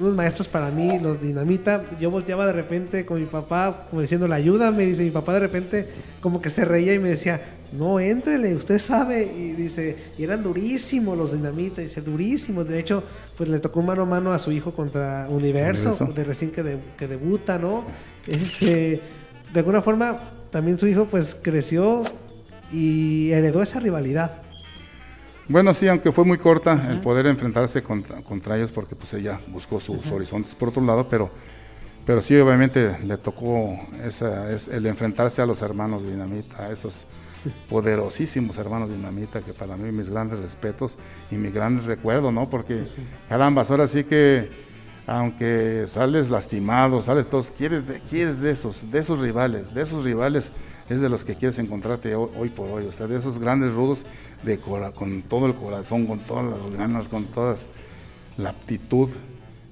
unos 0.00 0.14
maestros 0.14 0.48
para 0.48 0.70
mí, 0.70 0.98
los 1.00 1.20
dinamita. 1.20 1.84
Yo 2.00 2.10
volteaba 2.10 2.46
de 2.46 2.52
repente 2.52 3.04
con 3.04 3.20
mi 3.20 3.26
papá, 3.26 3.86
como 3.90 4.00
diciendo, 4.02 4.28
la 4.28 4.36
ayuda, 4.36 4.70
me 4.70 4.86
dice, 4.86 5.02
mi 5.02 5.10
papá 5.10 5.34
de 5.34 5.40
repente 5.40 5.88
como 6.20 6.40
que 6.40 6.50
se 6.50 6.64
reía 6.64 6.94
y 6.94 6.98
me 6.98 7.08
decía, 7.08 7.40
no, 7.72 8.00
éntrele, 8.00 8.54
usted 8.54 8.78
sabe. 8.78 9.24
Y 9.24 9.52
dice, 9.52 9.96
y 10.16 10.24
eran 10.24 10.42
durísimos 10.42 11.16
los 11.16 11.32
dinamita, 11.32 11.82
dice, 11.82 12.00
durísimos. 12.00 12.68
De 12.68 12.78
hecho, 12.78 13.02
pues 13.36 13.48
le 13.48 13.58
tocó 13.58 13.82
mano 13.82 14.02
a 14.02 14.06
mano 14.06 14.32
a 14.32 14.38
su 14.38 14.52
hijo 14.52 14.72
contra 14.72 15.26
Universo, 15.28 15.96
de 16.14 16.24
recién 16.24 16.50
que, 16.50 16.78
que 16.96 17.08
debuta, 17.08 17.58
¿no? 17.58 17.84
Este, 18.26 19.00
de 19.52 19.60
alguna 19.60 19.82
forma, 19.82 20.18
también 20.50 20.78
su 20.78 20.86
hijo 20.86 21.06
pues 21.06 21.36
creció 21.40 22.04
y 22.72 23.30
heredó 23.32 23.62
esa 23.62 23.80
rivalidad. 23.80 24.42
Bueno, 25.48 25.72
sí, 25.72 25.88
aunque 25.88 26.12
fue 26.12 26.24
muy 26.24 26.36
corta 26.36 26.88
el 26.90 27.00
poder 27.00 27.26
enfrentarse 27.26 27.82
contra, 27.82 28.56
ellos 28.56 28.70
porque 28.70 28.94
pues 28.94 29.14
ella 29.14 29.40
buscó 29.48 29.80
sus 29.80 30.10
horizontes 30.10 30.54
por 30.54 30.68
otro 30.68 30.84
lado, 30.84 31.08
pero, 31.08 31.30
pero 32.04 32.20
sí, 32.20 32.36
obviamente 32.36 32.98
le 33.02 33.16
tocó 33.16 33.78
esa, 34.04 34.52
es 34.52 34.68
el 34.68 34.84
enfrentarse 34.84 35.40
a 35.40 35.46
los 35.46 35.62
hermanos 35.62 36.04
Dinamita, 36.04 36.64
a 36.64 36.70
esos 36.70 37.06
poderosísimos 37.68 38.58
hermanos 38.58 38.90
Dinamita, 38.90 39.40
que 39.40 39.52
para 39.52 39.76
mí 39.76 39.90
mis 39.92 40.08
grandes 40.08 40.38
respetos 40.38 40.98
y 41.30 41.36
mi 41.36 41.50
gran 41.50 41.82
recuerdo, 41.84 42.32
¿no? 42.32 42.48
Porque 42.48 42.86
caramba, 43.28 43.62
ahora 43.68 43.86
sí 43.86 44.04
que 44.04 44.68
aunque 45.08 45.84
sales 45.86 46.28
lastimado, 46.28 47.00
sales 47.00 47.28
todos, 47.28 47.50
quieres 47.50 47.88
de, 47.88 48.00
quieres 48.00 48.42
de 48.42 48.50
esos, 48.50 48.90
de 48.90 48.98
esos 48.98 49.20
rivales, 49.20 49.72
de 49.72 49.80
esos 49.80 50.04
rivales 50.04 50.52
es 50.90 51.00
de 51.00 51.08
los 51.08 51.24
que 51.24 51.34
quieres 51.34 51.58
encontrarte 51.58 52.14
hoy, 52.14 52.50
por 52.50 52.68
hoy, 52.68 52.84
o 52.86 52.92
sea, 52.92 53.06
de 53.06 53.16
esos 53.16 53.38
grandes 53.38 53.72
rudos 53.72 54.04
de 54.42 54.58
con 54.58 55.22
todo 55.22 55.46
el 55.46 55.54
corazón, 55.54 56.06
con 56.06 56.18
todas 56.18 56.44
las 56.44 56.76
ganas, 56.76 57.08
con 57.08 57.24
toda 57.24 57.56
la 58.36 58.50
aptitud, 58.50 59.08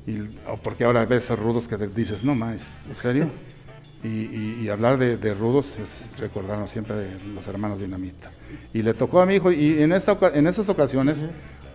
y, 0.07 0.21
porque 0.63 0.85
ahora 0.85 1.05
ves 1.05 1.25
esos 1.25 1.39
rudos 1.39 1.69
que 1.69 1.77
te 1.77 1.87
dices, 1.87 2.25
no 2.25 2.35
más, 2.35 2.87
¿en 2.89 2.97
serio? 2.97 3.31
Y, 4.05 4.69
hablar 4.69 4.99
de, 4.99 5.35
rudos 5.35 5.79
es 5.79 6.11
recordarnos 6.19 6.71
siempre 6.71 6.95
de 6.95 7.25
los 7.35 7.47
hermanos 7.49 7.81
Dinamita. 7.81 8.31
Y 8.73 8.83
le 8.83 8.95
tocó 8.95 9.21
a 9.21 9.27
mi 9.27 9.35
hijo, 9.35 9.51
y 9.51 9.83
en, 9.83 9.93
esta, 9.93 10.17
en 10.33 10.47
estas 10.47 10.69
ocasiones, 10.69 11.25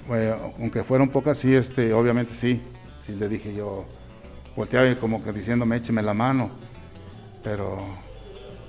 eh, 0.10 0.36
aunque 0.60 0.84
fueron 0.84 1.10
pocas, 1.10 1.38
sí, 1.38 1.54
este, 1.54 1.94
obviamente 1.94 2.34
sí, 2.34 2.62
sí 3.06 3.14
le 3.16 3.28
dije 3.28 3.54
yo, 3.54 3.86
volteaba 4.56 4.94
como 4.96 5.24
que 5.24 5.34
diciéndome, 5.34 5.78
écheme 5.78 6.02
la 6.02 6.14
mano, 6.14 6.52
pero 7.44 7.80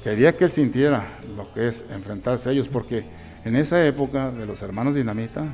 quería 0.03 0.37
que 0.37 0.45
él 0.45 0.51
sintiera 0.51 1.19
lo 1.37 1.53
que 1.53 1.69
es 1.69 1.85
enfrentarse 1.91 2.49
a 2.49 2.53
ellos, 2.53 2.69
porque 2.69 3.05
en 3.45 3.57
esa 3.57 3.85
época 3.87 4.31
de 4.31 4.47
los 4.47 4.63
hermanos 4.63 4.95
Dinamita, 4.95 5.45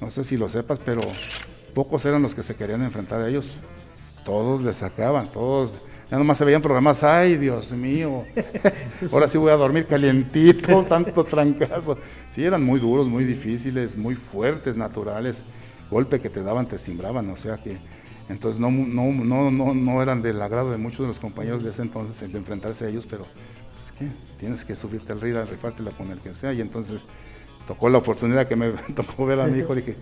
no 0.00 0.10
sé 0.10 0.24
si 0.24 0.36
lo 0.36 0.48
sepas, 0.48 0.78
pero 0.78 1.02
pocos 1.74 2.04
eran 2.04 2.22
los 2.22 2.34
que 2.34 2.42
se 2.42 2.54
querían 2.54 2.82
enfrentar 2.82 3.20
a 3.20 3.28
ellos. 3.28 3.50
Todos 4.24 4.62
les 4.62 4.76
sacaban, 4.76 5.30
todos. 5.30 5.80
Ya 6.14 6.18
nomás 6.18 6.38
se 6.38 6.44
veían 6.44 6.62
programas, 6.62 7.02
ay 7.02 7.36
Dios 7.36 7.72
mío, 7.72 8.22
ahora 9.10 9.26
sí 9.26 9.36
voy 9.36 9.50
a 9.50 9.56
dormir 9.56 9.84
calientito, 9.84 10.84
tanto 10.88 11.24
trancazo. 11.24 11.98
Sí, 12.28 12.44
eran 12.44 12.62
muy 12.62 12.78
duros, 12.78 13.08
muy 13.08 13.24
difíciles, 13.24 13.96
muy 13.96 14.14
fuertes, 14.14 14.76
naturales. 14.76 15.42
Golpe 15.90 16.20
que 16.20 16.30
te 16.30 16.40
daban, 16.40 16.68
te 16.68 16.78
simbraban, 16.78 17.28
o 17.30 17.36
sea 17.36 17.56
que 17.56 17.78
entonces 18.28 18.60
no, 18.60 18.70
no, 18.70 19.10
no, 19.10 19.50
no, 19.50 19.74
no 19.74 20.02
eran 20.02 20.22
del 20.22 20.40
agrado 20.40 20.70
de 20.70 20.76
muchos 20.76 21.00
de 21.00 21.08
los 21.08 21.18
compañeros 21.18 21.64
de 21.64 21.70
ese 21.70 21.82
entonces 21.82 22.22
el 22.22 22.30
de 22.30 22.38
enfrentarse 22.38 22.84
a 22.84 22.88
ellos, 22.90 23.06
pero 23.06 23.26
Tienes 24.38 24.64
que 24.64 24.76
subirte 24.76 25.12
al 25.12 25.20
río, 25.20 25.44
rifártela 25.44 25.90
con 25.90 26.12
el 26.12 26.18
que 26.18 26.32
sea. 26.32 26.52
Y 26.52 26.60
entonces 26.60 27.04
tocó 27.66 27.88
la 27.88 27.98
oportunidad 27.98 28.46
que 28.46 28.54
me 28.54 28.68
tocó 28.94 29.26
ver 29.26 29.40
a 29.40 29.46
mi 29.46 29.58
hijo, 29.58 29.74
dije, 29.74 29.96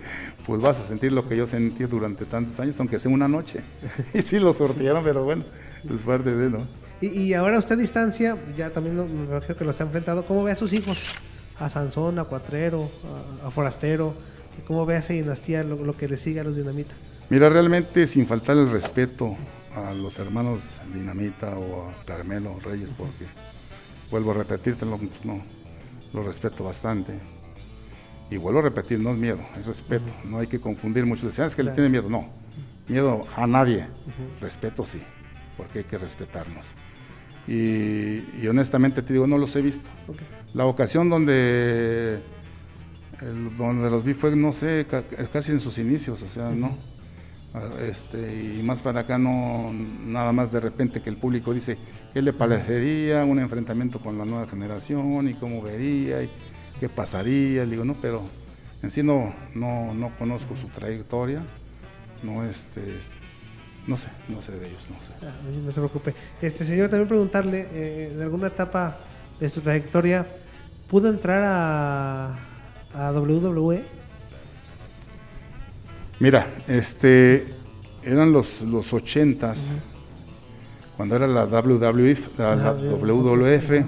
pues 0.47 0.61
vas 0.61 0.79
a 0.79 0.85
sentir 0.85 1.11
lo 1.13 1.27
que 1.27 1.39
yo 1.39 1.47
sentí 1.47 1.85
durante 1.85 2.27
tantos 2.27 2.61
años, 2.61 2.79
aunque 2.81 2.99
sea 2.99 3.11
una 3.11 3.29
noche. 3.29 3.61
y 4.13 4.21
sí 4.21 4.39
lo 4.39 4.53
sortearon, 4.53 5.03
pero 5.03 5.25
bueno, 5.25 5.45
es 5.91 6.01
parte 6.03 6.35
de, 6.35 6.51
¿no? 6.51 6.67
Y, 7.01 7.35
ahora 7.35 7.59
usted 7.59 7.75
a 7.75 7.79
distancia, 7.79 8.39
ya 8.57 8.71
también 8.71 8.97
me 8.97 9.25
imagino 9.25 9.57
que 9.57 9.65
los 9.65 9.81
ha 9.81 9.85
enfrentado, 9.85 10.25
¿cómo 10.25 10.45
ve 10.45 10.53
a 10.53 10.57
sus 10.57 10.73
hijos? 10.73 11.01
A 11.59 11.69
Sansón, 11.69 12.21
a 12.21 12.25
Cuatrero, 12.25 12.89
a, 13.45 13.51
Forastero, 13.51 14.15
¿cómo 14.69 14.87
ve 14.87 14.95
a 14.95 14.99
esa 14.99 15.13
dinastía, 15.13 15.65
lo, 15.65 15.97
que 15.97 16.09
le 16.09 16.17
sigue 16.17 16.39
a 16.39 16.45
los 16.45 16.55
Dinamita? 16.55 16.95
Mira, 17.29 17.49
realmente 17.49 18.07
sin 18.07 18.25
faltar 18.25 18.57
el 18.57 18.71
respeto 18.71 19.37
a 19.75 19.93
los 19.93 20.21
hermanos 20.21 20.77
Dinamita 20.95 21.59
o 21.59 21.89
a 21.89 22.05
Carmelo 22.05 22.61
Reyes, 22.63 22.95
porque 22.95 23.27
vuelvo 24.09 24.31
a 24.31 24.35
repetírtelo, 24.35 24.97
pues 24.97 25.25
no, 25.25 25.43
lo 26.13 26.23
respeto 26.23 26.63
bastante. 26.63 27.15
Y 28.31 28.37
vuelvo 28.37 28.61
a 28.61 28.63
repetir, 28.63 29.01
no 29.01 29.11
es 29.11 29.19
miedo, 29.19 29.41
es 29.59 29.67
respeto. 29.67 30.11
No 30.25 30.39
hay 30.39 30.47
que 30.47 30.61
confundir 30.61 31.05
mucho. 31.05 31.27
Decían, 31.27 31.49
es 31.49 31.57
que 31.57 31.63
le 31.63 31.73
tiene 31.73 31.91
miedo. 31.91 32.09
No, 32.09 32.31
miedo 32.89 33.27
a 33.37 33.47
nadie. 33.47 33.87
Respeto 34.41 34.87
sí, 34.87 35.03
porque 35.57 35.81
hay 35.81 35.85
que 35.85 35.99
respetarnos. 35.99 36.67
Y, 37.49 38.47
honestamente 38.47 39.03
te 39.03 39.13
digo, 39.13 39.27
no 39.27 39.39
los 39.39 39.55
he 39.57 39.63
visto. 39.63 39.91
La 40.55 40.67
ocasión 40.67 41.11
donde, 41.11 42.21
donde 43.59 43.91
los 43.91 44.05
vi 44.05 44.15
fue, 44.15 44.35
no 44.37 44.53
sé, 44.53 44.87
casi 45.33 45.53
en 45.53 45.61
sus 45.61 45.79
inicios, 45.79 46.23
o 46.23 46.29
sea, 46.29 46.51
no 46.51 46.77
este, 47.87 48.59
y 48.59 48.63
más 48.63 48.81
para 48.81 49.01
acá 49.01 49.19
no, 49.19 49.73
nada 50.07 50.33
más 50.33 50.53
de 50.53 50.61
repente 50.61 51.03
que 51.03 51.11
el 51.11 51.19
público 51.19 51.53
dice 51.53 51.77
qué 52.15 52.23
le 52.23 52.33
parecería 52.33 53.25
un 53.27 53.39
enfrentamiento 53.39 54.01
con 54.01 54.17
la 54.17 54.25
nueva 54.25 54.47
generación 54.47 55.29
y 55.29 55.35
cómo 55.35 55.61
vería 55.61 56.23
y 56.23 56.31
qué 56.81 56.89
pasaría, 56.89 57.67
digo, 57.67 57.85
no, 57.85 57.95
pero 58.01 58.23
en 58.83 58.91
sí 58.91 59.03
no, 59.03 59.35
no, 59.55 60.11
conozco 60.19 60.57
su 60.57 60.69
trayectoria, 60.69 61.43
no 62.23 62.43
este, 62.45 62.81
no 63.87 63.97
sé, 63.97 64.09
no 64.29 64.41
sé 64.43 64.53
de 64.53 64.69
ellos, 64.69 64.87
no 64.91 64.97
sé. 65.05 65.27
Ah, 65.27 65.33
no 65.65 65.73
se 65.73 65.81
preocupe. 65.81 66.15
Este 66.41 66.65
señor, 66.65 66.89
también 66.89 67.09
preguntarle, 67.09 67.69
eh, 67.73 68.13
en 68.15 68.23
alguna 68.23 68.49
etapa 68.49 68.97
de 69.41 69.49
su 69.49 69.61
trayectoria, 69.61 70.27
¿pudo 70.89 71.09
entrar 71.09 71.43
a, 71.45 72.39
a 72.95 73.13
WWE? 73.13 73.83
Mira, 76.21 76.47
este, 76.69 77.47
eran 78.05 78.33
los, 78.33 78.63
los 78.63 78.93
80 78.93 79.55
cuando 80.97 81.17
era 81.17 81.27
la 81.27 81.47
WWF, 81.47 82.39
la, 82.39 82.75
WWF, 82.75 83.85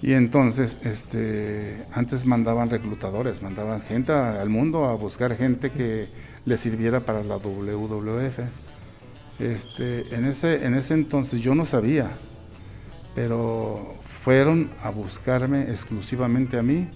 y 0.00 0.14
entonces, 0.14 0.76
este, 0.82 1.84
antes 1.92 2.24
mandaban 2.24 2.70
reclutadores, 2.70 3.42
mandaban 3.42 3.82
gente 3.82 4.12
al 4.12 4.48
mundo 4.48 4.86
a 4.86 4.94
buscar 4.94 5.36
gente 5.36 5.70
que 5.70 6.08
le 6.44 6.56
sirviera 6.56 7.00
para 7.00 7.22
la 7.22 7.36
WWF. 7.36 8.38
Este, 9.38 10.14
en, 10.14 10.24
ese, 10.24 10.64
en 10.64 10.74
ese 10.74 10.94
entonces 10.94 11.40
yo 11.40 11.54
no 11.54 11.64
sabía, 11.64 12.10
pero 13.14 13.94
fueron 14.02 14.70
a 14.82 14.90
buscarme 14.90 15.62
exclusivamente 15.62 16.58
a 16.58 16.62
mí 16.62 16.88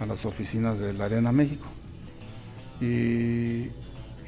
a 0.00 0.06
las 0.06 0.24
oficinas 0.24 0.78
de 0.78 0.92
la 0.92 1.06
Arena 1.06 1.32
México. 1.32 1.66
Y 2.80 3.70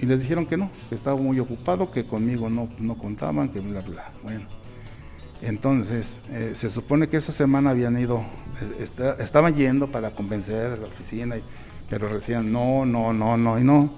les 0.01 0.20
dijeron 0.20 0.46
que 0.46 0.57
no, 0.57 0.70
que 0.88 0.94
estaba 0.94 1.16
muy 1.16 1.38
ocupado, 1.38 1.90
que 1.90 2.05
conmigo 2.05 2.48
no, 2.48 2.68
no 2.78 2.96
contaban, 2.96 3.51
que 3.51 3.61
bla, 3.61 3.82
bla. 3.82 4.11
Bueno, 4.22 4.46
entonces 5.42 6.20
eh, 6.30 6.53
se 6.55 6.70
supone 6.70 7.09
que 7.09 7.18
esa 7.18 7.32
semana 7.32 7.70
habían 7.70 7.98
ido, 7.98 8.22
eh, 8.62 9.14
estaban 9.18 9.55
yendo 9.55 9.90
para 9.92 10.11
convencer 10.11 10.72
a 10.72 10.76
la 10.76 10.86
oficina, 10.86 11.36
pero 11.88 12.12
decían 12.12 12.51
no, 12.53 12.86
no, 12.86 13.12
no, 13.12 13.36
no 13.36 13.59
y 13.59 13.64
no. 13.64 13.92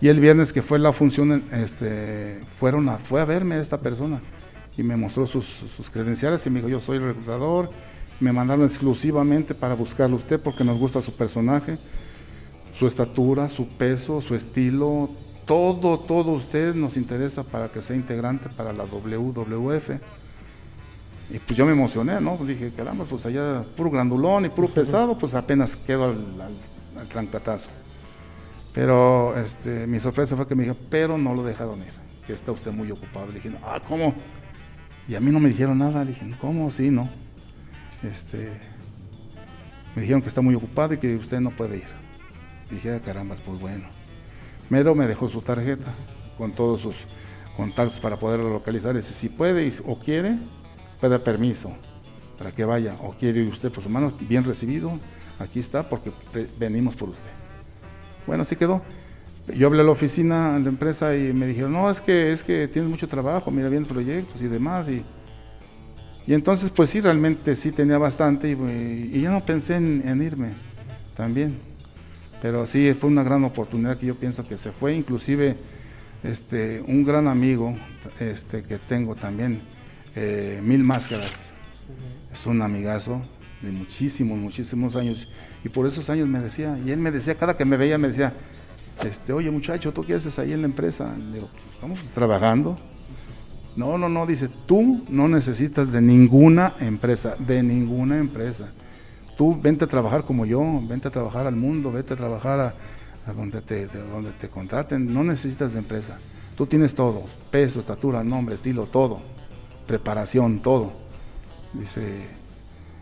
Y 0.00 0.08
el 0.08 0.20
viernes 0.20 0.52
que 0.52 0.62
fue 0.62 0.78
la 0.78 0.92
función, 0.92 1.44
este, 1.52 2.40
fueron 2.56 2.88
a, 2.88 2.98
fue 2.98 3.20
a 3.20 3.24
verme 3.24 3.58
esta 3.58 3.78
persona 3.78 4.20
y 4.76 4.82
me 4.82 4.96
mostró 4.96 5.26
sus, 5.26 5.46
sus 5.46 5.88
credenciales 5.90 6.44
y 6.46 6.50
me 6.50 6.58
dijo, 6.58 6.68
yo 6.68 6.80
soy 6.80 6.98
el 6.98 7.06
reclutador, 7.06 7.70
me 8.20 8.32
mandaron 8.32 8.64
exclusivamente 8.64 9.54
para 9.54 9.74
buscarlo 9.74 10.16
usted 10.16 10.40
porque 10.40 10.64
nos 10.64 10.78
gusta 10.78 11.00
su 11.00 11.12
personaje, 11.12 11.78
su 12.72 12.86
estatura, 12.86 13.48
su 13.48 13.68
peso, 13.68 14.20
su 14.20 14.34
estilo, 14.34 15.10
todo, 15.46 15.98
todo 15.98 16.32
usted 16.32 16.74
nos 16.74 16.96
interesa 16.96 17.42
para 17.42 17.68
que 17.68 17.82
sea 17.82 17.96
integrante 17.96 18.48
para 18.56 18.72
la 18.72 18.84
WWF. 18.84 19.90
Y 21.30 21.38
pues 21.38 21.56
yo 21.56 21.64
me 21.66 21.72
emocioné, 21.72 22.20
¿no? 22.20 22.36
Dije, 22.36 22.72
caramba, 22.76 23.04
pues 23.08 23.24
allá 23.26 23.64
puro 23.76 23.90
grandulón 23.90 24.46
y 24.46 24.48
puro 24.48 24.68
pesado, 24.74 25.18
pues 25.18 25.34
apenas 25.34 25.76
quedo 25.76 26.04
al, 26.04 26.16
al, 26.98 27.06
trancatazo. 27.08 27.68
Pero 28.74 29.38
este, 29.38 29.86
mi 29.86 30.00
sorpresa 30.00 30.34
fue 30.34 30.46
que 30.48 30.56
me 30.56 30.64
dijo, 30.64 30.76
pero 30.90 31.16
no 31.16 31.32
lo 31.32 31.44
dejaron 31.44 31.78
ir, 31.78 31.92
que 32.26 32.32
está 32.32 32.50
usted 32.50 32.72
muy 32.72 32.90
ocupado. 32.90 33.28
Le 33.28 33.34
dije, 33.34 33.52
ah, 33.62 33.80
¿cómo? 33.86 34.14
Y 35.06 35.14
a 35.14 35.20
mí 35.20 35.30
no 35.30 35.38
me 35.38 35.48
dijeron 35.48 35.78
nada. 35.78 36.04
Le 36.04 36.10
dije, 36.10 36.28
¿cómo? 36.40 36.70
Sí, 36.72 36.90
no. 36.90 37.08
Este, 38.02 38.50
me 39.94 40.02
dijeron 40.02 40.20
que 40.20 40.28
está 40.28 40.40
muy 40.40 40.56
ocupado 40.56 40.92
y 40.94 40.98
que 40.98 41.14
usted 41.14 41.38
no 41.38 41.50
puede 41.50 41.78
ir. 41.78 41.86
dije, 42.68 42.92
ah, 42.92 43.00
caramba, 43.00 43.36
pues 43.44 43.60
bueno. 43.60 43.84
Mero 44.70 44.94
me 44.94 45.06
dejó 45.06 45.28
su 45.28 45.40
tarjeta 45.40 45.92
con 46.36 46.52
todos 46.52 46.80
sus 46.80 47.04
contactos 47.56 48.00
para 48.00 48.18
poderlo 48.18 48.50
localizar. 48.50 48.96
Dice, 48.96 49.12
si 49.12 49.28
puede 49.28 49.70
o 49.86 49.96
quiere, 50.00 50.36
pida 51.00 51.20
permiso 51.20 51.70
para 52.36 52.50
que 52.50 52.64
vaya. 52.64 52.96
O 53.02 53.12
quiere 53.12 53.46
usted 53.46 53.70
por 53.70 53.84
su 53.84 53.88
mano, 53.88 54.12
bien 54.20 54.42
recibido, 54.42 54.98
aquí 55.38 55.60
está, 55.60 55.88
porque 55.88 56.10
venimos 56.58 56.96
por 56.96 57.10
usted. 57.10 57.43
Bueno, 58.26 58.42
así 58.42 58.56
quedó. 58.56 58.82
Yo 59.54 59.66
hablé 59.66 59.82
a 59.82 59.84
la 59.84 59.90
oficina, 59.90 60.56
a 60.56 60.58
la 60.58 60.68
empresa, 60.68 61.14
y 61.16 61.32
me 61.32 61.46
dijeron, 61.46 61.72
no, 61.72 61.90
es 61.90 62.00
que, 62.00 62.32
es 62.32 62.42
que 62.42 62.66
tienes 62.66 62.90
mucho 62.90 63.06
trabajo, 63.06 63.50
mira 63.50 63.68
bien 63.68 63.84
proyectos 63.84 64.40
y 64.40 64.46
demás. 64.46 64.88
Y, 64.88 65.04
y 66.26 66.32
entonces, 66.32 66.70
pues 66.70 66.88
sí, 66.88 67.00
realmente 67.00 67.54
sí 67.54 67.70
tenía 67.70 67.98
bastante, 67.98 68.50
y, 68.50 69.20
ya 69.20 69.30
no 69.30 69.44
pensé 69.44 69.76
en, 69.76 70.22
irme 70.22 70.50
también. 71.14 71.58
Pero 72.40 72.66
sí, 72.66 72.94
fue 72.94 73.10
una 73.10 73.22
gran 73.22 73.44
oportunidad 73.44 73.98
que 73.98 74.06
yo 74.06 74.14
pienso 74.14 74.46
que 74.46 74.56
se 74.56 74.72
fue, 74.72 74.94
inclusive 74.94 75.56
este, 76.22 76.82
un 76.86 77.04
gran 77.04 77.28
amigo 77.28 77.74
este, 78.20 78.62
que 78.62 78.78
tengo 78.78 79.14
también, 79.14 79.60
eh, 80.16 80.60
Mil 80.62 80.82
Máscaras, 80.82 81.50
es 82.32 82.46
un 82.46 82.62
amigazo 82.62 83.20
de 83.64 83.72
muchísimos, 83.72 84.38
muchísimos 84.38 84.96
años, 84.96 85.28
y 85.64 85.68
por 85.68 85.86
esos 85.86 86.08
años 86.10 86.28
me 86.28 86.40
decía, 86.40 86.78
y 86.84 86.90
él 86.90 86.98
me 86.98 87.10
decía, 87.10 87.34
cada 87.34 87.56
que 87.56 87.64
me 87.64 87.76
veía 87.76 87.98
me 87.98 88.08
decía, 88.08 88.32
este, 89.04 89.32
oye 89.32 89.50
muchacho, 89.50 89.92
¿tú 89.92 90.04
qué 90.04 90.14
haces 90.14 90.38
ahí 90.38 90.52
en 90.52 90.60
la 90.60 90.66
empresa? 90.66 91.14
Le 91.16 91.34
digo, 91.34 91.48
estamos 91.72 92.00
trabajando. 92.14 92.78
No, 93.76 93.98
no, 93.98 94.08
no, 94.08 94.24
dice, 94.24 94.48
tú 94.66 95.02
no 95.08 95.26
necesitas 95.26 95.90
de 95.90 96.00
ninguna 96.00 96.74
empresa, 96.78 97.34
de 97.38 97.62
ninguna 97.62 98.18
empresa. 98.18 98.70
Tú 99.36 99.60
vente 99.60 99.84
a 99.84 99.88
trabajar 99.88 100.22
como 100.22 100.46
yo, 100.46 100.62
vente 100.86 101.08
a 101.08 101.10
trabajar 101.10 101.46
al 101.46 101.56
mundo, 101.56 101.90
vete 101.90 102.14
a 102.14 102.16
trabajar 102.16 102.76
a, 103.26 103.32
donde, 103.32 103.60
te, 103.62 103.88
donde 103.88 104.30
te 104.30 104.48
contraten, 104.48 105.12
no 105.12 105.24
necesitas 105.24 105.72
de 105.72 105.80
empresa. 105.80 106.18
Tú 106.56 106.66
tienes 106.66 106.94
todo, 106.94 107.24
peso, 107.50 107.80
estatura, 107.80 108.22
nombre, 108.22 108.54
estilo, 108.54 108.86
todo, 108.86 109.20
preparación, 109.88 110.60
todo. 110.60 110.92
Dice, 111.72 112.28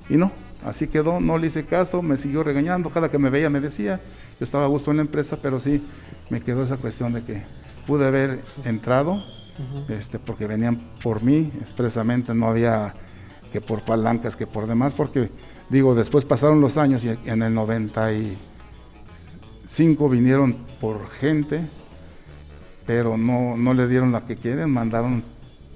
y 0.08 0.16
no, 0.16 0.32
así 0.64 0.88
quedó, 0.88 1.20
no 1.20 1.38
le 1.38 1.48
hice 1.48 1.64
caso, 1.64 2.02
me 2.02 2.16
siguió 2.16 2.42
regañando, 2.42 2.90
cada 2.90 3.10
que 3.10 3.18
me 3.18 3.30
veía 3.30 3.50
me 3.50 3.60
decía, 3.60 4.00
yo 4.38 4.44
estaba 4.44 4.64
a 4.64 4.68
gusto 4.68 4.90
en 4.90 4.98
la 4.98 5.02
empresa, 5.02 5.38
pero 5.40 5.60
sí 5.60 5.82
me 6.30 6.40
quedó 6.40 6.62
esa 6.62 6.76
cuestión 6.76 7.12
de 7.12 7.22
que 7.22 7.42
pude 7.86 8.06
haber 8.06 8.40
entrado, 8.64 9.22
este, 9.88 10.18
porque 10.18 10.46
venían 10.46 10.80
por 11.02 11.22
mí 11.22 11.52
expresamente, 11.60 12.34
no 12.34 12.48
había 12.48 12.94
que 13.52 13.60
por 13.60 13.82
palancas, 13.82 14.34
que 14.34 14.46
por 14.46 14.66
demás, 14.66 14.94
porque 14.94 15.30
digo, 15.68 15.94
después 15.94 16.24
pasaron 16.24 16.60
los 16.60 16.78
años 16.78 17.04
y 17.04 17.10
en 17.26 17.42
el 17.42 17.54
95 17.54 20.08
vinieron 20.08 20.56
por 20.80 21.08
gente, 21.10 21.60
pero 22.86 23.18
no, 23.18 23.56
no 23.56 23.74
le 23.74 23.86
dieron 23.88 24.10
la 24.10 24.24
que 24.24 24.36
quieren, 24.36 24.70
mandaron 24.70 25.22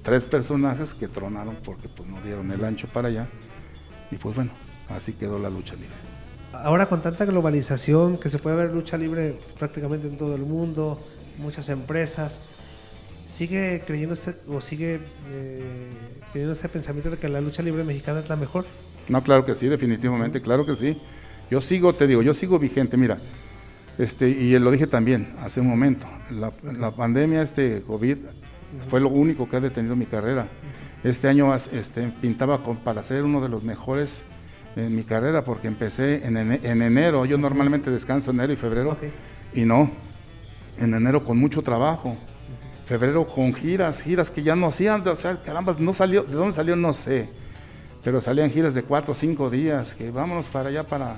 tres 0.01 0.25
personajes 0.25 0.93
que 0.93 1.07
tronaron 1.07 1.57
porque 1.63 1.87
pues 1.87 2.09
no 2.09 2.19
dieron 2.21 2.51
el 2.51 2.63
ancho 2.63 2.87
para 2.87 3.09
allá. 3.09 3.27
Y 4.09 4.15
pues 4.15 4.35
bueno, 4.35 4.51
así 4.89 5.13
quedó 5.13 5.39
la 5.39 5.49
lucha 5.49 5.75
libre 5.75 6.17
ahora 6.63 6.87
con 6.87 7.01
tanta 7.01 7.25
globalización 7.25 8.17
que 8.17 8.29
se 8.29 8.39
puede 8.39 8.55
ver 8.55 8.73
lucha 8.73 8.97
libre 8.97 9.37
prácticamente 9.57 10.07
en 10.07 10.17
todo 10.17 10.35
el 10.35 10.41
mundo, 10.41 10.99
muchas 11.37 11.69
empresas, 11.69 12.39
¿sigue 13.25 13.83
creyendo 13.85 14.13
usted 14.13 14.35
o 14.47 14.61
sigue 14.61 14.99
eh, 15.29 15.61
teniendo 16.33 16.53
ese 16.53 16.69
pensamiento 16.69 17.09
de 17.09 17.17
que 17.17 17.29
la 17.29 17.41
lucha 17.41 17.61
libre 17.61 17.83
mexicana 17.83 18.19
es 18.19 18.29
la 18.29 18.35
mejor? 18.35 18.65
No, 19.07 19.21
claro 19.21 19.45
que 19.45 19.55
sí, 19.55 19.67
definitivamente, 19.67 20.41
claro 20.41 20.65
que 20.65 20.75
sí. 20.75 20.99
Yo 21.49 21.61
sigo, 21.61 21.93
te 21.93 22.07
digo, 22.07 22.21
yo 22.21 22.33
sigo 22.33 22.59
vigente, 22.59 22.97
mira, 22.97 23.17
este, 23.97 24.29
y 24.29 24.57
lo 24.59 24.69
dije 24.69 24.85
también 24.85 25.33
hace 25.41 25.61
un 25.61 25.67
momento, 25.67 26.05
la, 26.29 26.91
pandemia, 26.91 27.41
este 27.41 27.83
COVID, 27.87 28.17
fue 28.89 28.99
lo 28.99 29.09
único 29.09 29.47
que 29.47 29.57
ha 29.57 29.59
detenido 29.61 29.95
mi 29.95 30.05
carrera. 30.05 30.47
Este 31.03 31.29
año 31.29 31.55
este, 31.55 32.11
pintaba 32.21 32.61
para 32.83 33.01
ser 33.01 33.23
uno 33.23 33.39
de 33.39 33.47
los 33.47 33.63
mejores 33.63 34.23
en 34.77 34.95
mi 34.95 35.03
carrera 35.03 35.43
porque 35.43 35.67
empecé 35.67 36.25
en, 36.25 36.37
enero. 36.37 37.25
Yo 37.25 37.37
normalmente 37.37 37.89
descanso 37.89 38.31
enero 38.31 38.53
y 38.53 38.55
febrero 38.55 38.95
y 39.53 39.65
no. 39.65 39.89
En 40.77 40.93
enero 40.93 41.23
con 41.23 41.37
mucho 41.37 41.61
trabajo. 41.61 42.15
Febrero 42.85 43.25
con 43.25 43.53
giras, 43.53 44.01
giras 44.01 44.31
que 44.31 44.43
ya 44.43 44.55
no 44.55 44.67
hacían, 44.67 45.05
o 45.05 45.15
sea, 45.15 45.41
caramba, 45.41 45.75
no 45.77 45.91
salió, 45.91 46.23
¿de 46.23 46.33
dónde 46.35 46.53
salió? 46.53 46.75
No 46.77 46.93
sé. 46.93 47.27
Pero 48.01 48.21
salían 48.21 48.49
giras 48.49 48.73
de 48.73 48.83
cuatro 48.83 49.11
o 49.11 49.15
cinco 49.15 49.49
días, 49.49 49.93
que 49.93 50.09
vámonos 50.09 50.47
para 50.47 50.69
allá, 50.69 50.85
para, 50.85 51.17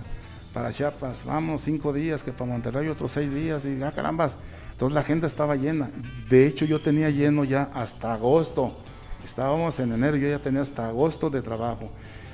para 0.52 0.72
Chiapas, 0.72 1.24
vamos 1.26 1.62
cinco 1.62 1.94
días, 1.94 2.24
que 2.24 2.32
para 2.32 2.50
Monterrey 2.50 2.88
otros 2.88 3.12
seis 3.12 3.32
días, 3.32 3.66
y 3.66 3.84
ah, 3.84 3.92
carambas. 3.92 4.36
Entonces 4.72 4.96
la 4.96 5.04
gente 5.04 5.28
estaba 5.28 5.56
llena. 5.56 5.92
De 6.28 6.48
hecho, 6.48 6.66
yo 6.66 6.82
tenía 6.82 7.12
lleno 7.12 7.44
ya 7.44 7.70
hasta 7.76 8.14
agosto. 8.14 8.76
Estábamos 9.24 9.78
en 9.78 9.92
enero, 9.92 10.18
yo 10.18 10.28
ya 10.28 10.40
tenía 10.40 10.62
hasta 10.62 10.88
agosto 10.88 11.30
de 11.30 11.44
trabajo 11.44 11.92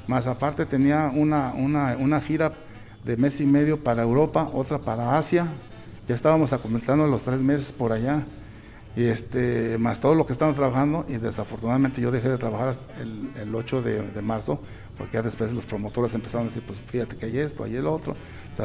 más 0.07 0.27
aparte 0.27 0.65
tenía 0.65 1.11
una, 1.13 1.53
una, 1.53 2.21
gira 2.21 2.53
de 3.03 3.17
mes 3.17 3.39
y 3.41 3.45
medio 3.45 3.83
para 3.83 4.03
Europa, 4.03 4.49
otra 4.53 4.79
para 4.79 5.17
Asia, 5.17 5.47
ya 6.07 6.15
estábamos 6.15 6.51
completando 6.53 7.07
los 7.07 7.23
tres 7.23 7.39
meses 7.39 7.71
por 7.71 7.91
allá, 7.91 8.23
y 8.95 9.03
este, 9.03 9.77
más 9.77 9.99
todo 9.99 10.15
lo 10.15 10.25
que 10.25 10.33
estamos 10.33 10.55
trabajando, 10.55 11.05
y 11.09 11.17
desafortunadamente 11.17 12.01
yo 12.01 12.11
dejé 12.11 12.29
de 12.29 12.37
trabajar 12.37 12.75
el, 13.41 13.53
8 13.53 13.81
de, 13.81 14.21
marzo, 14.21 14.59
porque 14.97 15.15
ya 15.15 15.21
después 15.21 15.51
los 15.53 15.65
promotores 15.65 16.13
empezaron 16.13 16.47
a 16.47 16.49
decir, 16.49 16.63
pues 16.65 16.79
fíjate 16.87 17.17
que 17.17 17.25
hay 17.25 17.39
esto, 17.39 17.63
hay 17.63 17.75
el 17.75 17.87
otro, 17.87 18.15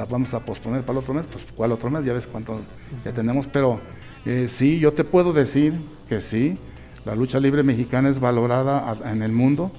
vamos 0.09 0.32
a 0.34 0.41
posponer 0.41 0.82
para 0.82 0.93
el 0.93 0.99
otro 0.99 1.14
mes, 1.14 1.26
pues 1.26 1.47
¿cuál 1.57 1.72
otro 1.72 1.91
mes? 1.91 2.05
Ya 2.05 2.12
ves 2.12 2.26
cuánto 2.26 2.61
ya 3.05 3.12
tenemos, 3.12 3.47
pero 3.47 3.80
eh, 4.24 4.47
sí, 4.49 4.78
yo 4.78 4.93
te 4.93 5.03
puedo 5.03 5.32
decir 5.32 5.74
que 6.09 6.20
sí, 6.20 6.57
la 7.05 7.14
lucha 7.14 7.41
libre 7.41 7.62
mexicana 7.62 8.09
es 8.09 8.20
valorada 8.20 8.97
en 9.11 9.22
el 9.22 9.32
mundo, 9.32 9.72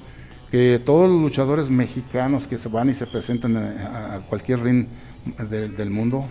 que 0.52 0.82
todos 0.84 1.10
los 1.10 1.22
luchadores 1.22 1.70
mexicanos 1.70 2.46
que 2.46 2.58
se 2.58 2.68
van 2.68 2.90
y 2.90 2.94
se 2.94 3.08
presentan 3.08 3.56
a, 3.56 4.22
cualquier 4.30 4.62
ring 4.62 4.86
del 5.50 5.90
mundo 5.90 6.26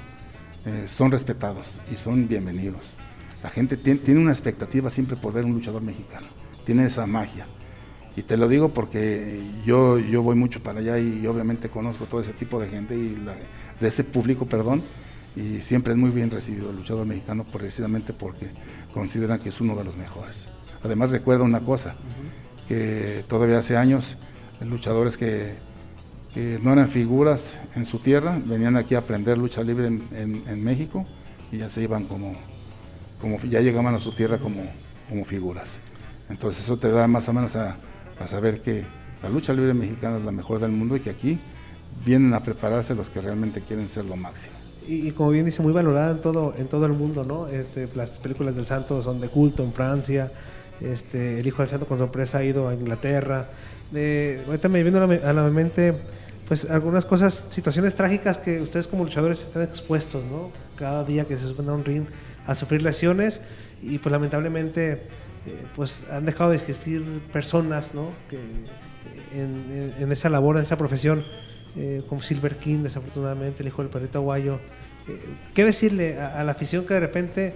eh, 0.66 0.84
son 0.86 1.10
respetados 1.10 1.80
y 1.90 1.96
son 1.96 2.28
bienvenidos. 2.28 2.92
La 3.42 3.48
gente 3.48 3.78
tiene, 3.78 4.20
una 4.20 4.32
expectativa 4.32 4.90
siempre 4.90 5.16
por 5.16 5.32
ver 5.32 5.46
un 5.46 5.54
luchador 5.54 5.80
mexicano, 5.80 6.26
tiene 6.66 6.84
esa 6.84 7.06
magia. 7.06 7.46
Y 8.14 8.22
te 8.22 8.36
lo 8.36 8.46
digo 8.46 8.68
porque 8.68 9.40
yo, 9.64 9.98
yo 9.98 10.22
voy 10.22 10.36
mucho 10.36 10.62
para 10.62 10.80
allá 10.80 10.98
y 10.98 11.26
obviamente 11.26 11.70
conozco 11.70 12.04
todo 12.04 12.20
ese 12.20 12.34
tipo 12.34 12.60
de 12.60 12.68
gente 12.68 12.94
y 12.94 13.16
de 13.80 13.88
ese 13.88 14.04
público, 14.04 14.44
perdón, 14.44 14.82
y 15.34 15.62
siempre 15.62 15.94
es 15.94 15.98
muy 15.98 16.10
bien 16.10 16.30
recibido 16.30 16.68
el 16.68 16.76
luchador 16.76 17.06
mexicano 17.06 17.46
precisamente 17.50 18.12
porque 18.12 18.50
consideran 18.92 19.38
que 19.38 19.48
es 19.48 19.60
uno 19.62 19.74
de 19.76 19.84
los 19.84 19.96
mejores. 19.96 20.46
Además 20.82 21.10
recuerda 21.10 21.44
una 21.44 21.60
cosa, 21.60 21.94
que 22.70 23.24
todavía 23.26 23.58
hace 23.58 23.76
años 23.76 24.16
luchadores 24.60 25.16
que, 25.16 25.56
no 26.62 26.72
eran 26.72 26.88
figuras 26.88 27.56
en 27.74 27.84
su 27.84 27.98
tierra, 27.98 28.40
venían 28.44 28.76
aquí 28.76 28.94
a 28.94 28.98
aprender 28.98 29.36
lucha 29.36 29.64
libre 29.64 29.88
en, 29.88 30.64
México 30.64 31.04
y 31.50 31.58
ya 31.58 31.68
se 31.68 31.82
iban 31.82 32.04
como, 32.04 32.36
como, 33.20 33.40
ya 33.40 33.60
llegaban 33.60 33.92
a 33.96 33.98
su 33.98 34.12
tierra 34.12 34.38
como, 34.38 34.62
como 35.08 35.24
figuras. 35.24 35.80
Entonces 36.28 36.62
eso 36.62 36.76
te 36.76 36.88
da 36.92 37.08
más 37.08 37.28
o 37.28 37.32
menos 37.32 37.56
a, 37.56 37.76
saber 38.28 38.62
que 38.62 38.84
la 39.20 39.28
lucha 39.30 39.52
libre 39.52 39.74
mexicana 39.74 40.18
es 40.18 40.24
la 40.24 40.30
mejor 40.30 40.60
del 40.60 40.70
mundo 40.70 40.94
y 40.94 41.00
que 41.00 41.10
aquí 41.10 41.40
vienen 42.06 42.34
a 42.34 42.40
prepararse 42.44 42.94
los 42.94 43.10
que 43.10 43.20
realmente 43.20 43.62
quieren 43.62 43.88
ser 43.88 44.04
lo 44.04 44.14
máximo. 44.14 44.54
Y, 44.86 45.10
como 45.10 45.30
bien 45.30 45.44
dice, 45.44 45.60
muy 45.60 45.72
valorada 45.72 46.12
en 46.12 46.20
todo, 46.20 46.54
en 46.56 46.68
todo 46.68 46.86
el 46.86 46.92
mundo, 46.92 47.24
¿no? 47.24 47.48
Este, 47.48 47.88
las 47.96 48.10
películas 48.10 48.54
del 48.54 48.66
santo 48.66 49.02
son 49.02 49.20
de 49.20 49.28
culto 49.28 49.64
en 49.64 49.72
Francia, 49.72 50.30
este, 50.80 51.40
el 51.40 51.46
hijo 51.46 51.62
del 51.62 51.68
santo 51.68 51.86
con 51.86 51.98
sorpresa 51.98 52.38
ha 52.38 52.44
ido 52.44 52.68
a 52.68 52.74
Inglaterra. 52.74 53.48
ahorita 53.92 54.68
me 54.68 54.82
viene 54.82 54.98
a 54.98 55.32
la, 55.32 55.42
mente 55.50 55.94
pues 56.48 56.68
algunas 56.70 57.04
cosas, 57.04 57.46
situaciones 57.50 57.94
trágicas 57.94 58.38
que 58.38 58.60
ustedes 58.60 58.88
como 58.88 59.04
luchadores 59.04 59.42
están 59.42 59.62
expuestos, 59.62 60.24
¿no? 60.24 60.50
Cada 60.76 61.04
día 61.04 61.24
que 61.24 61.36
se 61.36 61.46
suben 61.46 61.68
a 61.68 61.74
un 61.74 61.84
ring 61.84 62.04
a 62.46 62.54
sufrir 62.54 62.82
lesiones 62.82 63.42
y 63.82 63.98
pues 63.98 64.10
lamentablemente 64.10 64.92
eh, 65.46 65.64
pues 65.74 66.04
han 66.10 66.26
dejado 66.26 66.50
de 66.50 66.56
existir 66.56 67.02
personas, 67.32 67.94
¿no? 67.94 68.10
En, 69.32 70.12
esa 70.12 70.28
labor, 70.28 70.56
en 70.56 70.64
esa 70.64 70.76
profesión, 70.76 71.24
eh, 71.76 72.02
como 72.08 72.20
Silver 72.20 72.56
King, 72.56 72.82
desafortunadamente, 72.82 73.62
el 73.62 73.68
hijo 73.68 73.82
del 73.82 73.90
perrito 73.90 74.18
aguayo. 74.18 74.58
Eh, 75.08 75.18
¿Qué 75.54 75.64
decirle 75.64 76.20
a, 76.20 76.42
la 76.44 76.52
afición 76.52 76.84
que 76.84 76.94
de 76.94 77.00
repente 77.00 77.54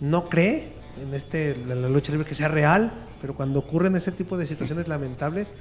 no 0.00 0.28
cree 0.28 0.73
en 1.02 1.14
este, 1.14 1.56
la, 1.66 1.74
lucha 1.88 2.12
libre 2.12 2.26
que 2.26 2.34
sea 2.34 2.48
real, 2.48 2.92
pero 3.20 3.34
cuando 3.34 3.58
ocurren 3.58 3.96
ese 3.96 4.12
tipo 4.12 4.36
de 4.36 4.46
situaciones 4.46 4.88
lamentables, 4.88 5.52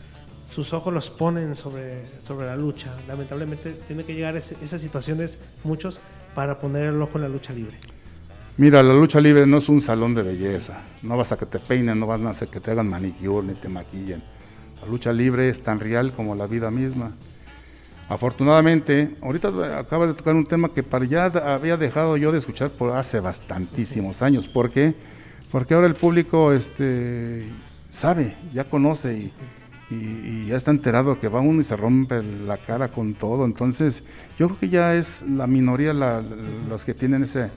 sus 0.52 0.74
ojos 0.74 0.94
los 0.94 1.10
ponen 1.10 1.56
sobre, 1.56 2.04
sobre 2.26 2.46
la 2.46 2.56
lucha. 2.56 2.94
Lamentablemente 3.08 3.74
tiene 3.88 4.04
que 4.04 4.14
llegar 4.14 4.36
a 4.36 4.40
esas 4.40 4.82
situaciones 4.82 5.40
muchos 5.64 6.00
para 6.36 6.60
poner 6.60 6.86
el 6.86 7.02
ojo 7.02 7.18
en 7.18 7.24
la 7.24 7.30
lucha 7.30 7.54
libre. 7.54 7.78
Mira, 8.56 8.84
la 8.84 8.94
lucha 8.94 9.20
libre 9.20 9.48
no 9.48 9.58
es 9.58 9.68
un 9.68 9.82
salón 9.82 10.14
de 10.14 10.22
belleza. 10.22 10.82
No 11.02 11.18
vas 11.18 11.32
a 11.32 11.38
que 11.38 11.48
te 11.48 11.58
peinen, 11.58 12.00
no 12.00 12.06
vas 12.06 12.22
a 12.22 12.30
hacer 12.30 12.50
que 12.50 12.60
te 12.60 12.72
hagan 12.72 12.88
manicure 12.88 13.48
ni 13.48 13.54
te 13.56 13.68
maquillen. 13.68 14.22
La 14.82 14.88
lucha 14.88 15.12
libre 15.12 15.50
es 15.50 15.64
tan 15.64 15.80
real 15.80 16.14
como 16.14 16.36
la 16.36 16.46
vida 16.46 16.70
misma. 16.70 17.14
Afortunadamente, 18.10 19.16
ahorita 19.22 19.80
acaba 19.80 20.06
de 20.06 20.14
tocar 20.14 20.36
un 20.36 20.46
tema 20.46 20.72
que 20.72 20.84
para 20.84 21.06
ya 21.06 21.26
había 21.26 21.78
dejado 21.78 22.16
yo 22.18 22.32
de 22.32 22.38
escuchar 22.38 22.70
por 22.70 22.96
hace 22.96 23.20
bastantísimos 23.20 24.22
años. 24.22 24.48
¿Por 24.48 24.70
qué? 24.70 24.94
Porque 25.54 25.76
ahora 25.76 25.86
el 25.86 25.93
público 25.93 26.51
este, 26.51 27.45
sabe, 27.91 28.36
ya 28.56 28.64
conoce 28.64 29.14
y, 29.14 29.32
y, 29.93 30.47
ya 30.47 30.56
está 30.56 30.72
enterado 30.72 31.20
que 31.20 31.28
va 31.28 31.41
uno 31.41 31.62
y 31.62 31.64
se 31.64 31.76
rompe 31.76 32.24
la 32.24 32.58
cara 32.58 32.88
con 32.88 33.14
todo. 33.14 33.45
Entonces, 33.45 34.04
yo 34.39 34.47
creo 34.47 34.60
que 34.60 34.70
ya 34.70 34.95
es 34.95 35.22
la 35.22 35.45
minoría 35.45 35.93
la, 35.93 36.24
las 36.68 36.84
que 36.84 36.95
tienen 36.95 37.22
ese, 37.22 37.51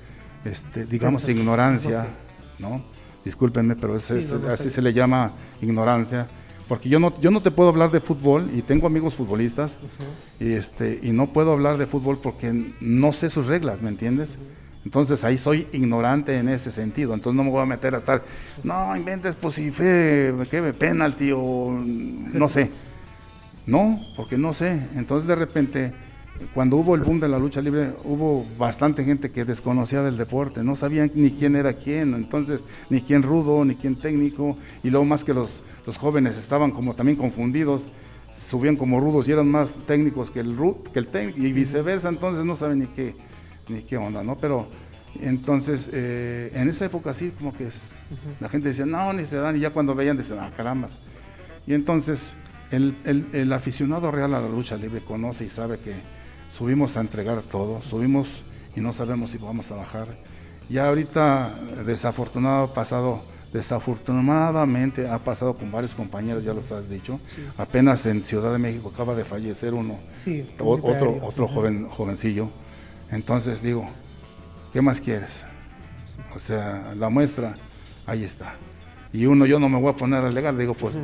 este, 0.45 0.85
digamos, 0.85 1.27
ignorancia, 1.31 2.05
¿no? 2.59 2.85
Discúlpenme, 3.25 3.77
pero 3.77 3.97
es, 3.97 4.11
así 4.11 4.69
se 4.69 4.83
le 4.83 4.93
llama 4.93 5.33
ignorancia. 5.63 6.27
Porque 6.69 6.91
yo 6.91 7.01
no, 7.01 7.19
yo 7.19 7.31
no 7.31 7.41
te 7.41 7.51
puedo 7.51 7.71
hablar 7.71 7.91
de 7.93 8.01
fútbol 8.01 8.51
y 8.55 8.61
tengo 8.61 8.87
amigos 8.87 9.15
futbolistas 9.15 9.79
y, 10.39 10.53
este, 10.53 11.01
y 11.03 11.13
no 11.13 11.33
puedo 11.33 11.51
hablar 11.51 11.79
de 11.79 11.87
fútbol 11.87 12.19
porque 12.23 12.53
no 12.79 13.15
sé 13.15 13.31
sus 13.31 13.47
reglas, 13.47 13.81
¿me 13.81 13.89
entiendes? 13.89 14.37
Entonces 14.87 15.25
ahí 15.25 15.37
soy 15.37 15.67
ignorante 15.73 16.39
en 16.39 16.49
ese 16.49 16.71
sentido. 16.71 17.13
Entonces 17.13 17.37
no 17.37 17.43
me 17.43 17.51
voy 17.51 17.61
a 17.61 17.67
meter 17.67 17.97
a 17.97 17.99
estar, 17.99 18.23
no 18.63 18.97
inventes, 18.97 19.35
pues 19.35 19.55
si 19.55 19.73
fue, 19.73 20.33
¿qué? 20.49 20.63
Penalti 20.73 21.33
o 21.35 21.77
no 21.77 22.49
sé. 22.49 22.71
No, 23.67 24.01
porque 24.15 24.39
no 24.39 24.53
sé. 24.53 24.81
Entonces 24.95 25.27
de 25.27 25.35
repente, 25.35 25.93
cuando 26.55 26.77
hubo 26.77 26.95
el 26.95 27.01
boom 27.01 27.19
de 27.19 27.27
la 27.27 27.37
lucha 27.37 27.61
libre, 27.61 27.95
hubo 28.05 28.47
bastante 28.57 29.03
gente 29.03 29.33
que 29.33 29.45
desconocía 29.45 30.03
del 30.03 30.17
deporte, 30.17 30.63
no 30.63 30.77
sabían 30.77 31.11
ni 31.17 31.33
quién 31.33 31.57
era 31.57 31.73
quién, 31.73 32.15
entonces 32.15 32.61
ni 32.89 33.01
quién 33.01 33.25
rudo, 33.25 33.65
ni 33.65 33.75
quién 33.75 33.97
técnico, 33.97 34.55
y 34.85 34.91
luego 34.91 35.05
más 35.05 35.25
que 35.25 35.35
los, 35.35 35.65
los 35.85 35.99
jóvenes 35.99 36.37
estaban 36.37 36.71
como 36.71 36.95
también 36.95 37.19
confundidos, 37.19 37.89
subían 38.31 38.77
como 38.77 39.01
rudos 39.01 39.29
y 39.29 39.33
eran 39.33 39.51
más 39.51 39.73
técnicos 39.85 40.31
que 40.31 40.39
el, 40.39 40.57
que 40.93 41.01
el 41.01 41.09
técnico, 41.09 41.41
y 41.41 41.53
viceversa, 41.53 42.09
entonces 42.09 42.45
no 42.45 42.55
saben 42.55 42.79
ni 42.79 42.87
qué 42.87 43.17
ni 43.69 43.83
qué 43.83 43.97
onda, 43.97 44.23
¿no? 44.23 44.37
Pero 44.37 44.69
entonces, 45.21 45.91
eh, 45.93 46.51
en 46.55 46.69
esa 46.69 46.85
época 46.87 47.15
sí, 47.15 47.33
como 47.37 47.53
que 47.53 47.69
es, 47.69 47.83
la 48.41 48.49
gente 48.49 48.69
decía, 48.69 48.87
no, 48.87 49.13
ni 49.13 49.27
se 49.27 49.37
dan, 49.37 49.57
y 49.57 49.61
ya 49.61 49.71
cuando 49.71 49.95
veían, 49.95 50.17
decían, 50.17 50.41
ah, 50.41 50.51
carambas. 50.57 50.99
Y 51.67 51.75
entonces, 51.75 52.35
el, 52.71 52.97
el, 53.05 53.53
aficionado 53.53 54.11
real 54.11 54.35
a 54.35 54.41
la 54.41 54.49
lucha 54.49 54.77
libre 54.77 55.01
conoce 55.01 55.45
y 55.45 55.51
sabe 55.51 55.79
que 55.79 55.95
subimos 56.51 56.97
a 56.97 57.01
entregar 57.01 57.43
todo, 57.43 57.81
subimos 57.81 58.43
y 58.75 58.81
no 58.81 58.93
sabemos 58.93 59.31
si 59.31 59.39
vamos 59.39 59.71
a 59.71 59.77
bajar. 59.77 60.09
Ya 60.69 60.89
ahorita, 60.89 61.55
desafortunado, 61.87 62.65
ha 62.65 62.75
pasado, 62.75 63.23
desafortunadamente 63.53 65.09
ha 65.09 65.19
pasado 65.19 65.55
con 65.55 65.71
varios 65.71 65.95
compañeros, 65.95 66.45
ya 66.45 66.53
lo 66.53 66.61
has 66.61 66.91
dicho. 66.91 67.21
Apenas 67.57 68.05
en 68.07 68.23
Ciudad 68.23 68.53
de 68.53 68.59
México 68.59 68.91
acaba 68.93 69.15
de 69.15 69.25
fallecer 69.25 69.75
uno, 69.75 69.99
otro, 70.59 71.19
otro 71.23 71.49
joven, 71.49 71.89
jovencillo 71.89 72.51
entonces 73.11 73.63
digo, 73.63 73.89
¿qué 74.73 74.81
más 74.83 75.01
quieres? 75.01 75.43
O 76.35 76.39
sea, 76.39 76.95
la 76.97 77.09
muestra, 77.09 77.55
ahí 78.07 78.25
está. 78.25 78.55
Y 79.13 79.27
uno, 79.27 79.47
yo 79.47 79.59
no 79.59 79.69
me 79.69 79.81
voy 79.81 79.91
a 79.91 79.97
poner 79.97 80.25
a 80.25 80.29
alegar, 80.29 80.57
digo, 80.57 80.75
pues, 80.75 81.01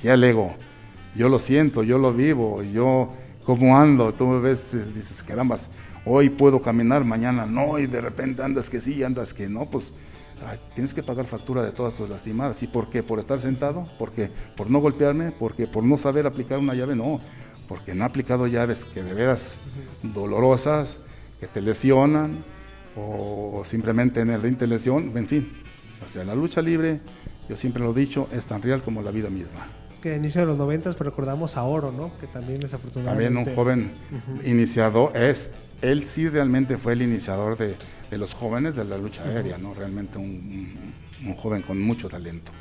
¿qué 0.00 0.10
alego? 0.10 0.54
Yo 1.14 1.28
lo 1.28 1.38
siento, 1.38 1.82
yo 1.82 1.98
lo 1.98 2.12
vivo, 2.12 2.62
yo, 2.62 3.12
¿cómo 3.44 3.76
ando? 3.76 4.12
Tú 4.12 4.26
me 4.26 4.40
ves, 4.40 4.94
dices, 4.94 5.22
carambas, 5.22 5.68
hoy 6.04 6.28
puedo 6.28 6.60
caminar, 6.60 7.04
mañana 7.04 7.46
no, 7.46 7.78
y 7.78 7.86
de 7.86 8.00
repente 8.00 8.42
andas 8.42 8.70
que 8.70 8.80
sí, 8.80 9.02
andas 9.02 9.32
que 9.34 9.48
no, 9.48 9.66
pues 9.66 9.92
tienes 10.74 10.92
que 10.92 11.02
pagar 11.02 11.24
factura 11.24 11.62
de 11.62 11.72
todas 11.72 11.94
tus 11.94 12.08
lastimadas. 12.08 12.62
¿Y 12.62 12.66
por 12.66 12.90
qué? 12.90 13.02
¿Por 13.02 13.18
estar 13.18 13.40
sentado? 13.40 13.88
porque 13.98 14.30
¿Por 14.56 14.70
no 14.70 14.80
golpearme? 14.80 15.32
porque 15.32 15.66
¿Por 15.66 15.82
no 15.82 15.96
saber 15.96 16.26
aplicar 16.26 16.58
una 16.58 16.74
llave? 16.74 16.94
No, 16.94 17.20
porque 17.68 17.94
no 17.94 18.04
he 18.04 18.06
aplicado 18.06 18.46
llaves 18.46 18.84
que 18.84 19.02
de 19.02 19.14
veras 19.14 19.56
dolorosas, 20.02 20.98
que 21.40 21.46
te 21.46 21.60
lesionan 21.60 22.44
o 22.96 23.62
simplemente 23.64 24.20
en 24.20 24.30
el 24.30 24.40
ring 24.40 24.56
te 24.56 24.66
lesión, 24.66 25.12
en 25.14 25.28
fin. 25.28 25.48
O 26.04 26.08
sea, 26.08 26.24
la 26.24 26.34
lucha 26.34 26.62
libre, 26.62 27.00
yo 27.48 27.56
siempre 27.56 27.82
lo 27.82 27.90
he 27.92 27.94
dicho, 27.94 28.28
es 28.32 28.46
tan 28.46 28.62
real 28.62 28.82
como 28.82 29.02
la 29.02 29.10
vida 29.10 29.30
misma. 29.30 29.66
Que 30.02 30.16
inicio 30.16 30.40
de 30.42 30.46
los 30.46 30.56
noventas, 30.56 30.94
pero 30.94 31.10
recordamos 31.10 31.56
a 31.56 31.64
Oro, 31.64 31.92
¿no? 31.92 32.16
Que 32.18 32.26
también 32.26 32.60
desafortunadamente... 32.60 33.34
También 33.34 33.48
un 33.48 33.54
joven 33.54 33.90
iniciador, 34.44 35.16
es, 35.16 35.50
él 35.82 36.06
sí 36.06 36.28
realmente 36.28 36.76
fue 36.76 36.92
el 36.92 37.02
iniciador 37.02 37.56
de, 37.56 37.74
de 38.10 38.18
los 38.18 38.34
jóvenes 38.34 38.76
de 38.76 38.84
la 38.84 38.98
lucha 38.98 39.24
aérea, 39.24 39.58
¿no? 39.58 39.74
Realmente 39.74 40.18
un, 40.18 40.92
un, 41.26 41.34
joven 41.34 41.62
con 41.62 41.80
mucho 41.80 42.08
talento. 42.08 42.52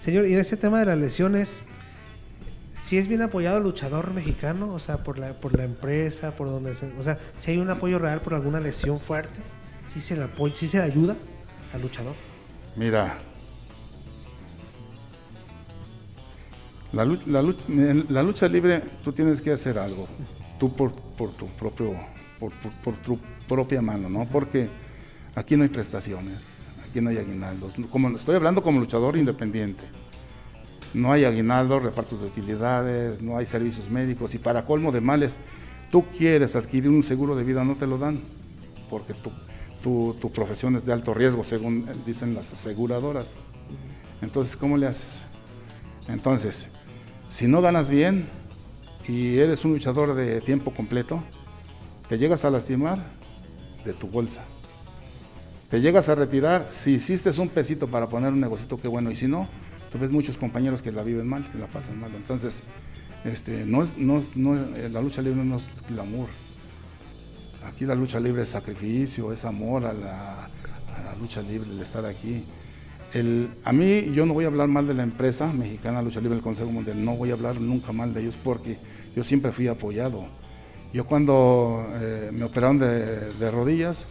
Señor, 0.00 0.26
y 0.26 0.34
en 0.34 0.40
ese 0.40 0.56
tema 0.56 0.80
de 0.80 0.86
las 0.86 0.98
lesiones, 0.98 1.60
si 2.86 2.98
es 2.98 3.08
bien 3.08 3.20
apoyado 3.20 3.58
el 3.58 3.64
luchador 3.64 4.12
mexicano, 4.14 4.72
o 4.72 4.78
sea, 4.78 4.98
por 4.98 5.18
la, 5.18 5.32
por 5.32 5.58
la 5.58 5.64
empresa, 5.64 6.36
por 6.36 6.46
donde 6.46 6.72
se, 6.76 6.86
o 6.96 7.02
sea, 7.02 7.18
si 7.36 7.50
hay 7.50 7.58
un 7.58 7.68
apoyo 7.68 7.98
real 7.98 8.20
por 8.20 8.32
alguna 8.32 8.60
lesión 8.60 9.00
fuerte, 9.00 9.40
si 9.92 10.00
se 10.00 10.14
le 10.14 10.22
apoya, 10.22 10.54
si 10.54 10.68
se 10.68 10.78
le 10.78 10.84
ayuda 10.84 11.16
al 11.74 11.82
luchador. 11.82 12.14
Mira, 12.76 13.18
la, 16.92 17.04
lucha, 17.04 17.64
la 18.08 18.22
lucha 18.22 18.46
libre 18.46 18.80
tú 19.02 19.12
tienes 19.12 19.40
que 19.40 19.50
hacer 19.50 19.80
algo, 19.80 20.06
tú 20.56 20.72
por, 20.72 20.94
por 20.94 21.32
tu 21.32 21.48
propio, 21.48 21.92
por, 22.38 22.52
por, 22.84 22.94
tu 22.98 23.18
propia 23.48 23.82
mano, 23.82 24.08
¿no? 24.08 24.26
Porque 24.26 24.68
aquí 25.34 25.56
no 25.56 25.64
hay 25.64 25.70
prestaciones, 25.70 26.46
aquí 26.88 27.00
no 27.00 27.10
hay 27.10 27.18
aguinaldos. 27.18 27.74
Como, 27.90 28.16
estoy 28.16 28.36
hablando 28.36 28.62
como 28.62 28.78
luchador 28.78 29.16
independiente 29.16 29.82
no 30.96 31.12
hay 31.12 31.24
aguinaldo, 31.24 31.78
repartos 31.78 32.20
de 32.20 32.26
utilidades, 32.26 33.20
no 33.20 33.36
hay 33.36 33.44
servicios 33.44 33.90
médicos 33.90 34.34
y 34.34 34.38
para 34.38 34.64
colmo 34.64 34.92
de 34.92 35.02
males, 35.02 35.36
tú 35.90 36.06
quieres 36.16 36.56
adquirir 36.56 36.88
un 36.88 37.02
seguro 37.02 37.36
de 37.36 37.44
vida, 37.44 37.64
no 37.64 37.74
te 37.74 37.86
lo 37.86 37.98
dan, 37.98 38.18
porque 38.88 39.12
tu, 39.82 40.14
tu, 40.14 40.32
profesión 40.32 40.74
es 40.74 40.86
de 40.86 40.94
alto 40.94 41.12
riesgo, 41.12 41.44
según 41.44 41.86
dicen 42.06 42.34
las 42.34 42.50
aseguradoras. 42.54 43.34
Entonces, 44.22 44.56
¿cómo 44.56 44.78
le 44.78 44.86
haces? 44.86 45.20
Entonces, 46.08 46.68
si 47.28 47.46
no 47.46 47.60
ganas 47.60 47.90
bien 47.90 48.26
y 49.06 49.36
eres 49.36 49.66
un 49.66 49.72
luchador 49.72 50.14
de 50.14 50.40
tiempo 50.40 50.72
completo, 50.72 51.22
te 52.08 52.16
llegas 52.16 52.46
a 52.46 52.50
lastimar 52.50 53.04
de 53.84 53.92
tu 53.92 54.06
bolsa. 54.08 54.44
Te 55.68 55.82
llegas 55.82 56.08
a 56.08 56.14
retirar, 56.14 56.68
si 56.70 56.92
hiciste 56.92 57.30
un 57.38 57.50
pesito 57.50 57.86
para 57.86 58.08
poner 58.08 58.32
un 58.32 58.40
negocito, 58.40 58.78
qué 58.78 58.88
bueno, 58.88 59.10
y 59.10 59.16
si 59.16 59.28
no, 59.28 59.46
tú 59.96 60.02
ves 60.02 60.12
muchos 60.12 60.36
compañeros 60.36 60.82
que 60.82 60.92
la 60.92 61.02
viven 61.02 61.26
mal, 61.26 61.50
que 61.50 61.58
la 61.58 61.66
pasan 61.66 61.98
mal. 61.98 62.14
Entonces, 62.14 62.60
este, 63.24 63.64
no 63.64 63.82
es, 63.82 63.96
no 63.96 64.18
eh, 64.18 64.90
la 64.92 65.00
lucha 65.00 65.22
libre 65.22 65.42
no 65.42 65.56
es 65.56 65.66
glamour. 65.88 66.28
Aquí 67.66 67.86
la 67.86 67.94
lucha 67.94 68.20
libre 68.20 68.42
es 68.42 68.50
sacrificio, 68.50 69.32
es 69.32 69.44
amor 69.46 69.86
a 69.86 69.94
la, 69.94 70.48
lucha 71.18 71.40
libre, 71.40 71.70
el 71.70 71.80
estar 71.80 72.04
aquí. 72.04 72.44
El, 73.14 73.48
a 73.64 73.72
mí, 73.72 74.12
yo 74.12 74.26
no 74.26 74.34
voy 74.34 74.44
a 74.44 74.48
hablar 74.48 74.68
mal 74.68 74.86
de 74.86 74.92
la 74.92 75.02
empresa 75.02 75.50
mexicana 75.50 76.02
Lucha 76.02 76.20
Libre 76.20 76.34
del 76.34 76.42
Consejo 76.42 76.70
Mundial, 76.70 77.02
no 77.02 77.16
voy 77.16 77.30
a 77.30 77.34
hablar 77.34 77.58
nunca 77.58 77.92
mal 77.92 78.12
de 78.12 78.20
ellos 78.20 78.36
porque 78.42 78.76
yo 79.14 79.24
siempre 79.24 79.52
fui 79.52 79.68
apoyado. 79.68 80.26
Yo 80.92 81.06
cuando 81.06 81.86
eh, 82.00 82.30
me 82.32 82.44
operaron 82.44 82.78
de, 82.78 83.32
de 83.32 83.50
rodillas, 83.50 84.06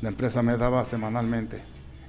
la 0.00 0.08
empresa 0.08 0.42
me 0.42 0.56
daba 0.56 0.84
semanalmente 0.84 1.60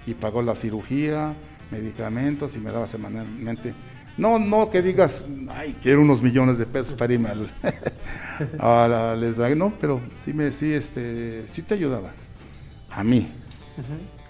y 0.08 0.16
pagó 0.16 0.42
la 0.42 0.56
cirugía, 0.56 1.36
medicamentos 1.74 2.56
y 2.56 2.60
me 2.60 2.72
daba 2.72 2.88
semanalmente. 2.88 3.74
No, 4.18 4.38
no 4.38 4.70
que 4.70 4.82
digas, 4.82 5.26
ay, 5.50 5.76
quiero 5.82 6.02
unos 6.02 6.22
millones 6.22 6.60
de 6.60 6.66
pesos 6.68 6.94
para 6.94 7.14
irme 7.14 7.30
al, 7.30 7.50
a 8.60 9.16
les 9.20 9.38
no, 9.58 9.74
pero 9.82 10.00
sí 10.24 10.34
me, 10.34 10.52
sí, 10.52 10.72
este, 10.72 11.48
sí 11.48 11.64
te 11.64 11.74
ayudaba. 11.74 12.12
A 12.92 13.04
mí. 13.04 13.28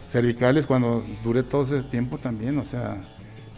Cervicales 0.05 0.65
cuando 0.65 1.03
duré 1.23 1.43
todo 1.43 1.63
ese 1.63 1.81
tiempo 1.83 2.17
también, 2.17 2.57
o 2.59 2.63
sea, 2.63 2.97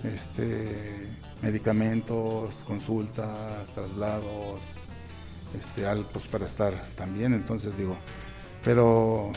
este, 0.03 1.09
medicamentos, 1.41 2.63
consultas, 2.65 3.71
traslados, 3.73 4.59
este, 5.57 5.85
algo 5.85 6.07
pues, 6.11 6.25
para 6.27 6.45
estar 6.45 6.73
también, 6.95 7.33
entonces 7.33 7.77
digo, 7.77 7.97
pero 8.63 9.31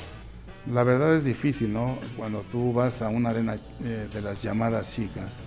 la 0.72 0.82
verdad 0.82 1.14
es 1.14 1.24
difícil, 1.24 1.72
¿no? 1.72 1.98
Cuando 2.16 2.40
tú 2.52 2.72
vas 2.72 3.02
a 3.02 3.08
una 3.08 3.30
arena 3.30 3.56
eh, 3.84 4.08
de 4.12 4.20
las 4.20 4.42
llamadas 4.42 4.92
chicas 4.94 5.40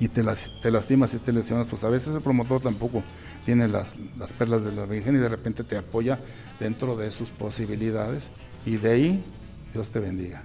y 0.00 0.08
te, 0.08 0.22
las, 0.22 0.52
lastimas 0.64 1.14
y 1.14 1.18
te 1.18 1.32
lesionas, 1.32 1.66
pues 1.66 1.84
a 1.84 1.88
veces 1.88 2.14
el 2.14 2.20
promotor 2.20 2.60
tampoco 2.60 3.02
tiene 3.44 3.68
las, 3.68 3.94
perlas 4.36 4.64
de 4.64 4.72
la 4.72 4.86
Virgen 4.86 5.14
y 5.14 5.18
de 5.18 5.28
repente 5.28 5.62
te 5.62 5.76
apoya 5.76 6.18
dentro 6.58 6.96
de 6.96 7.12
sus 7.12 7.30
posibilidades 7.30 8.30
y 8.66 8.76
de 8.76 8.90
ahí 8.90 9.24
Dios 9.72 9.90
te 9.90 10.00
bendiga, 10.00 10.42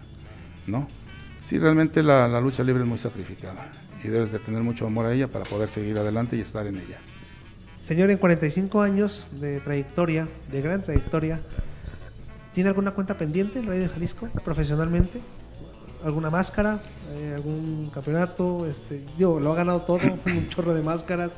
¿no? 0.68 0.88
Sí, 1.44 1.58
realmente 1.58 2.04
la, 2.04 2.28
la 2.28 2.42
lucha 2.42 2.64
libre 2.64 2.84
es 2.84 2.88
muy 2.88 2.98
sacrificada 2.98 3.72
y 4.04 4.10
debes 4.10 4.32
de 4.32 4.40
tener 4.40 4.62
mucho 4.62 4.86
amor 4.86 5.08
a 5.08 5.14
ella 5.14 5.28
para 5.28 5.46
poder 5.46 5.70
seguir 5.70 5.98
adelante 5.98 6.38
y 6.38 6.42
estar 6.42 6.68
en 6.68 6.78
ella. 6.78 7.00
Señor, 7.84 8.12
en 8.12 8.20
45 8.20 8.82
años 8.82 9.26
de 9.40 9.60
trayectoria, 9.62 10.28
de 10.52 10.62
gran 10.62 10.82
trayectoria, 10.82 11.42
¿Tiene 12.60 12.72
alguna 12.72 12.92
cuenta 12.92 13.18
pendiente 13.18 13.60
el 13.60 13.68
Radio 13.68 13.84
de 13.84 13.88
Jalisco 13.88 14.28
profesionalmente? 14.44 15.22
¿Alguna 16.04 16.30
máscara? 16.30 16.82
Eh, 17.14 17.32
¿Algún 17.34 17.90
campeonato? 17.90 18.66
Este, 18.66 19.02
digo, 19.18 19.40
lo 19.40 19.54
ha 19.54 19.56
ganado 19.56 19.84
todo, 19.84 20.02
un 20.26 20.50
chorro 20.50 20.74
de 20.74 20.84
máscaras 20.84 21.32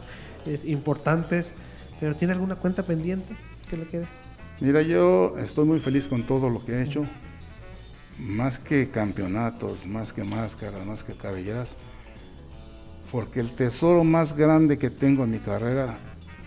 importantes, 0.66 1.54
pero 2.00 2.16
¿tiene 2.16 2.34
alguna 2.34 2.56
cuenta 2.56 2.82
pendiente 2.82 3.36
que 3.70 3.78
le 3.78 3.88
quede? 3.88 4.08
Mira, 4.62 4.82
yo 4.82 5.38
estoy 5.38 5.66
muy 5.66 5.80
feliz 5.80 6.08
con 6.08 6.24
todo 6.24 6.50
lo 6.50 6.66
que 6.66 6.72
he 6.72 6.84
hecho. 6.84 7.04
más 8.18 8.58
que 8.58 8.90
campeonatos, 8.90 9.86
más 9.86 10.14
que 10.14 10.24
máscaras, 10.24 10.84
más 10.88 11.04
que 11.04 11.14
cabelleras, 11.14 11.76
porque 13.12 13.42
el 13.42 13.52
tesoro 13.52 14.04
más 14.04 14.36
grande 14.36 14.80
que 14.80 14.90
tengo 14.90 15.26
en 15.26 15.30
mi 15.30 15.40
carrera 15.40 16.00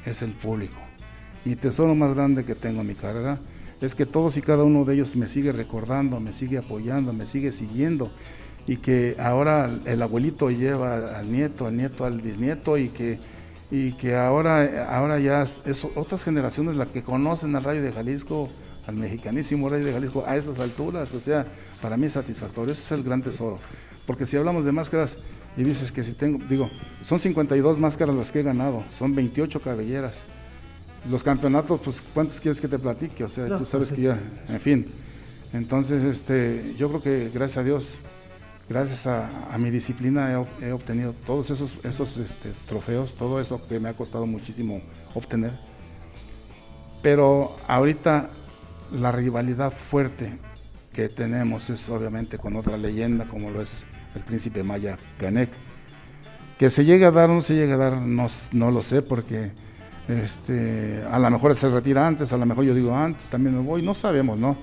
es 0.04 0.20
el 0.20 0.32
público. 0.32 0.80
Mi 1.44 1.54
tesoro 1.54 1.94
más 1.94 2.12
grande 2.16 2.44
que 2.44 2.56
tengo 2.56 2.80
en 2.80 2.88
mi 2.88 2.96
carrera 2.96 3.38
es 3.80 3.94
que 3.94 4.06
todos 4.06 4.36
y 4.36 4.42
cada 4.42 4.64
uno 4.64 4.84
de 4.84 4.94
ellos 4.94 5.16
me 5.16 5.28
sigue 5.28 5.52
recordando, 5.52 6.20
me 6.20 6.32
sigue 6.32 6.58
apoyando, 6.58 7.12
me 7.12 7.26
sigue 7.26 7.52
siguiendo 7.52 8.10
y 8.66 8.78
que 8.78 9.16
ahora 9.18 9.70
el 9.84 10.02
abuelito 10.02 10.50
lleva 10.50 11.18
al 11.18 11.30
nieto, 11.30 11.66
al 11.66 11.76
nieto 11.76 12.04
al 12.04 12.20
bisnieto 12.20 12.78
y 12.78 12.88
que, 12.88 13.18
y 13.70 13.92
que 13.92 14.16
ahora, 14.16 14.86
ahora 14.88 15.18
ya 15.18 15.42
es 15.42 15.86
otras 15.94 16.22
generaciones 16.24 16.76
las 16.76 16.88
que 16.88 17.02
conocen 17.02 17.54
al 17.56 17.64
Rayo 17.64 17.82
de 17.82 17.92
Jalisco, 17.92 18.48
al 18.86 18.96
mexicanísimo 18.96 19.68
Rayo 19.68 19.84
de 19.84 19.92
Jalisco 19.92 20.24
a 20.26 20.36
estas 20.36 20.58
alturas, 20.60 21.12
o 21.14 21.20
sea, 21.20 21.46
para 21.82 21.96
mí 21.96 22.06
es 22.06 22.12
satisfactorio, 22.12 22.72
ese 22.72 22.82
es 22.82 22.92
el 22.92 23.02
gran 23.02 23.22
tesoro. 23.22 23.58
Porque 24.06 24.26
si 24.26 24.36
hablamos 24.36 24.64
de 24.64 24.72
máscaras 24.72 25.18
y 25.56 25.62
dices 25.62 25.92
que 25.92 26.02
si 26.02 26.12
tengo, 26.12 26.42
digo, 26.48 26.70
son 27.02 27.18
52 27.18 27.78
máscaras 27.80 28.14
las 28.14 28.32
que 28.32 28.40
he 28.40 28.42
ganado, 28.42 28.84
son 28.90 29.14
28 29.14 29.60
cabelleras. 29.60 30.24
Los 31.10 31.22
campeonatos, 31.22 31.80
pues, 31.84 32.02
¿cuántos 32.14 32.40
quieres 32.40 32.60
que 32.60 32.68
te 32.68 32.78
platique? 32.78 33.24
O 33.24 33.28
sea, 33.28 33.58
tú 33.58 33.64
sabes 33.64 33.92
que 33.92 34.02
ya, 34.02 34.18
en 34.48 34.60
fin. 34.60 34.86
Entonces, 35.52 36.02
este, 36.04 36.74
yo 36.78 36.88
creo 36.88 37.02
que 37.02 37.30
gracias 37.32 37.58
a 37.58 37.64
Dios 37.64 37.98
gracias 38.68 39.06
a, 39.06 39.56
mi 39.58 39.70
disciplina 39.70 40.32
he, 40.60 40.72
obtenido 40.72 41.14
todos 41.26 41.50
esos, 41.50 41.76
esos 41.84 42.16
este, 42.16 42.50
trofeos, 42.66 43.14
todo 43.14 43.40
eso 43.40 43.60
que 43.68 43.78
me 43.80 43.88
ha 43.88 43.94
costado 43.94 44.26
muchísimo 44.26 44.80
obtener. 45.14 45.52
Pero 47.02 47.56
ahorita 47.68 48.30
la 48.92 49.12
rivalidad 49.12 49.72
fuerte 49.72 50.38
que 50.92 51.08
tenemos 51.08 51.70
es 51.70 51.88
obviamente 51.88 52.38
con 52.38 52.56
otra 52.56 52.78
leyenda 52.78 53.26
como 53.26 53.50
lo 53.50 53.60
es 53.60 53.84
el 54.14 54.22
príncipe 54.22 54.62
Maya 54.62 54.98
Canek. 55.18 55.50
Que 56.58 56.70
se 56.70 56.84
llegue 56.84 57.04
a 57.04 57.10
dar 57.10 57.30
o 57.30 57.34
no 57.34 57.40
se 57.40 57.54
llegue 57.54 57.72
a 57.72 57.76
dar, 57.76 58.00
no, 58.00 58.26
no 58.52 58.70
lo 58.70 58.82
sé, 58.82 59.02
porque 59.02 59.50
este, 60.08 61.02
a 61.10 61.18
lo 61.18 61.30
mejor 61.30 61.54
se 61.54 61.68
retira 61.68 62.06
antes, 62.06 62.32
a 62.32 62.36
lo 62.36 62.46
mejor 62.46 62.64
yo 62.64 62.74
digo 62.74 62.94
antes, 62.94 63.24
también 63.26 63.56
me 63.56 63.62
voy, 63.62 63.82
no 63.82 63.94
sabemos, 63.94 64.38
¿no? 64.38 64.56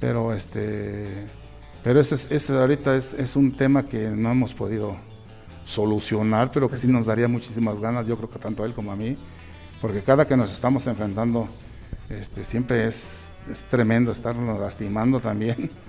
Pero 0.00 0.32
este 0.32 1.28
pero 1.82 2.00
ese, 2.00 2.34
ese 2.34 2.52
ahorita 2.52 2.94
es, 2.96 3.14
es, 3.14 3.36
un 3.36 3.52
tema 3.52 3.84
que 3.84 4.10
no 4.10 4.30
hemos 4.30 4.52
podido 4.52 4.96
solucionar, 5.64 6.50
pero 6.52 6.68
que 6.68 6.76
sí 6.76 6.86
nos 6.86 7.06
daría 7.06 7.26
muchísimas 7.26 7.80
ganas, 7.80 8.06
yo 8.06 8.16
creo 8.16 8.28
que 8.28 8.38
tanto 8.38 8.62
a 8.62 8.66
él 8.66 8.74
como 8.74 8.92
a 8.92 8.96
mí, 8.96 9.16
porque 9.80 10.02
cada 10.02 10.26
que 10.26 10.36
nos 10.36 10.52
estamos 10.52 10.86
enfrentando, 10.86 11.48
este, 12.10 12.44
siempre 12.44 12.86
es, 12.86 13.30
es 13.50 13.62
tremendo 13.64 14.12
estarnos 14.12 14.58
lastimando 14.58 15.20
también. 15.20 15.70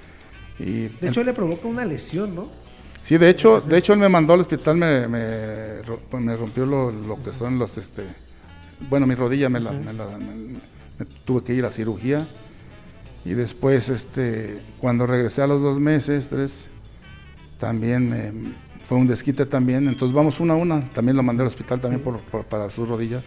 Y, 0.60 0.90
de 0.90 1.08
hecho, 1.08 1.24
le 1.24 1.34
provoca 1.34 1.68
una 1.68 1.84
lesión, 1.86 2.36
¿no? 2.36 2.48
Sí, 3.02 3.18
de 3.18 3.32
hecho, 3.32 3.62
de 3.62 3.80
hecho 3.80 3.94
él 3.94 4.00
me 4.00 4.10
mandó 4.10 4.34
al 4.34 4.42
hospital, 4.42 4.78
me, 4.78 5.08
me, 5.08 5.82
me 6.20 6.36
rompió 6.36 6.68
lo, 6.68 6.92
lo, 6.92 7.24
que 7.24 7.34
son 7.34 7.58
los, 7.58 7.80
este, 7.80 8.04
bueno, 8.90 9.08
mi 9.08 9.16
rodilla 9.16 9.50
me, 9.50 9.60
la, 9.60 9.72
me, 9.72 9.94
la, 9.94 10.06
me 10.18 11.06
tuve 11.26 11.44
que 11.44 11.54
ir 11.54 11.66
a 11.66 11.70
cirugía 11.70 12.26
y 13.24 13.34
después, 13.34 13.90
este, 13.90 14.60
cuando 14.80 15.06
regresé 15.06 15.44
a 15.44 15.48
los 15.48 15.62
dos 15.62 15.80
meses, 15.80 16.30
tres, 16.30 16.68
también 17.60 18.56
fue 18.82 18.98
un 18.98 19.08
desquite 19.08 19.46
también. 19.46 19.88
Entonces 19.88 20.16
vamos 20.16 20.40
una 20.40 20.54
a 20.54 20.58
una. 20.58 20.90
También 20.90 21.16
lo 21.16 21.24
mandé 21.24 21.44
al 21.44 21.48
hospital 21.48 21.80
también 21.80 22.02
por, 22.02 22.20
para 22.46 22.70
sus 22.70 22.90
rodillas. 22.90 23.24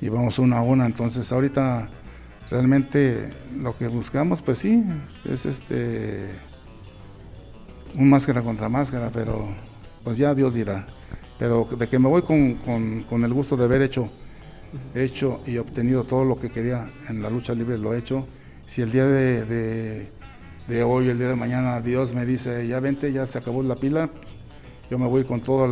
Y 0.00 0.08
vamos 0.08 0.38
una 0.38 0.58
a 0.58 0.62
una. 0.62 0.86
Entonces 0.86 1.30
ahorita 1.30 1.88
realmente 2.50 3.30
lo 3.60 3.76
que 3.76 3.86
buscamos, 3.86 4.42
pues 4.42 4.58
sí, 4.58 4.84
es 5.24 5.46
este 5.46 6.28
un 7.94 8.10
máscara 8.10 8.42
contra 8.42 8.68
máscara, 8.68 9.10
pero 9.12 9.48
pues 10.02 10.18
ya 10.18 10.34
Dios 10.34 10.54
dirá. 10.54 10.84
Pero 11.38 11.66
de 11.78 11.88
que 11.88 11.98
me 11.98 12.08
voy 12.08 12.22
con, 12.22 12.54
con, 12.54 13.04
con 13.04 13.24
el 13.24 13.32
gusto 13.32 13.56
de 13.56 13.64
haber 13.64 13.82
hecho, 13.82 14.10
hecho 14.94 15.40
y 15.46 15.58
obtenido 15.58 16.04
todo 16.04 16.24
lo 16.24 16.38
que 16.38 16.50
quería 16.50 16.88
en 17.08 17.22
la 17.22 17.30
lucha 17.30 17.54
libre, 17.54 17.78
lo 17.78 17.94
he 17.94 17.98
hecho 17.98 18.26
si 18.66 18.82
el 18.82 18.90
día 18.92 19.06
de, 19.06 20.08
de, 20.66 20.82
hoy, 20.82 21.08
el 21.08 21.18
día 21.18 21.28
de 21.28 21.36
mañana, 21.36 21.80
Dios 21.80 22.12
me 22.12 22.26
dice, 22.26 22.66
ya 22.66 22.80
vente, 22.80 23.12
ya 23.12 23.26
se 23.26 23.38
acabó 23.38 23.62
la 23.62 23.76
pila, 23.76 24.10
yo 24.90 24.98
me 24.98 25.06
voy 25.06 25.24
con 25.24 25.40
todo 25.40 25.66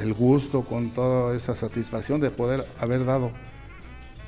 el, 0.00 0.14
gusto, 0.14 0.62
con 0.62 0.90
toda 0.90 1.36
esa 1.36 1.54
satisfacción 1.54 2.20
de 2.20 2.30
poder 2.30 2.66
haber 2.80 3.04
dado 3.04 3.30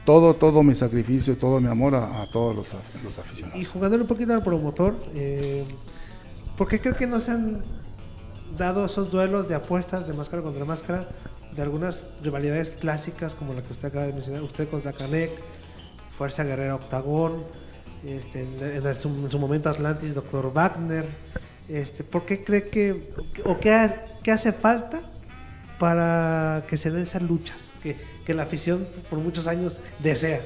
todo, 0.05 0.35
todo 0.35 0.63
mi 0.63 0.75
sacrificio 0.75 1.35
y 1.35 1.37
todo 1.37 1.61
mi 1.61 1.69
amor 1.69 1.95
a, 1.95 2.27
todos 2.33 2.55
los, 2.57 3.19
aficionados. 3.19 3.61
Y 3.61 3.65
jugando 3.65 3.97
un 3.97 4.07
poquito 4.07 4.33
al 4.33 4.43
promotor, 4.43 4.95
eh, 5.15 5.65
porque 6.57 6.81
creo 6.81 6.95
que 6.95 7.07
no 7.07 7.21
se 7.21 7.33
han 7.33 7.63
dado 8.57 8.87
esos 8.87 9.11
duelos 9.11 9.49
de 9.49 9.55
apuestas 9.55 10.07
de 10.07 10.15
máscara 10.15 10.43
contra 10.43 10.65
máscara, 10.65 11.09
de 11.61 11.65
algunas 11.65 12.07
rivalidades 12.23 12.71
clásicas 12.71 13.35
como 13.35 13.53
la 13.53 13.63
que 13.63 13.73
usted 13.73 13.89
acaba 13.89 14.07
de 14.07 14.15
mencionar, 14.15 14.43
usted 14.43 14.67
contra 14.71 14.95
Canek, 14.95 15.31
Fuerza 16.17 16.43
Guerrera 16.43 16.75
Octagón, 16.75 17.45
este, 18.03 18.41
en, 18.41 18.95
su, 18.95 19.39
momento 19.39 19.69
Atlantis, 19.69 20.15
doctor 20.15 20.51
Wagner. 20.55 21.05
Este, 21.69 22.03
¿Por 22.03 22.25
qué 22.25 22.43
cree 22.43 22.71
que, 22.71 23.11
o 23.45 23.61
qué, 23.61 23.91
qué, 24.23 24.33
hace 24.33 24.55
falta 24.55 25.03
para 25.79 26.65
que 26.67 26.79
se 26.79 26.91
den 26.91 27.03
esas 27.03 27.21
luchas 27.21 27.75
que, 27.83 27.95
que, 28.25 28.33
la 28.33 28.45
afición 28.45 28.87
por 29.11 29.19
muchos 29.19 29.47
años 29.47 29.81
desea? 29.99 30.41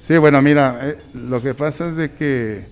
Sí, 0.00 0.16
bueno, 0.16 0.40
mira, 0.40 0.78
eh, 0.80 0.98
lo 1.12 1.42
que 1.42 1.52
pasa 1.52 1.86
es 1.86 1.96
de 1.96 2.12
que 2.14 2.64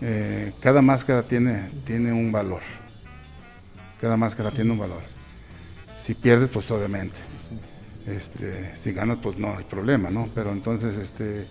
eh, 0.00 0.54
cada 0.60 0.80
máscara 0.80 1.24
tiene, 1.24 1.68
tiene 1.84 2.10
un 2.10 2.32
valor. 2.32 2.62
Cada 4.00 4.16
máscara 4.16 4.50
tiene 4.50 4.72
un 4.72 4.78
valor. 4.78 5.23
Si 6.04 6.12
pierdes, 6.12 6.50
pues 6.50 6.70
obviamente. 6.70 7.16
Este, 8.06 8.76
si 8.76 8.92
ganas, 8.92 9.16
pues 9.22 9.38
no 9.38 9.56
hay 9.56 9.64
problema, 9.64 10.10
¿no? 10.10 10.28
Pero 10.34 10.52
entonces, 10.52 10.98
este, 10.98 11.46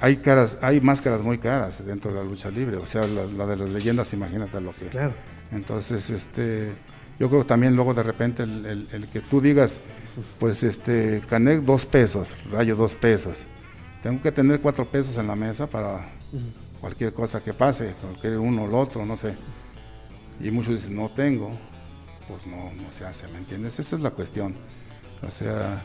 hay 0.00 0.18
caras, 0.18 0.58
hay 0.62 0.80
máscaras 0.80 1.20
muy 1.20 1.38
caras 1.38 1.84
dentro 1.84 2.12
de 2.12 2.18
la 2.18 2.22
lucha 2.22 2.52
libre, 2.52 2.76
o 2.76 2.86
sea, 2.86 3.08
la, 3.08 3.46
de 3.46 3.56
las 3.56 3.68
leyendas, 3.68 4.12
imagínate 4.12 4.60
lo 4.60 4.70
que. 4.70 4.86
Claro. 4.86 5.12
Entonces, 5.50 6.08
este, 6.08 6.70
yo 7.18 7.28
creo 7.28 7.40
que 7.40 7.48
también 7.48 7.74
luego 7.74 7.94
de 7.94 8.04
repente 8.04 8.44
el, 8.44 9.08
que 9.12 9.18
tú 9.18 9.40
digas, 9.40 9.80
pues 10.38 10.62
este, 10.62 11.20
Canek 11.28 11.62
dos 11.62 11.86
pesos, 11.86 12.32
Rayo 12.52 12.76
dos 12.76 12.94
pesos, 12.94 13.44
tengo 14.04 14.22
que 14.22 14.30
tener 14.30 14.60
cuatro 14.60 14.84
pesos 14.84 15.16
en 15.16 15.26
la 15.26 15.34
mesa 15.34 15.66
para 15.66 16.06
cualquier 16.80 17.12
cosa 17.12 17.42
que 17.42 17.54
pase, 17.54 17.92
cualquier 18.00 18.38
uno 18.38 18.62
o 18.62 18.66
el 18.68 18.74
otro, 18.74 19.04
no 19.04 19.16
sé. 19.16 19.34
Y 20.40 20.52
muchos 20.52 20.74
dicen, 20.74 20.94
no 20.94 21.10
tengo, 21.10 21.58
pues 22.30 22.46
no, 22.46 22.72
no 22.82 22.90
se 22.90 23.04
hace, 23.04 23.26
¿me 23.28 23.38
entiendes? 23.38 23.78
Esa 23.78 23.96
es 23.96 24.02
la 24.02 24.10
cuestión. 24.10 24.54
O 25.26 25.30
sea, 25.30 25.82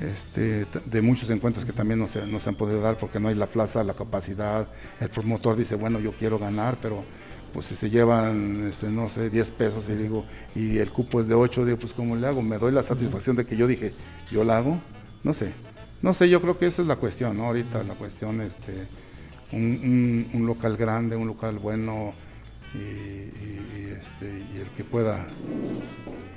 este, 0.00 0.66
de 0.86 1.02
muchos 1.02 1.30
encuentros 1.30 1.64
que 1.64 1.72
también 1.72 1.98
no 1.98 2.08
se, 2.08 2.26
no 2.26 2.40
se 2.40 2.48
han 2.48 2.56
podido 2.56 2.80
dar 2.80 2.96
porque 2.96 3.20
no 3.20 3.28
hay 3.28 3.34
la 3.34 3.46
plaza, 3.46 3.84
la 3.84 3.94
capacidad. 3.94 4.68
El 5.00 5.08
promotor 5.10 5.56
dice, 5.56 5.74
bueno, 5.74 6.00
yo 6.00 6.12
quiero 6.12 6.38
ganar, 6.38 6.78
pero 6.80 7.04
pues 7.52 7.66
si 7.66 7.76
se 7.76 7.90
llevan, 7.90 8.66
este, 8.68 8.88
no 8.88 9.08
sé, 9.08 9.30
10 9.30 9.50
pesos 9.52 9.88
y 9.88 9.94
digo, 9.94 10.24
y 10.56 10.78
el 10.78 10.90
cupo 10.90 11.20
es 11.20 11.28
de 11.28 11.34
8, 11.34 11.64
digo, 11.64 11.78
pues 11.78 11.92
¿cómo 11.92 12.16
le 12.16 12.26
hago? 12.26 12.42
¿Me 12.42 12.58
doy 12.58 12.72
la 12.72 12.82
satisfacción 12.82 13.36
de 13.36 13.46
que 13.46 13.56
yo 13.56 13.66
dije, 13.66 13.92
yo 14.30 14.42
la 14.42 14.58
hago? 14.58 14.80
No 15.22 15.32
sé. 15.32 15.52
No 16.02 16.12
sé, 16.12 16.28
yo 16.28 16.40
creo 16.40 16.58
que 16.58 16.66
esa 16.66 16.82
es 16.82 16.88
la 16.88 16.96
cuestión, 16.96 17.36
¿no? 17.36 17.44
Ahorita 17.46 17.82
la 17.84 17.94
cuestión, 17.94 18.40
este, 18.40 18.72
un, 19.52 20.26
un, 20.34 20.46
local 20.46 20.76
grande, 20.76 21.16
un 21.16 21.28
local 21.28 21.58
bueno 21.58 22.12
y, 22.74 23.92
este, 23.92 24.44
y 24.54 24.60
el 24.60 24.68
que 24.76 24.84
pueda 24.84 25.26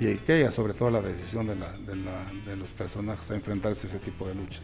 y 0.00 0.14
que 0.14 0.32
haya 0.32 0.50
sobre 0.50 0.74
todo 0.74 0.90
la 0.90 1.00
decisión 1.00 1.46
de, 1.46 1.56
la, 1.56 1.72
de, 1.72 1.96
la, 1.96 2.24
de, 2.46 2.56
los 2.56 2.70
personajes 2.70 3.30
a 3.30 3.34
enfrentarse 3.34 3.86
a 3.86 3.90
ese 3.90 3.98
tipo 3.98 4.28
de 4.28 4.34
luchas. 4.34 4.62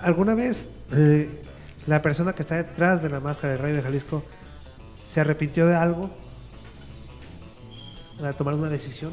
¿Alguna 0.00 0.34
vez 0.34 0.70
eh, 0.92 1.28
la 1.86 2.00
persona 2.00 2.32
que 2.32 2.42
está 2.42 2.56
detrás 2.56 3.02
de 3.02 3.10
la 3.10 3.20
máscara 3.20 3.52
de 3.52 3.58
Rey 3.58 3.72
de 3.74 3.82
Jalisco 3.82 4.24
se 5.02 5.20
arrepintió 5.20 5.66
de 5.66 5.74
algo? 5.74 6.10
¿De 8.20 8.32
tomar 8.32 8.54
una 8.54 8.70
decisión? 8.70 9.12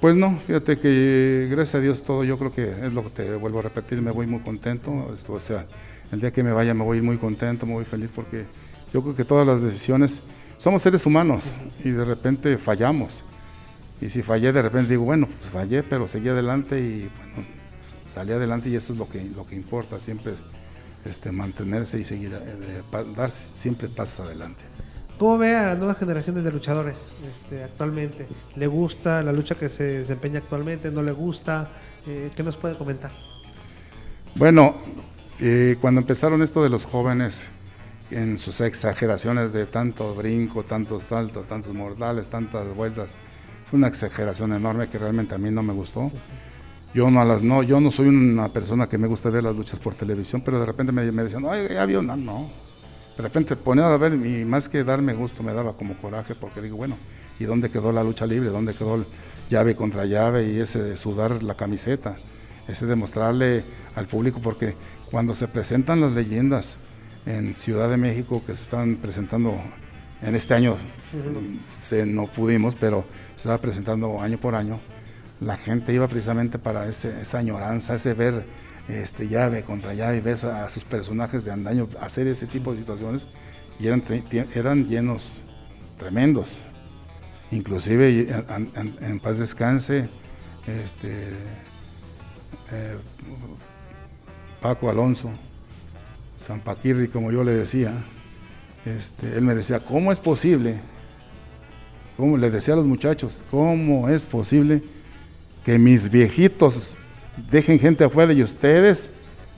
Pues 0.00 0.14
no, 0.14 0.38
fíjate 0.38 0.78
que 0.78 1.48
gracias 1.50 1.76
a 1.76 1.80
Dios 1.80 2.02
todo, 2.02 2.24
yo 2.24 2.38
creo 2.38 2.52
que 2.52 2.68
es 2.86 2.92
lo 2.92 3.02
que 3.04 3.10
te 3.10 3.34
vuelvo 3.36 3.60
a 3.60 3.62
repetir, 3.62 4.02
me 4.02 4.10
voy 4.10 4.26
muy 4.26 4.40
contento, 4.40 5.16
o 5.28 5.40
sea, 5.40 5.66
el 6.12 6.20
día 6.20 6.30
que 6.30 6.42
me 6.42 6.52
vaya 6.52 6.74
me 6.74 6.84
voy 6.84 7.00
muy 7.00 7.16
contento, 7.16 7.64
voy 7.64 7.86
feliz 7.86 8.10
porque 8.14 8.44
yo 8.94 9.02
creo 9.02 9.16
que 9.16 9.24
todas 9.24 9.44
las 9.44 9.60
decisiones 9.60 10.22
somos 10.56 10.80
seres 10.80 11.04
humanos 11.04 11.52
y 11.82 11.90
de 11.90 12.04
repente 12.04 12.56
fallamos. 12.58 13.24
Y 14.00 14.08
si 14.08 14.22
fallé, 14.22 14.52
de 14.52 14.62
repente 14.62 14.90
digo, 14.90 15.04
bueno, 15.04 15.26
pues 15.26 15.50
fallé, 15.50 15.82
pero 15.82 16.06
seguí 16.06 16.28
adelante 16.28 16.78
y 16.78 17.10
bueno, 17.18 17.48
salí 18.06 18.30
adelante 18.30 18.68
y 18.68 18.76
eso 18.76 18.92
es 18.92 18.98
lo 19.00 19.08
que, 19.08 19.24
lo 19.24 19.44
que 19.44 19.56
importa, 19.56 19.98
siempre 19.98 20.34
este, 21.04 21.32
mantenerse 21.32 21.98
y 21.98 22.04
seguir, 22.04 22.34
eh, 22.34 22.82
dar 23.16 23.32
siempre 23.32 23.88
pasos 23.88 24.26
adelante. 24.26 24.62
¿Cómo 25.18 25.38
ve 25.38 25.56
a 25.56 25.66
las 25.68 25.78
nuevas 25.78 25.98
generaciones 25.98 26.44
de 26.44 26.52
luchadores 26.52 27.08
este, 27.28 27.64
actualmente? 27.64 28.28
¿Le 28.54 28.68
gusta 28.68 29.22
la 29.22 29.32
lucha 29.32 29.56
que 29.56 29.68
se 29.68 29.84
desempeña 29.98 30.38
actualmente? 30.38 30.92
¿No 30.92 31.02
le 31.02 31.12
gusta? 31.12 31.68
Eh, 32.06 32.30
¿Qué 32.36 32.44
nos 32.44 32.56
puede 32.56 32.76
comentar? 32.76 33.10
Bueno, 34.36 34.76
eh, 35.40 35.78
cuando 35.80 36.00
empezaron 36.00 36.42
esto 36.42 36.62
de 36.62 36.68
los 36.68 36.84
jóvenes, 36.84 37.48
en 38.10 38.38
sus 38.38 38.60
exageraciones 38.60 39.52
de 39.52 39.66
tanto 39.66 40.14
brinco, 40.14 40.62
tantos 40.62 41.04
saltos, 41.04 41.46
tantos 41.46 41.74
mortales, 41.74 42.28
tantas 42.28 42.74
vueltas. 42.74 43.08
Fue 43.64 43.78
una 43.78 43.88
exageración 43.88 44.52
enorme 44.52 44.88
que 44.88 44.98
realmente 44.98 45.34
a 45.34 45.38
mí 45.38 45.50
no 45.50 45.62
me 45.62 45.72
gustó. 45.72 46.10
Yo 46.94 47.10
no, 47.10 47.24
las, 47.24 47.42
no, 47.42 47.62
yo 47.62 47.80
no 47.80 47.90
soy 47.90 48.08
una 48.08 48.48
persona 48.48 48.88
que 48.88 48.98
me 48.98 49.08
gusta 49.08 49.30
ver 49.30 49.42
las 49.42 49.56
luchas 49.56 49.80
por 49.80 49.94
televisión, 49.94 50.42
pero 50.44 50.60
de 50.60 50.66
repente 50.66 50.92
me, 50.92 51.10
me 51.10 51.24
decían, 51.24 51.44
ay, 51.48 51.66
ya 51.70 51.84
vio, 51.86 52.02
no, 52.02 52.16
no. 52.16 52.50
De 53.16 53.22
repente 53.22 53.56
ponía 53.56 53.92
a 53.92 53.96
ver 53.96 54.14
y 54.14 54.44
más 54.44 54.68
que 54.68 54.82
darme 54.84 55.14
gusto 55.14 55.42
me 55.42 55.52
daba 55.54 55.74
como 55.74 55.94
coraje 55.94 56.34
porque 56.34 56.60
digo, 56.60 56.76
bueno, 56.76 56.96
¿y 57.38 57.44
dónde 57.44 57.70
quedó 57.70 57.92
la 57.92 58.04
lucha 58.04 58.26
libre? 58.26 58.50
¿Dónde 58.50 58.74
quedó 58.74 58.96
el 58.96 59.06
llave 59.50 59.76
contra 59.76 60.04
llave 60.04 60.48
y 60.48 60.58
ese 60.58 60.82
de 60.82 60.96
sudar 60.96 61.42
la 61.42 61.54
camiseta? 61.54 62.16
Ese 62.66 62.86
de 62.86 62.96
mostrarle 62.96 63.64
al 63.94 64.06
público 64.06 64.40
porque 64.42 64.74
cuando 65.10 65.34
se 65.34 65.48
presentan 65.48 66.00
las 66.00 66.12
leyendas 66.12 66.76
en 67.26 67.54
Ciudad 67.54 67.88
de 67.88 67.96
México 67.96 68.42
que 68.46 68.54
se 68.54 68.62
están 68.62 68.96
presentando 68.96 69.56
en 70.22 70.34
este 70.34 70.54
año, 70.54 70.76
se, 71.62 72.06
no 72.06 72.26
pudimos, 72.26 72.76
pero 72.76 73.04
se 73.32 73.42
estaba 73.42 73.58
presentando 73.58 74.20
año 74.20 74.38
por 74.38 74.54
año, 74.54 74.80
la 75.40 75.56
gente 75.56 75.92
iba 75.92 76.08
precisamente 76.08 76.58
para 76.58 76.88
ese, 76.88 77.20
esa 77.20 77.38
añoranza, 77.38 77.94
ese 77.94 78.14
ver 78.14 78.42
este, 78.88 79.28
llave 79.28 79.62
contra 79.62 79.94
llave, 79.94 80.20
ves 80.20 80.44
a, 80.44 80.68
sus 80.68 80.84
personajes 80.84 81.44
de 81.44 81.52
andaño 81.52 81.88
hacer 82.00 82.26
ese 82.26 82.46
tipo 82.46 82.72
de 82.72 82.78
situaciones 82.78 83.28
y 83.78 83.86
eran, 83.86 84.02
eran 84.54 84.86
llenos 84.86 85.32
tremendos. 85.98 86.58
Inclusive 87.50 88.28
en, 89.00 89.20
paz 89.20 89.38
descanse, 89.38 90.08
este, 90.66 91.28
eh, 92.72 92.96
Paco 94.60 94.88
Alonso, 94.88 95.30
San 96.44 96.60
Paquirri, 96.60 97.08
como 97.08 97.32
yo 97.32 97.42
le 97.42 97.52
decía, 97.52 97.92
este, 98.84 99.38
él 99.38 99.42
me 99.42 99.54
decía, 99.54 99.80
¿cómo 99.80 100.12
es 100.12 100.20
posible? 100.20 100.74
¿Cómo 102.18 102.36
le 102.36 102.50
decía 102.50 102.74
a 102.74 102.76
los 102.76 102.86
muchachos, 102.86 103.42
cómo 103.50 104.10
es 104.10 104.26
posible 104.26 104.82
que 105.64 105.78
mis 105.78 106.10
viejitos 106.10 106.98
dejen 107.50 107.78
gente 107.78 108.04
afuera 108.04 108.34
y 108.34 108.42
ustedes 108.42 109.08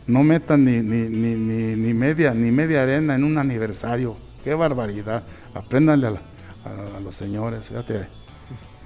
no 0.07 0.23
metan 0.23 0.65
ni, 0.65 0.81
ni, 0.81 1.93
media, 1.93 2.33
ni 2.33 2.53
media 2.53 2.85
arena 2.85 3.17
en 3.17 3.25
un 3.25 3.37
aniversario. 3.37 4.17
Qué 4.45 4.55
barbaridad. 4.55 5.25
Apréndanle 5.55 6.07
a, 6.07 7.01
los 7.03 7.17
señores, 7.17 7.67
fíjate. 7.67 8.07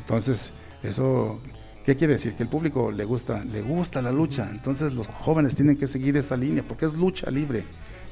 Entonces, 0.01 0.53
eso, 0.83 1.39
¿qué 1.85 1.97
quiere 1.97 2.15
decir? 2.15 2.35
Que 2.35 2.43
el 2.43 2.49
público 2.49 2.91
le 2.91 3.05
gusta, 3.05 3.43
le 3.45 3.63
gusta 3.63 4.03
la 4.03 4.13
lucha. 4.13 4.49
Entonces 4.51 4.95
los 4.95 5.07
jóvenes 5.07 5.55
tienen 5.55 5.77
que 5.77 5.87
seguir 5.87 6.17
esa 6.17 6.37
línea, 6.37 6.63
porque 6.67 6.87
es 6.87 6.95
lucha 6.95 7.31
libre. 7.31 7.65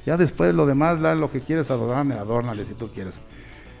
Ya 0.05 0.17
después 0.17 0.53
lo 0.53 0.65
demás, 0.65 0.99
lo 0.99 1.31
que 1.31 1.41
quieres 1.41 1.71
adorarme, 1.71 2.15
adórnale 2.15 2.65
si 2.65 2.73
tú 2.73 2.89
quieres. 2.89 3.21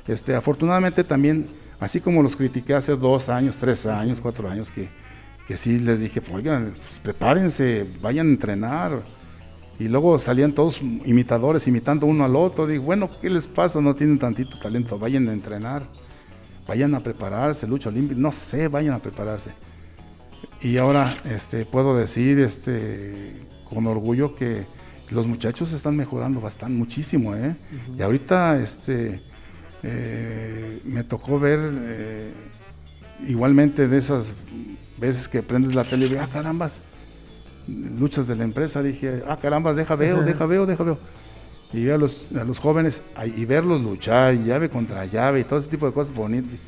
Este, 0.07 0.35
afortunadamente 0.35 1.03
también, 1.03 1.47
así 1.79 2.01
como 2.01 2.23
los 2.23 2.35
critiqué 2.35 2.73
hace 2.73 2.95
dos 2.95 3.29
años, 3.29 3.57
tres 3.57 3.85
años, 3.85 4.19
cuatro 4.21 4.49
años, 4.49 4.71
que 4.71 4.89
que 5.49 5.57
sí 5.57 5.79
les 5.79 5.99
dije, 5.99 6.21
pues, 6.21 6.35
oigan, 6.35 6.75
pues, 6.77 6.99
prepárense, 6.99 7.83
vayan 8.03 8.27
a 8.27 8.29
entrenar. 8.29 9.01
Y 9.79 9.87
luego 9.87 10.19
salían 10.19 10.53
todos 10.53 10.79
imitadores, 10.79 11.67
imitando 11.67 12.05
uno 12.05 12.23
al 12.23 12.35
otro. 12.35 12.67
Digo, 12.67 12.83
bueno, 12.83 13.09
¿qué 13.19 13.31
les 13.31 13.47
pasa? 13.47 13.81
No 13.81 13.95
tienen 13.95 14.19
tantito 14.19 14.59
talento, 14.59 14.99
vayan 14.99 15.27
a 15.27 15.33
entrenar, 15.33 15.87
vayan 16.67 16.93
a 16.93 16.99
prepararse, 16.99 17.65
lucha 17.65 17.89
olímpica, 17.89 18.21
no 18.21 18.31
sé, 18.31 18.67
vayan 18.67 18.93
a 18.93 18.99
prepararse. 18.99 19.49
Y 20.61 20.77
ahora 20.77 21.15
este, 21.23 21.65
puedo 21.65 21.95
decir 21.97 22.39
este, 22.39 23.33
con 23.69 23.87
orgullo 23.87 24.35
que 24.35 24.65
los 25.11 25.25
muchachos 25.25 25.73
están 25.73 25.95
mejorando 25.95 26.41
bastante, 26.41 26.77
muchísimo. 26.77 27.35
¿eh? 27.35 27.55
Y 27.97 28.01
ahorita 28.01 28.59
este, 28.59 29.21
eh, 29.83 30.81
me 30.85 31.03
tocó 31.03 31.39
ver 31.39 31.59
eh, 31.63 32.33
igualmente 33.27 33.87
de 33.87 33.97
esas 33.97 34.35
veces 34.97 35.27
que 35.27 35.41
prendes 35.41 35.75
la 35.75 35.83
tele 35.83 36.07
y 36.07 36.15
ah, 36.15 36.27
carambas, 36.31 36.77
luchas 37.67 38.27
de 38.27 38.35
la 38.35 38.43
empresa, 38.43 38.81
dije, 38.81 39.23
ah, 39.27 39.37
carambas, 39.41 39.75
deja 39.75 39.95
veo, 39.95 40.21
deja 40.21 40.45
veo, 40.45 40.65
deja 40.65 40.83
veo. 40.83 40.97
Y 41.71 41.89
a 41.89 41.97
los, 41.97 42.29
a 42.35 42.43
los 42.43 42.57
jóvenes 42.57 43.03
y 43.37 43.45
verlos 43.45 43.81
luchar, 43.81 44.33
llave 44.33 44.69
contra 44.69 45.05
llave 45.05 45.41
y 45.41 45.43
todo 45.43 45.59
ese 45.59 45.69
tipo 45.69 45.85
de 45.85 45.93
cosas 45.93 46.13
bonitas. 46.13 46.59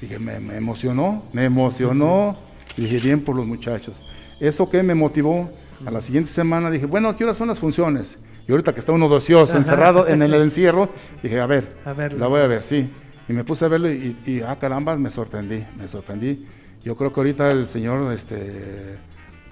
Dije, 0.00 0.18
me, 0.18 0.36
emocionó, 0.56 1.24
me 1.32 1.44
emocionó. 1.44 2.36
Y 2.76 2.82
dije, 2.82 2.98
bien 2.98 3.20
por 3.22 3.36
los 3.36 3.46
muchachos. 3.46 4.02
Eso 4.40 4.68
que 4.68 4.82
me 4.82 4.94
motivó, 4.94 5.50
a 5.84 5.90
la 5.90 6.00
siguiente 6.00 6.30
semana 6.30 6.70
dije, 6.70 6.86
bueno, 6.86 7.14
¿qué 7.16 7.24
horas 7.24 7.36
son 7.36 7.48
las 7.48 7.58
funciones? 7.58 8.18
Y 8.48 8.52
ahorita 8.52 8.72
que 8.72 8.80
está 8.80 8.92
uno 8.92 9.08
docioso, 9.08 9.56
encerrado 9.56 10.06
en 10.06 10.22
el 10.22 10.34
encierro, 10.34 10.88
dije, 11.22 11.40
a 11.40 11.46
ver, 11.46 11.76
la 12.18 12.26
voy 12.26 12.40
a 12.40 12.46
ver, 12.46 12.62
sí. 12.62 12.88
Y 13.28 13.32
me 13.32 13.44
puse 13.44 13.64
a 13.64 13.68
verlo 13.68 13.90
y, 13.90 14.16
y, 14.24 14.40
ah, 14.40 14.56
caramba, 14.58 14.96
me 14.96 15.10
sorprendí, 15.10 15.64
me 15.76 15.88
sorprendí. 15.88 16.46
Yo 16.84 16.94
creo 16.94 17.12
que 17.12 17.18
ahorita 17.18 17.48
el 17.48 17.66
señor 17.66 18.12
este, 18.12 18.98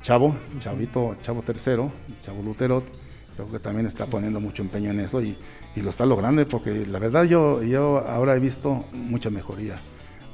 Chavo, 0.01 0.37
Chavito, 0.61 1.17
Chavo 1.23 1.43
Tercero, 1.43 1.91
Chavo 2.21 2.43
Luterot, 2.43 2.85
creo 3.35 3.51
que 3.51 3.59
también 3.59 3.87
está 3.87 4.07
poniendo 4.07 4.39
mucho 4.39 4.63
empeño 4.63 4.91
en 4.91 5.01
eso 5.01 5.21
y, 5.21 5.37
lo 5.77 5.91
está 5.91 6.07
logrando 6.07 6.45
porque 6.47 6.87
la 6.87 7.01
verdad 7.01 7.25
yo, 7.25 7.63
yo 7.63 8.05
ahora 8.07 8.37
he 8.37 8.39
visto 8.39 8.85
mucha 8.93 9.31
mejoría. 9.31 9.77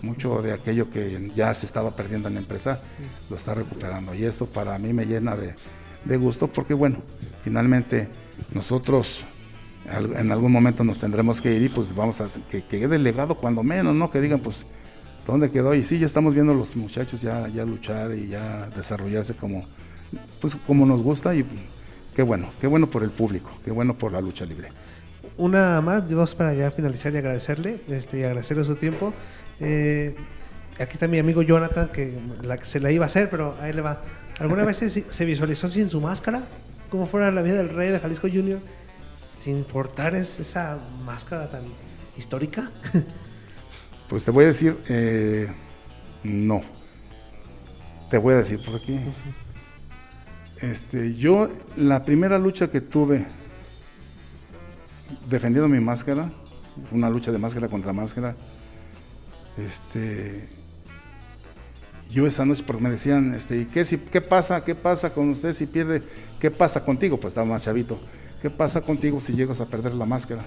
Mucho 0.03 0.40
de 0.42 0.53
aquello 0.53 0.88
que 0.88 1.30
ya 1.34 1.53
se 1.55 1.66
estaba 1.66 1.94
perdiendo 1.94 2.28
en 2.28 2.34
la 2.34 2.40
empresa 2.40 2.80
lo 3.28 3.36
está 3.36 3.55
recuperando 3.55 4.14
y 4.14 4.24
eso 4.24 4.46
para 4.46 4.78
mí 4.78 4.92
me 4.92 5.05
llena 5.05 5.36
de, 5.36 6.16
gusto 6.16 6.46
porque 6.46 6.72
bueno, 6.72 6.98
finalmente 7.44 8.09
nosotros 8.53 9.22
en 9.86 10.32
algún 10.32 10.53
momento 10.53 10.84
nos 10.84 10.98
tendremos 10.98 11.40
que 11.40 11.55
ir 11.55 11.62
y 11.62 11.68
pues 11.68 11.94
vamos 11.94 12.20
a 12.20 12.28
que 12.51 12.64
quede 12.64 12.98
legado 12.98 13.34
cuando 13.34 13.62
menos, 13.62 13.94
¿no? 13.94 14.11
Que 14.11 14.20
digan 14.20 14.40
pues 14.40 14.64
¿Dónde 15.26 15.51
quedó? 15.51 15.74
Y 15.74 15.84
sí, 15.84 15.98
ya 15.98 16.07
estamos 16.07 16.34
viendo 16.34 16.55
los 16.55 16.76
muchachos 16.76 17.20
ya, 17.22 17.46
ya 17.48 17.64
luchar 17.64 18.12
y 18.14 18.28
ya 18.28 18.68
desarrollarse 18.74 19.34
como, 19.34 19.62
pues, 20.40 20.57
como 20.66 20.86
nos 20.86 21.03
gusta 21.03 21.34
y 21.34 21.44
qué 22.14 22.22
bueno, 22.22 22.51
qué 22.61 22.66
bueno 22.66 22.88
por 22.88 23.03
el 23.03 23.11
público, 23.11 23.51
qué 23.64 23.70
bueno 23.70 23.96
por 23.96 24.12
la 24.12 24.20
lucha 24.20 24.44
libre. 24.44 24.68
Una 25.36 25.80
más, 25.80 26.09
dos 26.09 26.34
para 26.34 26.53
ya 26.55 26.70
finalizar 26.70 27.14
y 27.14 27.18
agradecerle, 27.18 27.80
este, 27.88 28.20
y 28.20 28.22
agradecerle 28.24 28.64
su 28.64 28.74
tiempo. 28.74 29.12
Eh, 29.61 30.14
aquí 30.78 30.92
está 30.94 31.06
mi 31.06 31.18
amigo 31.18 31.42
Jonathan, 31.42 31.88
que 31.88 32.18
se 32.62 32.80
la 32.80 32.90
iba 32.90 33.04
a 33.04 33.06
hacer, 33.06 33.30
pero 33.30 33.56
ahí 33.61 33.72
le 33.72 33.82
va. 33.82 34.02
¿Alguna 34.38 34.64
vez 34.64 34.78
se, 34.78 35.24
visualizó 35.24 35.68
sin 35.68 35.90
su 35.90 36.00
máscara? 36.00 36.42
Como 36.90 37.06
fuera 37.06 37.30
la 37.30 37.42
vida 37.42 37.56
del 37.56 37.68
rey 37.68 37.90
de 37.90 38.00
Jalisco 38.00 38.28
Junior, 38.28 38.61
sin 39.38 39.64
portar 39.64 40.14
esa 40.14 40.78
máscara 41.04 41.48
tan 41.50 41.64
histórica. 42.16 42.70
Pues 44.08 44.24
te 44.24 44.32
voy 44.32 44.42
a 44.42 44.48
decir, 44.48 44.76
eh, 44.88 45.46
no. 46.24 46.62
Te 48.11 48.18
voy 48.18 48.34
a 48.34 48.38
decir 48.38 48.58
por 48.61 48.80
qué. 48.80 48.98
Este, 50.61 51.14
yo, 51.14 51.48
la 51.76 52.02
primera 52.02 52.36
lucha 52.36 52.68
que 52.72 52.80
tuve 52.80 53.24
defendiendo 55.28 55.68
mi 55.68 55.80
máscara, 55.80 56.30
fue 56.88 56.98
una 56.98 57.11
lucha 57.11 57.32
de 57.32 57.38
máscara 57.38 57.68
contra 57.68 57.92
máscara. 57.92 58.34
Este, 59.66 60.48
yo 62.11 62.26
esa 62.26 62.44
noche, 62.44 62.64
porque 62.66 62.82
me 62.82 62.90
decían, 62.90 63.34
este, 63.34 63.66
¿qué, 63.68 63.84
si, 63.84 63.98
¿qué 63.98 64.20
pasa? 64.20 64.64
¿Qué 64.64 64.74
pasa 64.74 65.11
con 65.12 65.30
usted 65.30 65.52
si 65.52 65.66
pierde? 65.66 66.02
¿Qué 66.38 66.50
pasa 66.50 66.84
contigo? 66.84 67.18
Pues 67.18 67.32
estaba 67.32 67.46
más 67.46 67.64
chavito. 67.64 67.98
¿Qué 68.42 68.50
pasa 68.50 68.80
contigo 68.80 69.20
si 69.20 69.34
llegas 69.34 69.61
a 69.61 69.66
perder 69.66 69.94
la 69.94 70.06
máscara? 70.06 70.44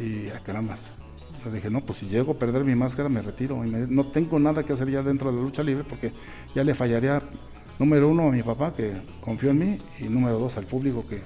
Y 0.00 0.28
a 0.30 0.40
caramba 0.40 0.76
dije, 1.52 1.70
no, 1.70 1.80
pues 1.80 1.98
si 1.98 2.06
llego 2.06 2.32
a 2.32 2.36
perder 2.36 2.64
mi 2.64 2.74
máscara 2.74 3.08
me 3.08 3.22
retiro. 3.22 3.62
No 3.64 4.06
tengo 4.06 4.38
nada 4.38 4.64
que 4.64 4.72
hacer 4.72 4.90
ya 4.90 5.02
dentro 5.02 5.30
de 5.30 5.36
la 5.36 5.42
lucha 5.42 5.62
libre 5.62 5.84
porque 5.84 6.12
ya 6.54 6.64
le 6.64 6.74
fallaría, 6.74 7.22
número 7.78 8.08
uno, 8.08 8.28
a 8.28 8.32
mi 8.32 8.42
papá 8.42 8.72
que 8.74 8.92
confió 9.20 9.50
en 9.50 9.58
mí 9.58 9.78
y 10.00 10.04
número 10.04 10.38
dos, 10.38 10.56
al 10.56 10.64
público 10.64 11.04
que 11.08 11.20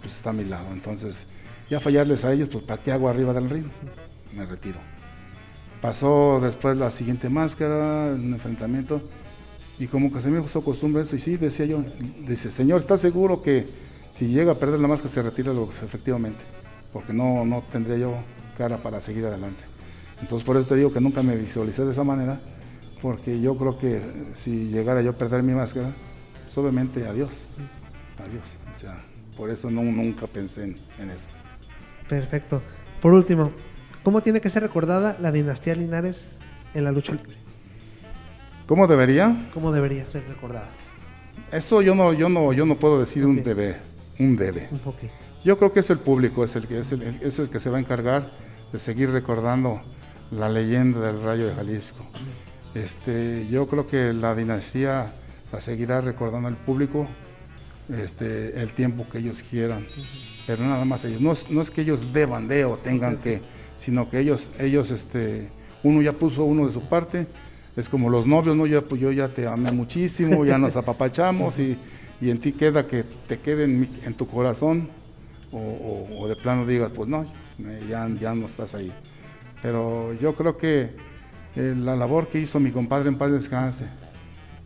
pues, 0.00 0.16
está 0.16 0.30
a 0.30 0.32
mi 0.32 0.44
lado. 0.44 0.66
Entonces, 0.72 1.26
ya 1.70 1.80
fallarles 1.80 2.24
a 2.24 2.32
ellos, 2.32 2.48
pues 2.50 2.64
¿para 2.64 2.82
qué 2.82 2.92
hago 2.92 3.08
arriba 3.08 3.32
del 3.32 3.50
ring? 3.50 3.66
Me 4.34 4.46
retiro. 4.46 4.78
Pasó 5.80 6.40
después 6.42 6.76
la 6.76 6.90
siguiente 6.90 7.28
máscara, 7.28 8.12
un 8.14 8.32
enfrentamiento, 8.32 9.00
y 9.78 9.86
como 9.86 10.10
que 10.10 10.20
se 10.20 10.28
me 10.28 10.40
gustó 10.40 10.62
costumbre 10.62 11.02
eso, 11.02 11.14
y 11.14 11.20
sí, 11.20 11.36
decía 11.36 11.66
yo, 11.66 11.84
dice, 12.26 12.50
señor, 12.50 12.80
¿está 12.80 12.96
seguro 12.96 13.42
que 13.42 13.66
si 14.12 14.26
llega 14.26 14.52
a 14.52 14.54
perder 14.56 14.80
la 14.80 14.88
máscara 14.88 15.14
se 15.14 15.22
retira? 15.22 15.52
Efectivamente, 15.84 16.40
porque 16.92 17.12
no, 17.12 17.44
no 17.44 17.62
tendría 17.70 17.96
yo 17.98 18.14
cara 18.56 18.78
para 18.78 19.00
seguir 19.00 19.24
adelante. 19.26 19.62
Entonces 20.20 20.44
por 20.44 20.56
eso 20.56 20.68
te 20.68 20.74
digo 20.74 20.92
que 20.92 21.00
nunca 21.00 21.22
me 21.22 21.36
visualicé 21.36 21.84
de 21.84 21.92
esa 21.92 22.02
manera, 22.02 22.40
porque 23.00 23.40
yo 23.40 23.56
creo 23.56 23.78
que 23.78 24.02
si 24.34 24.68
llegara 24.68 25.00
yo 25.02 25.10
a 25.10 25.14
perder 25.14 25.42
mi 25.42 25.54
máscara, 25.54 25.92
pues 26.52 26.56
adiós, 26.56 27.42
adiós. 28.18 28.56
O 28.74 28.78
sea, 28.78 29.00
por 29.36 29.50
eso 29.50 29.70
no, 29.70 29.82
nunca 29.82 30.26
pensé 30.26 30.64
en, 30.64 31.10
eso. 31.10 31.28
Perfecto. 32.08 32.62
Por 33.00 33.12
último, 33.12 33.52
¿cómo 34.02 34.20
tiene 34.22 34.40
que 34.40 34.50
ser 34.50 34.62
recordada 34.62 35.16
la 35.20 35.32
dinastía 35.32 35.74
Linares 35.74 36.36
en 36.74 36.84
la 36.84 36.92
lucha 36.92 37.12
libre? 37.12 37.36
¿Cómo 38.66 38.86
debería? 38.86 39.48
¿Cómo 39.54 39.72
debería 39.72 40.04
ser 40.04 40.26
recordada? 40.28 40.68
Eso 41.52 41.80
yo 41.80 41.94
no, 41.94 42.12
yo 42.12 42.28
no, 42.28 42.52
yo 42.52 42.66
no 42.66 42.76
puedo 42.76 43.00
decir 43.00 43.24
un 43.24 43.42
debe, 43.42 43.76
un 44.18 44.36
debe. 44.36 44.68
Un 44.70 44.78
poquito. 44.80 45.12
Yo 45.44 45.56
creo 45.56 45.72
que 45.72 45.80
es 45.80 45.88
el 45.90 45.98
público, 45.98 46.44
es 46.44 46.56
el, 46.56 46.66
que, 46.66 46.80
es, 46.80 46.92
el, 46.92 47.02
es 47.22 47.38
el 47.38 47.48
que 47.48 47.58
se 47.60 47.70
va 47.70 47.78
a 47.78 47.80
encargar 47.80 48.30
de 48.72 48.78
seguir 48.78 49.10
recordando 49.10 49.80
la 50.30 50.48
leyenda 50.48 51.00
del 51.00 51.22
Rayo 51.22 51.46
de 51.46 51.54
Jalisco. 51.54 52.04
Este, 52.74 53.46
yo 53.50 53.66
creo 53.66 53.86
que 53.86 54.12
la 54.12 54.34
dinastía 54.34 55.12
la 55.52 55.60
seguirá 55.60 56.00
recordando 56.00 56.48
al 56.48 56.56
público 56.56 57.06
este, 57.88 58.60
el 58.60 58.72
tiempo 58.72 59.06
que 59.10 59.18
ellos 59.18 59.42
quieran, 59.42 59.84
pero 60.46 60.64
nada 60.64 60.84
más 60.84 61.04
ellos. 61.04 61.20
No, 61.20 61.32
no, 61.50 61.62
es 61.62 61.70
que 61.70 61.80
ellos 61.82 62.12
deban 62.12 62.48
de 62.48 62.64
o 62.64 62.76
tengan 62.76 63.16
que, 63.16 63.40
sino 63.78 64.10
que 64.10 64.20
ellos, 64.20 64.50
ellos 64.58 64.90
este, 64.90 65.48
uno 65.82 66.02
ya 66.02 66.12
puso 66.12 66.44
uno 66.44 66.66
de 66.66 66.72
su 66.72 66.82
parte. 66.82 67.26
Es 67.76 67.88
como 67.88 68.10
los 68.10 68.26
novios, 68.26 68.56
¿no? 68.56 68.66
Yo, 68.66 68.84
pues 68.84 69.00
yo 69.00 69.12
ya 69.12 69.28
te 69.28 69.46
amé 69.46 69.70
muchísimo, 69.70 70.44
ya 70.44 70.58
nos 70.58 70.76
apapachamos 70.76 71.58
y, 71.58 71.76
y 72.20 72.30
en 72.30 72.40
ti 72.40 72.52
queda 72.52 72.86
que 72.86 73.04
te 73.26 73.38
quede 73.38 73.64
en, 73.64 73.88
en 74.04 74.14
tu 74.14 74.26
corazón 74.26 74.88
o, 75.52 75.58
o, 75.58 76.18
o, 76.18 76.28
de 76.28 76.36
plano 76.36 76.66
digas, 76.66 76.90
pues 76.94 77.08
no, 77.08 77.24
ya, 77.88 78.08
ya 78.20 78.34
no 78.34 78.46
estás 78.46 78.74
ahí. 78.74 78.92
Pero 79.62 80.12
yo 80.14 80.34
creo 80.34 80.58
que 80.58 80.90
eh, 81.56 81.74
la 81.76 81.96
labor 81.96 82.28
que 82.28 82.40
hizo 82.40 82.60
mi 82.60 82.70
compadre 82.70 83.08
en 83.08 83.16
paz 83.16 83.30
descanse 83.30 83.86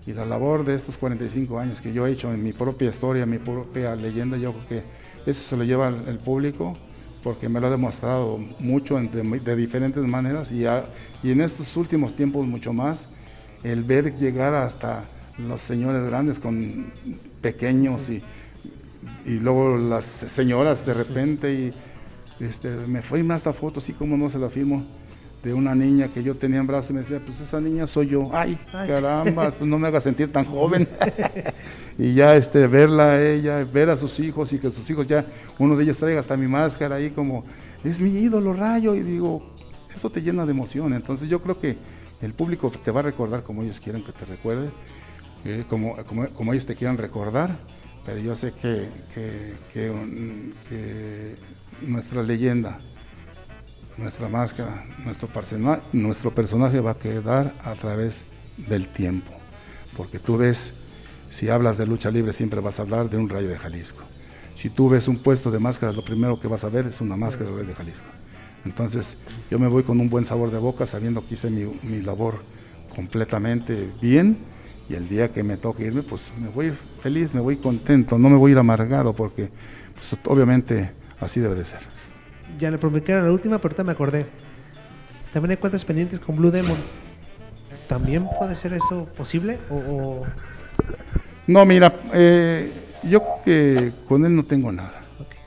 y 0.06 0.12
la 0.12 0.24
labor 0.24 0.64
de 0.64 0.74
estos 0.74 0.96
45 0.96 1.58
años 1.58 1.80
que 1.80 1.92
yo 1.92 2.06
he 2.06 2.12
hecho 2.12 2.32
en 2.32 2.42
mi 2.42 2.52
propia 2.52 2.88
historia, 2.88 3.24
mi 3.24 3.38
propia 3.38 3.94
leyenda, 3.94 4.36
yo 4.36 4.52
creo 4.52 4.68
que 4.68 5.30
eso 5.30 5.42
se 5.42 5.56
lo 5.56 5.64
lleva 5.64 5.88
el 5.88 6.18
público 6.18 6.76
porque 7.22 7.48
me 7.48 7.60
lo 7.60 7.68
ha 7.68 7.70
demostrado 7.70 8.38
mucho 8.58 8.98
de, 8.98 9.22
de 9.22 9.56
diferentes 9.56 10.02
maneras 10.04 10.52
y, 10.52 10.64
y, 11.22 11.30
en 11.30 11.40
estos 11.40 11.76
últimos 11.76 12.14
tiempos 12.14 12.46
mucho 12.46 12.72
más, 12.72 13.08
el 13.62 13.82
ver 13.82 14.14
llegar 14.14 14.54
hasta 14.54 15.04
los 15.38 15.60
señores 15.60 16.04
grandes 16.04 16.38
con 16.38 16.92
pequeños 17.40 18.08
y, 18.10 18.22
y 19.24 19.38
luego 19.38 19.76
las 19.76 20.04
señoras 20.04 20.84
de 20.84 20.94
repente 20.94 21.52
y 21.52 21.72
este, 22.44 22.70
me 22.70 23.02
fue 23.02 23.22
más 23.22 23.40
esta 23.42 23.52
foto, 23.52 23.78
así 23.78 23.92
como 23.92 24.16
no 24.16 24.28
se 24.28 24.38
la 24.38 24.48
firmo, 24.48 24.84
de 25.42 25.52
una 25.52 25.74
niña 25.74 26.08
que 26.08 26.22
yo 26.22 26.36
tenía 26.36 26.60
en 26.60 26.66
brazos 26.66 26.90
y 26.90 26.92
me 26.94 27.00
decía, 27.00 27.20
pues 27.24 27.40
esa 27.40 27.60
niña 27.60 27.86
soy 27.86 28.08
yo. 28.08 28.30
Ay, 28.32 28.56
Ay. 28.72 28.88
caramba, 28.88 29.50
pues 29.50 29.68
no 29.68 29.78
me 29.78 29.88
haga 29.88 30.00
sentir 30.00 30.30
tan 30.30 30.44
joven. 30.44 30.86
y 31.98 32.14
ya 32.14 32.36
este, 32.36 32.66
verla 32.68 33.12
a 33.12 33.22
ella, 33.22 33.64
ver 33.64 33.90
a 33.90 33.96
sus 33.96 34.20
hijos 34.20 34.52
y 34.52 34.58
que 34.58 34.70
sus 34.70 34.88
hijos 34.88 35.06
ya, 35.06 35.24
uno 35.58 35.76
de 35.76 35.82
ellos 35.82 35.98
traiga 35.98 36.20
hasta 36.20 36.36
mi 36.36 36.46
máscara 36.46 36.96
ahí 36.96 37.10
como, 37.10 37.44
es 37.82 38.00
mi 38.00 38.10
ídolo, 38.10 38.52
rayo. 38.52 38.94
Y 38.94 39.00
digo, 39.00 39.52
eso 39.92 40.10
te 40.10 40.22
llena 40.22 40.46
de 40.46 40.52
emoción. 40.52 40.94
Entonces 40.94 41.28
yo 41.28 41.40
creo 41.40 41.58
que 41.58 41.76
el 42.20 42.34
público 42.34 42.70
te 42.70 42.92
va 42.92 43.00
a 43.00 43.04
recordar 43.04 43.42
como 43.42 43.64
ellos 43.64 43.80
quieren 43.80 44.04
que 44.04 44.12
te 44.12 44.24
recuerde, 44.24 44.68
eh, 45.44 45.64
como, 45.68 45.96
como, 46.04 46.28
como, 46.28 46.52
ellos 46.52 46.66
te 46.66 46.76
quieran 46.76 46.96
recordar. 46.96 47.58
Pero 48.06 48.18
yo 48.20 48.36
sé 48.36 48.52
que, 48.52 48.88
que, 49.12 49.54
que, 49.72 49.92
que 50.68 51.34
nuestra 51.86 52.22
leyenda, 52.22 52.78
nuestra 53.96 54.28
máscara, 54.28 54.84
nuestro, 55.04 55.28
nuestro 55.92 56.34
personaje 56.34 56.80
va 56.80 56.92
a 56.92 56.98
quedar 56.98 57.54
a 57.62 57.74
través 57.74 58.24
del 58.56 58.88
tiempo. 58.88 59.30
Porque 59.96 60.18
tú 60.18 60.36
ves, 60.36 60.72
si 61.30 61.48
hablas 61.48 61.78
de 61.78 61.86
lucha 61.86 62.10
libre, 62.10 62.32
siempre 62.32 62.60
vas 62.60 62.78
a 62.78 62.82
hablar 62.82 63.10
de 63.10 63.16
un 63.16 63.28
rayo 63.28 63.48
de 63.48 63.58
Jalisco. 63.58 64.02
Si 64.56 64.70
tú 64.70 64.88
ves 64.88 65.08
un 65.08 65.18
puesto 65.18 65.50
de 65.50 65.58
máscaras, 65.58 65.96
lo 65.96 66.04
primero 66.04 66.38
que 66.38 66.48
vas 66.48 66.64
a 66.64 66.68
ver 66.68 66.86
es 66.86 67.00
una 67.00 67.16
máscara 67.16 67.46
del 67.46 67.56
rayo 67.56 67.68
de 67.68 67.74
Jalisco. 67.74 68.06
Entonces, 68.64 69.16
yo 69.50 69.58
me 69.58 69.66
voy 69.66 69.82
con 69.82 70.00
un 70.00 70.08
buen 70.08 70.24
sabor 70.24 70.50
de 70.50 70.58
boca, 70.58 70.86
sabiendo 70.86 71.26
que 71.26 71.34
hice 71.34 71.50
mi, 71.50 71.64
mi 71.82 72.00
labor 72.00 72.42
completamente 72.94 73.90
bien. 74.00 74.38
Y 74.88 74.94
el 74.94 75.08
día 75.08 75.32
que 75.32 75.42
me 75.42 75.56
toque 75.56 75.84
irme, 75.84 76.02
pues 76.02 76.32
me 76.40 76.48
voy 76.48 76.72
feliz, 77.00 77.34
me 77.34 77.40
voy 77.40 77.56
contento, 77.56 78.18
no 78.18 78.28
me 78.28 78.36
voy 78.36 78.50
a 78.50 78.52
ir 78.52 78.58
amargado, 78.58 79.12
porque 79.14 79.50
pues, 79.94 80.16
obviamente 80.26 80.92
así 81.20 81.40
debe 81.40 81.54
de 81.54 81.64
ser 81.64 81.80
ya 82.58 82.70
le 82.70 82.78
prometí 82.78 83.12
a 83.12 83.20
la 83.20 83.32
última, 83.32 83.58
pero 83.58 83.68
ahorita 83.70 83.84
me 83.84 83.92
acordé. 83.92 84.26
También 85.32 85.52
hay 85.52 85.56
cuentas 85.56 85.84
pendientes 85.84 86.20
con 86.20 86.36
Blue 86.36 86.50
Demon. 86.50 86.76
¿También 87.88 88.28
puede 88.38 88.54
ser 88.54 88.74
eso 88.74 89.06
posible? 89.16 89.58
¿O, 89.70 89.74
o... 89.74 90.26
No, 91.46 91.64
mira, 91.64 91.94
eh, 92.12 92.72
yo 93.02 93.22
creo 93.22 93.42
que 93.44 93.92
con 94.08 94.24
él 94.24 94.36
no 94.36 94.44
tengo 94.44 94.70
nada. 94.70 95.02
Okay. 95.14 95.40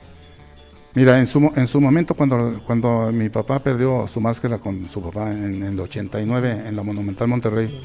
Mira, 0.94 1.18
en 1.18 1.26
su, 1.26 1.50
en 1.54 1.66
su 1.66 1.80
momento, 1.80 2.14
cuando, 2.14 2.60
cuando 2.66 3.10
mi 3.12 3.28
papá 3.28 3.58
perdió 3.60 4.06
su 4.08 4.20
máscara 4.20 4.58
con 4.58 4.88
su 4.88 5.00
papá 5.02 5.32
en, 5.32 5.62
en 5.62 5.62
el 5.62 5.80
89 5.80 6.64
en 6.66 6.76
la 6.76 6.82
Monumental 6.82 7.28
Monterrey, 7.28 7.80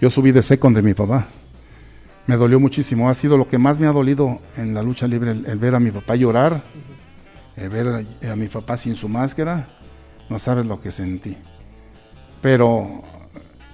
yo 0.00 0.10
subí 0.10 0.32
de 0.32 0.42
second 0.42 0.74
de 0.76 0.82
mi 0.82 0.94
papá. 0.94 1.26
Me 2.26 2.36
dolió 2.36 2.60
muchísimo. 2.60 3.08
Ha 3.08 3.14
sido 3.14 3.36
lo 3.36 3.48
que 3.48 3.58
más 3.58 3.80
me 3.80 3.86
ha 3.86 3.92
dolido 3.92 4.40
en 4.56 4.74
la 4.74 4.82
lucha 4.82 5.06
libre, 5.06 5.30
el, 5.30 5.46
el 5.46 5.58
ver 5.58 5.74
a 5.74 5.80
mi 5.80 5.90
papá 5.90 6.16
llorar. 6.16 6.52
Uh 6.54 6.56
-huh 6.56 6.89
eh, 7.56 7.68
ver 7.68 7.88
a, 7.88 8.32
a, 8.32 8.36
mi 8.36 8.48
papá 8.48 8.76
sin 8.76 8.94
su 8.94 9.08
máscara, 9.08 9.68
no 10.28 10.38
sabes 10.38 10.66
lo 10.66 10.80
que 10.80 10.90
sentí. 10.90 11.36
Pero 12.40 13.02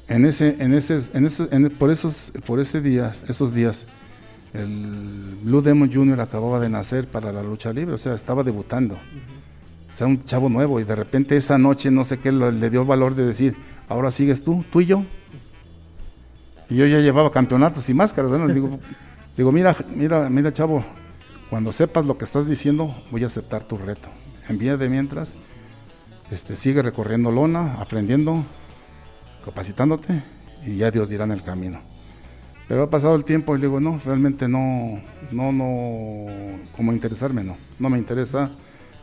en 0.09 0.25
ese, 0.25 0.57
en 0.59 0.75
ese, 0.75 0.99
en 1.15 1.27
ese, 1.27 1.49
en, 1.51 1.71
por 1.71 1.91
esos, 1.91 2.33
por 2.47 2.61
ese 2.61 2.81
días, 2.81 3.25
esos 3.29 3.55
días, 3.55 3.87
el 4.53 5.39
Blue 5.43 5.63
Demon 5.63 5.93
Jr. 5.93 6.21
acababa 6.21 6.61
de 6.61 6.69
nacer 6.69 7.07
para 7.07 7.33
la 7.33 7.43
lucha 7.43 7.73
libre, 7.73 7.95
o 7.95 7.99
sea, 7.99 8.15
estaba 8.15 8.43
debutando. 8.43 8.95
Uh 8.95 8.99
-huh. 8.99 9.37
O 9.89 9.99
sea, 9.99 10.07
un 10.07 10.25
chavo 10.25 10.51
nuevo 10.51 10.79
y 10.79 10.85
de 10.85 10.95
repente 10.95 11.39
esa 11.39 11.57
noche 11.57 11.91
no 11.91 12.05
sé 12.05 12.19
qué 12.19 12.31
lo, 12.31 12.51
le 12.51 12.69
dio 12.69 12.85
valor 12.85 13.15
de 13.15 13.25
decir, 13.25 13.57
ahora 13.89 14.11
sigues 14.11 14.45
tú, 14.45 14.63
tú 14.71 14.83
y 14.83 14.87
yo. 14.87 15.05
Y 16.69 16.77
yo 16.77 16.87
ya 16.87 16.99
llevaba 16.99 17.31
campeonatos 17.31 17.89
y 17.89 17.95
máscaras, 17.95 18.31
¿no? 18.33 18.47
digo, 18.49 18.79
digo, 19.39 19.53
mira, 19.53 19.75
mira, 19.95 20.29
mira, 20.29 20.53
chavo, 20.53 20.85
cuando 21.51 21.73
sepas 21.73 22.07
lo 22.07 22.19
que 22.19 22.25
estás 22.25 22.49
diciendo, 22.49 22.95
voy 23.11 23.23
a 23.23 23.27
aceptar 23.27 23.65
tu 23.65 23.77
reto. 23.77 24.09
En 24.49 24.59
de 24.59 24.89
mientras, 24.89 25.37
este, 26.31 26.57
sigue 26.57 26.83
recorriendo 26.83 27.31
lona, 27.31 27.75
aprendiendo, 27.81 28.45
capacitándote 29.45 30.23
y 30.65 30.77
ya 30.77 30.91
Dios 30.91 31.09
dirá 31.09 31.25
en 31.25 31.33
el 31.33 31.43
camino. 31.43 31.81
Pero 32.69 32.83
ha 32.83 32.91
pasado 32.91 33.15
el 33.15 33.25
tiempo 33.25 33.55
y 33.55 33.61
le 33.61 33.67
digo, 33.67 33.81
no, 33.81 34.01
realmente 34.05 34.49
no, 34.49 35.01
no, 35.31 35.53
no, 35.53 36.27
como 36.77 36.93
interesarme, 36.93 37.45
no. 37.45 37.57
No 37.79 37.91
me 37.91 37.99
interesa 37.99 38.51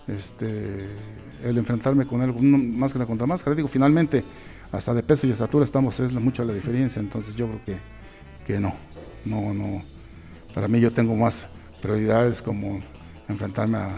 este, 0.08 0.86
el 1.44 1.58
enfrentarme 1.58 2.06
con 2.06 2.22
él, 2.22 2.34
máscara 2.34 3.06
contra 3.06 3.26
máscara. 3.26 3.56
Digo, 3.56 3.70
finalmente, 3.70 4.24
hasta 4.72 4.94
de 4.94 5.04
peso 5.04 5.28
y 5.28 5.32
estatura 5.32 5.64
estamos, 5.64 5.98
es 6.02 6.12
mucha 6.14 6.44
la 6.44 6.54
diferencia, 6.54 7.00
entonces 7.00 7.36
yo 7.36 7.48
creo 7.48 7.62
que, 7.66 7.78
que 8.46 8.60
no, 8.60 8.74
no, 9.24 9.54
no. 9.54 9.82
Para 10.54 10.68
mí 10.68 10.82
yo 10.82 10.92
tengo 10.92 11.16
más 11.16 11.46
prioridades 11.84 12.42
como 12.42 12.82
enfrentarme 13.28 13.78
a, 13.78 13.90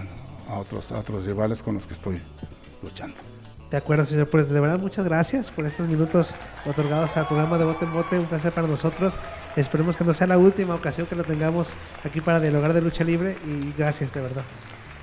a, 0.50 0.56
otros, 0.56 0.92
a 0.92 0.98
otros 0.98 1.26
rivales 1.26 1.62
con 1.62 1.76
los 1.76 1.86
que 1.86 1.94
estoy 1.94 2.20
luchando. 2.82 3.16
De 3.70 3.78
acuerdo, 3.78 4.06
señor. 4.06 4.28
Pues 4.28 4.50
de 4.50 4.60
verdad, 4.60 4.80
muchas 4.80 5.06
gracias 5.06 5.52
por 5.52 5.66
estos 5.66 5.88
minutos 5.88 6.34
otorgados 6.66 7.16
al 7.16 7.28
programa 7.28 7.58
de 7.60 7.66
Bote 7.66 7.86
en 7.86 7.94
Bote. 7.94 8.20
Un 8.20 8.26
placer 8.26 8.52
para 8.52 8.68
nosotros. 8.68 9.14
Esperemos 9.56 9.96
que 9.96 10.04
no 10.04 10.14
sea 10.14 10.26
la 10.28 10.38
última 10.38 10.74
ocasión 10.74 11.06
que 11.08 11.16
lo 11.16 11.24
tengamos 11.24 11.74
aquí 12.04 12.22
para 12.22 12.40
dialogar 12.40 12.74
de 12.74 12.82
lucha 12.82 13.04
libre. 13.04 13.38
Y 13.46 13.74
gracias, 13.78 14.14
de 14.14 14.22
verdad. 14.22 14.44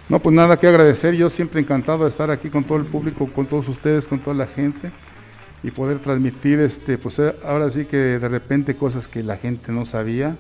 No, 0.09 0.18
pues 0.18 0.35
nada 0.35 0.59
que 0.59 0.66
agradecer. 0.66 1.14
Yo 1.14 1.30
siempre 1.30 1.61
encantado 1.61 2.03
de 2.03 2.09
estar 2.09 2.30
aquí 2.30 2.51
con 2.51 2.64
todo 2.64 2.78
el 2.78 2.85
público, 2.85 3.28
con 3.33 3.47
todos 3.47 3.68
ustedes, 3.68 4.09
con 4.09 4.18
toda 4.18 4.35
la 4.35 4.47
gente 4.47 4.91
y 5.62 5.70
poder 5.70 6.01
transmitir, 6.01 6.59
este, 6.59 6.99
pues 6.99 7.20
ahora 7.45 7.70
sí 7.70 7.85
que 7.85 7.97
de 7.97 8.28
repente 8.28 8.74
cosas 8.74 9.07
que 9.07 9.22
la 9.22 9.37
gente 9.37 9.70
no 9.70 9.85
sabía 9.85 10.37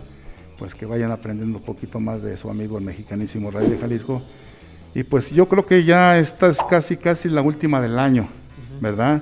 pues 0.62 0.76
que 0.76 0.86
vayan 0.86 1.10
aprendiendo 1.10 1.58
un 1.58 1.64
poquito 1.64 1.98
más 1.98 2.22
de 2.22 2.36
su 2.36 2.48
amigo 2.48 2.78
el 2.78 2.84
mexicanísimo 2.84 3.50
Ray 3.50 3.66
de 3.66 3.78
Jalisco. 3.78 4.22
Y 4.94 5.02
pues 5.02 5.32
yo 5.32 5.48
creo 5.48 5.66
que 5.66 5.82
ya 5.82 6.20
esta 6.20 6.48
es 6.48 6.62
casi, 6.70 6.96
casi 6.96 7.28
la 7.28 7.42
última 7.42 7.80
del 7.80 7.98
año, 7.98 8.28
¿verdad? 8.80 9.20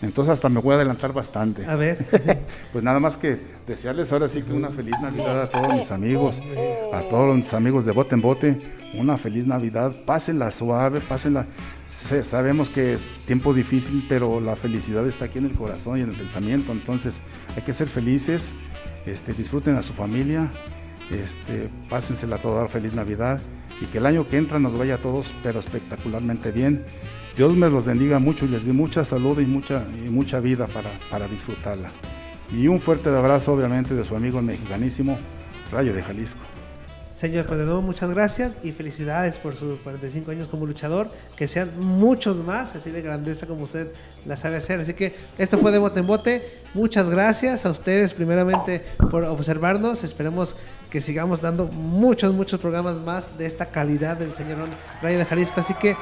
Entonces 0.00 0.32
hasta 0.32 0.48
me 0.48 0.62
voy 0.62 0.72
a 0.72 0.76
adelantar 0.76 1.12
bastante. 1.12 1.66
A 1.66 1.76
ver. 1.76 1.98
pues 2.72 2.82
nada 2.82 3.00
más 3.00 3.18
que 3.18 3.38
desearles 3.66 4.10
ahora 4.12 4.30
sí 4.30 4.40
que 4.40 4.50
una 4.54 4.70
feliz 4.70 4.94
Navidad 4.98 5.42
a 5.42 5.50
todos 5.50 5.74
mis 5.74 5.90
amigos, 5.90 6.40
a 6.94 7.02
todos 7.02 7.36
mis 7.36 7.52
amigos 7.52 7.84
de 7.84 7.92
Bote 7.92 8.14
en 8.14 8.22
Bote, 8.22 8.58
una 8.94 9.18
feliz 9.18 9.46
Navidad, 9.46 9.92
pásenla 10.06 10.50
suave, 10.50 11.00
pásenla. 11.00 11.44
Sabemos 11.86 12.70
que 12.70 12.94
es 12.94 13.02
tiempo 13.26 13.52
difícil, 13.52 14.06
pero 14.08 14.40
la 14.40 14.56
felicidad 14.56 15.06
está 15.06 15.26
aquí 15.26 15.36
en 15.36 15.44
el 15.44 15.52
corazón 15.52 15.98
y 15.98 16.00
en 16.00 16.08
el 16.08 16.16
pensamiento, 16.16 16.72
entonces 16.72 17.16
hay 17.54 17.60
que 17.62 17.74
ser 17.74 17.88
felices, 17.88 18.46
este, 19.08 19.32
disfruten 19.32 19.76
a 19.76 19.82
su 19.82 19.92
familia, 19.92 20.48
este, 21.10 21.68
pásensela 21.88 22.36
a 22.36 22.38
toda 22.38 22.68
feliz 22.68 22.92
Navidad 22.92 23.40
y 23.80 23.86
que 23.86 23.98
el 23.98 24.06
año 24.06 24.26
que 24.28 24.36
entra 24.36 24.58
nos 24.58 24.76
vaya 24.76 24.94
a 24.94 24.98
todos, 24.98 25.32
pero 25.42 25.60
espectacularmente 25.60 26.50
bien. 26.50 26.84
Dios 27.36 27.54
me 27.56 27.70
los 27.70 27.84
bendiga 27.84 28.18
mucho 28.18 28.46
y 28.46 28.48
les 28.48 28.66
dé 28.66 28.72
mucha 28.72 29.04
salud 29.04 29.38
y 29.38 29.46
mucha, 29.46 29.84
y 30.04 30.08
mucha 30.08 30.40
vida 30.40 30.66
para, 30.66 30.90
para 31.10 31.28
disfrutarla. 31.28 31.90
Y 32.52 32.66
un 32.66 32.80
fuerte 32.80 33.10
abrazo, 33.10 33.52
obviamente, 33.52 33.94
de 33.94 34.04
su 34.04 34.16
amigo 34.16 34.40
el 34.40 34.46
mexicanísimo 34.46 35.18
Rayo 35.70 35.92
de 35.92 36.02
Jalisco. 36.02 36.40
Señor, 37.18 37.46
pues 37.46 37.58
de 37.58 37.64
nuevo 37.64 37.82
muchas 37.82 38.10
gracias 38.10 38.52
y 38.62 38.70
felicidades 38.70 39.38
por 39.38 39.56
sus 39.56 39.80
45 39.80 40.30
años 40.30 40.46
como 40.46 40.66
luchador. 40.66 41.10
Que 41.34 41.48
sean 41.48 41.72
muchos 41.76 42.36
más, 42.36 42.76
así 42.76 42.92
de 42.92 43.02
grandeza 43.02 43.48
como 43.48 43.64
usted 43.64 43.88
la 44.24 44.36
sabe 44.36 44.58
hacer. 44.58 44.78
Así 44.78 44.94
que 44.94 45.16
esto 45.36 45.58
fue 45.58 45.72
de 45.72 45.78
bote 45.78 45.98
en 45.98 46.06
bote. 46.06 46.60
Muchas 46.74 47.10
gracias 47.10 47.66
a 47.66 47.70
ustedes 47.70 48.14
primeramente 48.14 48.84
por 49.10 49.24
observarnos. 49.24 50.04
Esperemos 50.04 50.54
que 50.90 51.00
sigamos 51.00 51.40
dando 51.40 51.66
muchos, 51.66 52.32
muchos 52.34 52.60
programas 52.60 52.96
más 52.96 53.38
de 53.38 53.46
esta 53.46 53.66
calidad 53.66 54.16
del 54.16 54.34
señor 54.34 54.58
Rayo 55.02 55.18
de 55.18 55.24
Jalisco. 55.24 55.60
Así 55.60 55.74
que 55.74 55.96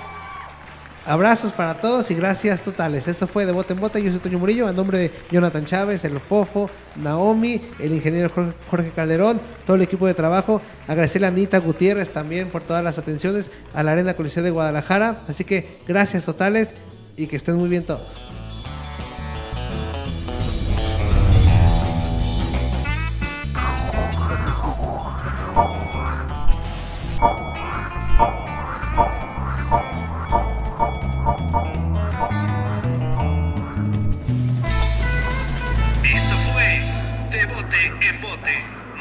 abrazos 1.05 1.53
para 1.53 1.75
todos 1.81 2.11
y 2.11 2.15
gracias 2.15 2.63
totales. 2.63 3.09
Esto 3.09 3.27
fue 3.27 3.47
de 3.47 3.53
Bote 3.53 3.73
en 3.73 3.81
Bote. 3.81 4.03
Yo 4.03 4.11
soy 4.11 4.21
Toño 4.21 4.39
Murillo, 4.39 4.69
a 4.69 4.73
nombre 4.73 4.99
de 4.99 5.13
Jonathan 5.31 5.65
Chávez, 5.65 6.05
el 6.05 6.21
Fofo, 6.21 6.71
Naomi, 6.97 7.61
el 7.79 7.93
ingeniero 7.95 8.31
Jorge 8.71 8.91
Calderón, 8.91 9.41
todo 9.65 9.77
el 9.77 9.83
equipo 9.83 10.07
de 10.07 10.15
trabajo. 10.15 10.61
Agradecerle 10.87 11.27
a 11.27 11.31
Anita 11.31 11.59
Gutiérrez 11.59 12.11
también 12.11 12.49
por 12.51 12.63
todas 12.63 12.85
las 12.85 12.99
atenciones 12.99 13.51
a 13.75 13.83
la 13.83 13.93
Arena 13.93 14.15
Coliseo 14.15 14.43
de 14.43 14.51
Guadalajara. 14.51 15.23
Así 15.29 15.45
que 15.45 15.79
gracias 15.87 16.25
totales 16.25 16.75
y 17.17 17.27
que 17.27 17.37
estén 17.37 17.57
muy 17.57 17.69
bien 17.69 17.85
todos. 17.85 18.36